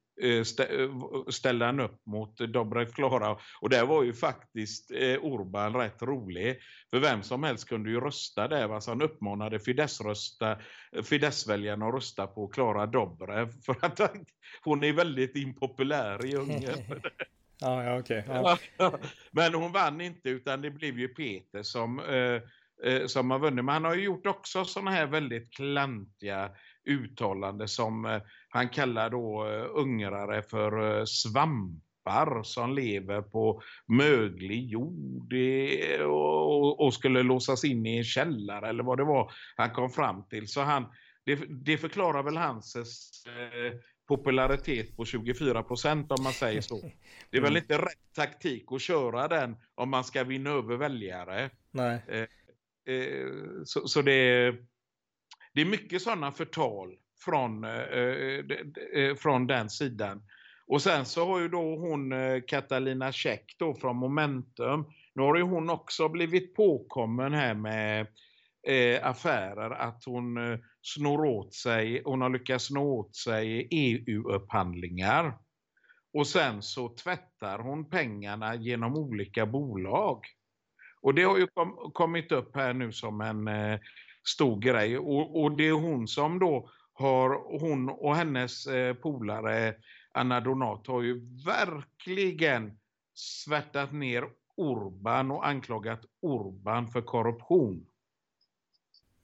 ställde 1.29 1.65
han 1.65 1.79
upp 1.79 2.05
mot 2.05 2.37
Dobrev 2.37 2.91
Klara. 2.91 3.37
Och 3.61 3.69
där 3.69 3.85
var 3.85 4.03
ju 4.03 4.13
faktiskt 4.13 4.91
Orban 5.21 5.75
rätt 5.75 6.01
rolig. 6.01 6.59
För 6.89 6.99
vem 6.99 7.23
som 7.23 7.43
helst 7.43 7.69
kunde 7.69 7.89
ju 7.89 7.99
rösta 7.99 8.47
där. 8.47 8.69
Alltså 8.69 8.91
han 8.91 9.01
uppmanade 9.01 9.59
Fidesz-väljarna 9.59 10.45
Fidesz 11.03 11.47
att 11.47 11.93
rösta 11.93 12.27
på 12.27 12.47
Klara 12.47 12.85
Dobrev. 12.85 13.51
För 13.65 13.75
att 13.81 13.99
hon 14.63 14.83
är 14.83 14.93
väldigt 14.93 15.35
impopulär 15.35 16.25
i 16.25 16.35
Ungern. 16.35 17.01
ja, 17.59 17.83
ja, 17.83 17.99
okay. 17.99 18.23
ja. 18.27 18.57
Men 19.31 19.53
hon 19.53 19.71
vann 19.71 20.01
inte 20.01 20.29
utan 20.29 20.61
det 20.61 20.71
blev 20.71 20.99
ju 20.99 21.07
Peter 21.07 21.63
som, 21.63 21.99
eh, 21.99 23.05
som 23.05 23.31
har 23.31 23.39
vunnit. 23.39 23.65
Men 23.65 23.73
han 23.73 23.85
har 23.85 23.95
ju 23.95 24.03
gjort 24.03 24.25
också 24.25 24.65
sådana 24.65 24.91
här 24.91 25.05
väldigt 25.05 25.53
klantiga 25.53 26.51
uttalande 26.85 27.67
som 27.67 28.05
eh, 28.05 28.21
han 28.49 28.69
kallar 28.69 29.09
då 29.09 29.47
eh, 29.47 29.65
ungrare 29.73 30.41
för 30.41 30.99
eh, 30.99 31.05
svampar 31.05 32.43
som 32.43 32.73
lever 32.73 33.21
på 33.21 33.61
möglig 33.87 34.69
jord 34.69 35.33
och 36.77 36.93
skulle 36.93 37.23
låsas 37.23 37.63
in 37.63 37.85
i 37.85 37.97
en 37.97 38.03
källare 38.03 38.69
eller 38.69 38.83
vad 38.83 38.97
det 38.97 39.03
var 39.03 39.31
han 39.55 39.69
kom 39.69 39.89
fram 39.89 40.23
till. 40.27 40.47
Så 40.47 40.61
han, 40.61 40.85
det, 41.25 41.35
det 41.49 41.77
förklarar 41.77 42.23
väl 42.23 42.37
hans 42.37 42.75
popularitet 44.07 44.97
på 44.97 45.05
24 45.05 45.63
procent 45.63 46.11
om 46.11 46.23
man 46.23 46.33
säger 46.33 46.61
så. 46.61 46.81
Det 47.29 47.37
är 47.37 47.41
väl 47.41 47.51
mm. 47.51 47.61
inte 47.63 47.77
rätt 47.77 48.13
taktik 48.15 48.65
att 48.71 48.81
köra 48.81 49.27
den 49.27 49.55
om 49.75 49.89
man 49.89 50.03
ska 50.03 50.23
vinna 50.23 50.49
över 50.49 50.77
väljare. 50.77 51.49
Nej. 51.71 52.27
så, 53.65 53.87
så 53.87 54.01
det 54.01 54.55
det 55.53 55.61
är 55.61 55.65
mycket 55.65 56.01
sådana 56.01 56.31
förtal 56.31 56.95
från, 57.25 57.63
eh, 57.63 57.71
eh, 57.71 58.45
eh, 58.93 59.15
från 59.15 59.47
den 59.47 59.69
sidan. 59.69 60.23
Och 60.67 60.81
sen 60.81 61.05
så 61.05 61.25
har 61.25 61.39
ju 61.39 61.47
då 61.47 61.77
hon 61.77 62.13
Katalina 62.47 63.11
Käck 63.11 63.55
då 63.59 63.73
från 63.73 63.95
Momentum. 63.95 64.85
Nu 65.15 65.21
har 65.21 65.35
ju 65.35 65.43
hon 65.43 65.69
också 65.69 66.09
blivit 66.09 66.55
påkommen 66.55 67.33
här 67.33 67.53
med 67.53 68.07
eh, 68.67 69.07
affärer 69.07 69.71
att 69.71 70.03
hon 70.05 70.37
eh, 70.37 70.59
snor 70.81 71.25
åt 71.25 71.53
sig, 71.53 72.01
hon 72.05 72.21
har 72.21 72.29
lyckats 72.29 72.65
snå 72.65 72.99
åt 72.99 73.15
sig 73.15 73.67
EU-upphandlingar. 73.71 75.37
Och 76.13 76.27
sen 76.27 76.61
så 76.61 76.95
tvättar 76.95 77.59
hon 77.59 77.89
pengarna 77.89 78.55
genom 78.55 78.95
olika 78.95 79.45
bolag. 79.45 80.25
Och 81.01 81.13
det 81.13 81.23
har 81.23 81.37
ju 81.37 81.47
kom, 81.47 81.91
kommit 81.93 82.31
upp 82.31 82.55
här 82.55 82.73
nu 82.73 82.91
som 82.91 83.21
en 83.21 83.47
eh, 83.47 83.79
stor 84.23 84.59
grej. 84.59 84.97
Och, 84.97 85.41
och 85.41 85.57
det 85.57 85.67
är 85.67 85.71
hon 85.71 86.07
som 86.07 86.39
då 86.39 86.69
har, 86.93 87.59
hon 87.59 87.89
och 87.89 88.15
hennes 88.15 88.67
eh, 88.67 88.93
polare 88.93 89.75
Anna 90.11 90.39
Donat 90.39 90.87
har 90.87 91.01
ju 91.01 91.21
verkligen 91.45 92.79
svärtat 93.13 93.93
ner 93.93 94.25
Orban 94.55 95.31
och 95.31 95.47
anklagat 95.47 96.05
Orban 96.19 96.87
för 96.87 97.01
korruption. 97.01 97.85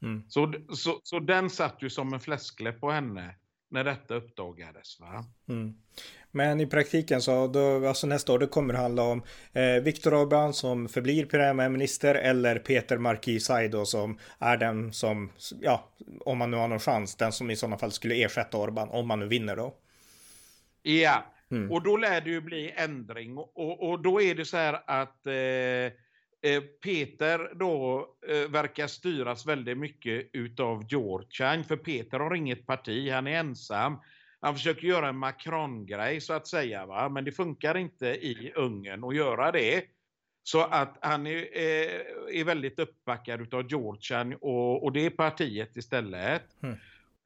Mm. 0.02 0.30
Så, 0.30 0.54
så, 0.74 1.00
så 1.04 1.20
den 1.20 1.50
satt 1.50 1.82
ju 1.82 1.90
som 1.90 2.14
en 2.14 2.20
fläskläpp 2.20 2.80
på 2.80 2.92
henne 2.92 3.36
när 3.70 3.84
detta 3.84 4.16
uppdagades. 4.16 5.00
Va? 5.00 5.26
Mm. 5.48 5.78
Men 6.38 6.60
i 6.60 6.68
praktiken 6.68 7.22
så 7.22 7.48
då, 7.48 7.88
alltså 7.88 8.08
nästa 8.08 8.34
år 8.34 8.40
det 8.40 8.48
kommer 8.48 8.74
det 8.74 8.80
handla 8.80 9.04
om 9.04 9.24
eh, 9.54 9.84
Viktor 9.84 10.12
Orbán 10.12 10.52
som 10.52 10.90
förblir 10.90 11.26
premiärminister 11.26 12.16
eller 12.16 12.60
Peter 12.60 12.98
Markisaj 12.98 13.70
då 13.70 13.86
som 13.86 14.20
är 14.40 14.58
den 14.58 14.94
som, 14.94 15.32
ja, 15.62 15.90
om 16.20 16.38
man 16.38 16.52
nu 16.52 16.58
har 16.58 16.68
någon 16.68 16.80
chans, 16.80 17.16
den 17.16 17.32
som 17.32 17.52
i 17.52 17.56
sådana 17.56 17.78
fall 17.78 17.92
skulle 17.92 18.16
ersätta 18.16 18.58
Orbán 18.58 18.90
om 18.90 19.08
man 19.08 19.20
nu 19.20 19.28
vinner 19.28 19.56
då. 19.56 19.76
Ja, 20.82 21.26
mm. 21.52 21.72
och 21.72 21.84
då 21.84 21.98
lär 21.98 22.22
det 22.22 22.30
ju 22.30 22.42
bli 22.42 22.74
ändring 22.76 23.38
och, 23.38 23.90
och 23.90 24.02
då 24.02 24.22
är 24.22 24.36
det 24.36 24.46
så 24.46 24.58
här 24.58 24.80
att 24.86 25.28
eh, 25.28 25.94
Eh, 26.42 26.62
Peter 26.62 27.52
då 27.56 28.08
eh, 28.28 28.52
verkar 28.52 28.88
styras 28.88 29.46
väldigt 29.46 29.78
mycket 29.78 30.30
utav 30.34 30.86
Georgian, 30.90 31.64
för 31.64 31.78
Peter 31.78 32.20
har 32.20 32.36
inget 32.36 32.66
parti, 32.66 33.12
han 33.12 33.28
är 33.28 33.40
ensam. 33.40 33.98
Han 34.42 34.54
försöker 34.54 34.88
göra 34.88 35.10
en 35.10 35.18
Macron-grej 35.18 36.22
så 36.22 36.34
att 36.34 36.48
säga, 36.48 36.86
va? 36.86 37.10
men 37.10 37.26
det 37.26 37.32
funkar 37.32 37.78
inte 37.78 38.08
i 38.08 38.54
Ungern 38.56 39.04
att 39.04 39.16
göra 39.16 39.52
det. 39.52 39.86
Så 40.44 40.62
att 40.62 40.98
han 41.02 41.28
är, 41.28 41.58
är, 41.58 41.86
eh, 42.34 42.40
är 42.40 42.44
väldigt 42.44 42.80
uppbackad 42.80 43.42
utav 43.42 43.68
Georgian 43.70 44.34
och, 44.34 44.84
och 44.84 44.92
det 44.92 45.06
är 45.06 45.10
partiet 45.10 45.78
istället. 45.78 46.64
Mm. 46.64 46.78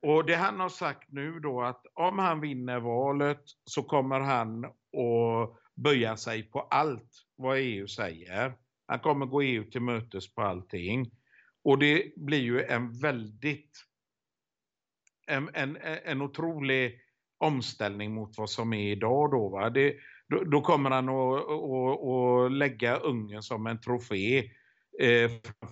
Och 0.01 0.26
det 0.26 0.36
han 0.36 0.59
har 0.59 0.70
sagt 0.70 1.12
nu 1.12 1.39
då 1.39 1.62
att 1.62 1.86
om 1.93 2.20
han 2.20 2.41
vinner 2.41 2.80
valet 2.80 3.43
så 3.66 3.84
kommer 3.84 4.20
han 4.20 4.66
att 4.66 5.57
böja 5.76 6.18
sig 6.18 6.43
på 6.43 6.62
allt 6.62 7.12
vad 7.36 7.57
EU 7.57 7.88
säger. 7.88 8.53
Han 8.88 8.99
kommer 8.99 9.26
gå 9.26 9.41
EU 9.41 9.64
till 9.64 9.82
mötes 9.82 10.34
på 10.36 10.41
allting. 10.41 11.12
Och 11.64 11.80
det 11.80 12.16
blir 12.16 12.41
ju 12.41 12.64
en 12.64 12.93
väldigt, 12.93 13.86
en, 15.28 15.49
en, 15.53 15.78
en 15.82 16.22
otrolig 16.22 17.01
omställning 17.42 18.14
mot 18.14 18.38
vad 18.38 18.50
som 18.50 18.74
är 18.74 18.92
idag 18.92 19.32
då. 19.32 19.50
Va? 19.50 19.70
Det, 19.70 19.96
då, 20.28 20.44
då, 20.44 20.62
kommer 20.62 20.89
han 20.89 21.10
att, 21.10 22.52
lägga 22.52 22.98
Ungern 22.98 23.44
som 23.44 23.68
en 23.68 23.82
trofé 23.82 24.39
eh, 25.00 25.32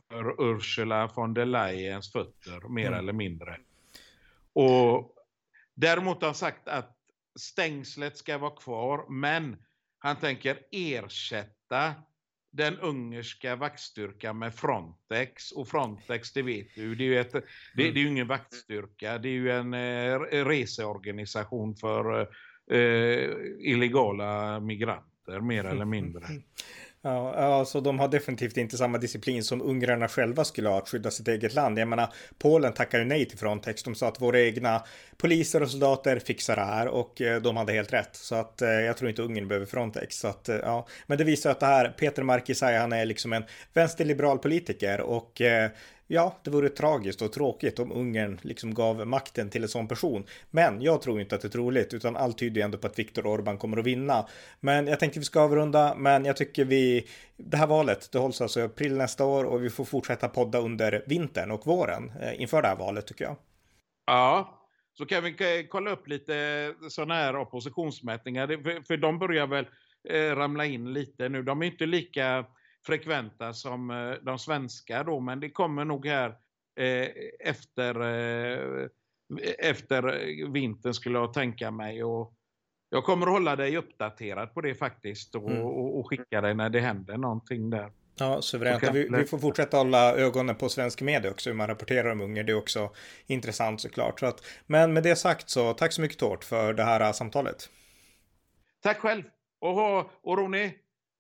för 0.10 0.52
Ursula 0.52 1.10
von 1.16 1.34
der 1.34 1.46
Leyens 1.46 2.12
fötter, 2.12 2.70
mer 2.70 2.88
mm. 2.88 3.00
eller 3.00 3.14
mindre. 3.14 3.58
Och 4.54 5.16
däremot 5.76 6.22
har 6.22 6.28
han 6.28 6.36
sagt 6.36 6.68
att 6.68 6.98
stängslet 7.40 8.18
ska 8.18 8.38
vara 8.38 8.56
kvar, 8.56 9.06
men 9.10 9.58
han 10.00 10.16
tänker 10.16 10.60
ersätta 10.72 11.94
den 12.52 12.80
ungerska 12.80 13.56
vaktstyrkan 13.56 14.40
med 14.40 14.56
Frontex. 14.56 15.52
Och 15.52 15.68
Frontex, 15.68 16.34
det 16.34 16.42
vet 16.42 16.76
du, 16.76 16.96
det 16.96 17.04
är 17.04 17.08
ju, 17.08 17.20
ett, 17.20 17.32
det, 17.32 17.42
det 17.76 17.88
är 17.88 18.04
ju 18.04 18.08
ingen 18.08 18.28
vaktstyrka. 18.28 19.18
Det 19.18 19.30
är 19.30 19.34
ju 19.34 19.52
en 19.52 19.74
eh, 19.74 20.46
reseorganisation 20.46 21.76
för 21.76 22.22
eh, 22.72 23.30
illegala 23.60 24.60
migranter, 24.60 25.40
mer 25.42 25.64
eller 25.64 25.86
mindre. 25.86 26.26
Ja, 27.02 27.36
alltså 27.36 27.82
de 27.82 28.00
har 28.00 28.08
definitivt 28.08 28.58
inte 28.58 28.78
samma 28.78 28.98
disciplin 28.98 29.44
som 29.44 29.62
ungrarna 29.62 30.08
själva 30.08 30.46
skulle 30.46 30.70
ha 30.70 30.78
att 30.78 30.90
skydda 30.90 31.12
sitt 31.12 31.28
eget 31.28 31.54
land. 31.54 31.80
Jag 31.80 31.88
menar, 31.88 32.14
Polen 32.38 32.74
tackade 32.74 33.06
nej 33.06 33.26
till 33.26 33.38
Frontex. 33.38 33.84
De 33.84 33.96
sa 33.96 34.08
att 34.08 34.22
våra 34.22 34.40
egna 34.40 34.84
poliser 35.18 35.64
och 35.64 35.72
soldater 35.72 36.20
fixar 36.20 36.56
det 36.56 36.62
här 36.62 36.88
och 36.88 37.22
eh, 37.22 37.42
de 37.42 37.58
hade 37.58 37.74
helt 37.74 37.94
rätt. 37.94 38.16
Så 38.16 38.36
att 38.36 38.62
eh, 38.62 38.70
jag 38.70 38.98
tror 38.98 39.10
inte 39.10 39.22
Ungern 39.22 39.48
behöver 39.48 39.66
Frontex. 39.66 40.16
Så 40.16 40.28
att, 40.28 40.50
eh, 40.50 40.56
ja. 40.56 40.88
Men 41.08 41.18
det 41.18 41.24
visar 41.24 41.52
att 41.52 41.60
det 41.60 41.66
här, 41.66 41.90
Peter 41.90 42.24
Markisaj, 42.24 42.78
han 42.78 42.94
är 42.94 43.06
liksom 43.06 43.34
en 43.34 43.44
vänsterliberal 43.74 44.40
politiker 44.40 45.02
och 45.02 45.42
Ja, 46.12 46.36
det 46.44 46.52
vore 46.52 46.70
tragiskt 46.70 47.22
och 47.22 47.34
tråkigt 47.34 47.80
om 47.80 47.92
Ungern 47.92 48.40
liksom 48.42 48.74
gav 48.74 49.08
makten 49.08 49.50
till 49.50 49.64
en 49.64 49.70
sån 49.70 49.88
person. 49.88 50.24
Men 50.52 50.82
jag 50.82 51.02
tror 51.02 51.22
inte 51.22 51.36
att 51.36 51.42
det 51.42 51.48
är 51.48 51.50
troligt, 51.50 51.94
utan 51.94 52.16
allt 52.16 52.38
tyder 52.38 52.62
ju 52.62 52.66
ändå 52.66 52.78
på 52.78 52.88
att 52.88 53.00
Viktor 53.00 53.24
Orbán 53.24 53.58
kommer 53.58 53.78
att 53.78 53.86
vinna. 53.86 54.28
Men 54.60 54.88
jag 54.88 55.00
tänkte 55.00 55.20
vi 55.20 55.26
ska 55.26 55.42
avrunda, 55.42 55.96
men 55.96 56.26
jag 56.26 56.38
tycker 56.38 56.66
vi, 56.66 57.08
det 57.38 57.58
här 57.58 57.68
valet, 57.68 58.12
det 58.12 58.18
hålls 58.18 58.42
alltså 58.42 58.60
i 58.60 58.64
april 58.64 58.98
nästa 58.98 59.26
år 59.26 59.44
och 59.46 59.64
vi 59.64 59.70
får 59.70 59.86
fortsätta 59.86 60.30
podda 60.30 60.60
under 60.60 61.04
vintern 61.08 61.52
och 61.52 61.68
våren 61.68 62.12
eh, 62.22 62.42
inför 62.42 62.62
det 62.62 62.68
här 62.68 62.76
valet 62.76 63.08
tycker 63.08 63.26
jag. 63.26 63.36
Ja, 64.06 64.60
så 64.94 65.06
kan 65.06 65.24
vi 65.24 65.30
eh, 65.30 65.68
kolla 65.70 65.92
upp 65.92 66.08
lite 66.08 66.36
eh, 66.36 66.88
sådana 66.88 67.14
här 67.14 67.36
oppositionsmätningar, 67.36 68.48
för, 68.48 68.86
för 68.88 68.98
de 68.98 69.20
börjar 69.20 69.48
väl 69.48 69.68
eh, 70.10 70.36
ramla 70.36 70.66
in 70.66 70.94
lite 70.94 71.30
nu. 71.30 71.44
De 71.44 71.62
är 71.62 71.66
inte 71.66 71.86
lika 71.86 72.46
frekventa 72.90 73.54
som 73.54 73.92
eh, 73.92 74.12
de 74.22 74.40
svenska 74.40 75.04
då, 75.04 75.20
men 75.20 75.40
det 75.40 75.50
kommer 75.50 75.86
nog 75.86 76.06
här 76.06 76.30
eh, 76.80 77.10
efter, 77.40 78.02
eh, 78.02 78.88
efter 79.60 80.04
vintern 80.52 80.94
skulle 80.94 81.20
jag 81.20 81.34
tänka 81.34 81.72
mig. 81.72 82.04
Och 82.04 82.34
jag 82.90 83.04
kommer 83.04 83.28
att 83.28 83.34
hålla 83.34 83.56
dig 83.56 83.78
uppdaterad 83.78 84.54
på 84.54 84.62
det 84.62 84.76
faktiskt 84.76 85.36
och, 85.36 85.50
mm. 85.50 85.62
och, 85.62 86.00
och 86.00 86.10
skicka 86.10 86.42
dig 86.42 86.54
när 86.56 86.70
det 86.70 86.80
händer 86.80 87.18
någonting 87.18 87.70
där. 87.70 87.92
Ja, 88.20 88.42
suveränt. 88.42 88.84
Vi, 88.94 89.08
vi, 89.12 89.26
får 89.26 89.38
fortsätta 89.38 89.78
hålla 89.78 90.16
ögonen 90.16 90.56
på 90.56 90.70
svensk 90.70 91.02
media 91.02 91.32
också, 91.32 91.50
hur 91.50 91.58
man 91.58 91.68
rapporterar 91.68 92.12
om 92.12 92.22
Ungern. 92.22 92.46
Det 92.46 92.52
är 92.52 92.58
också 92.58 92.92
intressant 93.28 93.82
såklart. 93.82 94.20
Så 94.20 94.26
att, 94.26 94.44
men 94.68 94.94
med 94.94 95.04
det 95.04 95.16
sagt 95.16 95.50
så 95.50 95.74
tack 95.74 95.94
så 95.94 96.02
mycket 96.02 96.18
Tord 96.18 96.44
för 96.44 96.74
det 96.74 96.84
här 96.84 97.14
samtalet. 97.14 97.70
Tack 98.82 98.98
själv. 98.98 99.24
Och, 99.62 100.00
och 100.00 100.38
Ronny, 100.38 100.72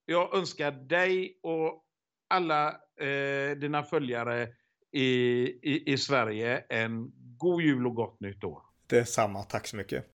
jag 0.10 0.36
önskar 0.36 0.72
dig 0.72 1.40
och 1.44 1.84
alla 2.30 2.70
eh, 3.02 3.58
dina 3.58 3.84
följare 3.84 4.48
i, 4.92 5.04
i, 5.04 5.94
i 5.94 5.98
Sverige 5.98 6.64
en 6.70 7.12
god 7.38 7.62
jul 7.62 7.88
och 7.88 7.96
gott 7.96 8.20
nytt 8.20 8.44
år. 8.44 8.62
Detsamma, 8.88 9.44
tack 9.44 9.68
så 9.68 9.76
mycket. 9.76 10.06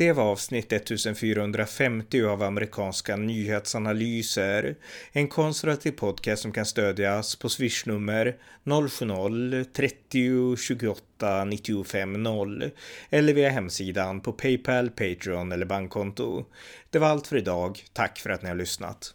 Det 0.00 0.12
var 0.12 0.24
avsnitt 0.24 0.72
1450 0.72 2.24
av 2.24 2.42
amerikanska 2.42 3.16
nyhetsanalyser. 3.16 4.76
En 5.12 5.28
konservativ 5.28 5.90
podcast 5.90 6.42
som 6.42 6.52
kan 6.52 6.66
stödjas 6.66 7.36
på 7.36 7.48
swishnummer 7.48 8.36
070-30 8.64 10.56
28 10.56 11.44
95 11.44 12.22
0 12.22 12.70
eller 13.10 13.34
via 13.34 13.50
hemsidan 13.50 14.20
på 14.20 14.32
Paypal, 14.32 14.90
Patreon 14.90 15.52
eller 15.52 15.66
bankkonto. 15.66 16.44
Det 16.90 16.98
var 16.98 17.08
allt 17.08 17.26
för 17.26 17.36
idag. 17.36 17.84
Tack 17.92 18.18
för 18.18 18.30
att 18.30 18.42
ni 18.42 18.48
har 18.48 18.56
lyssnat. 18.56 19.14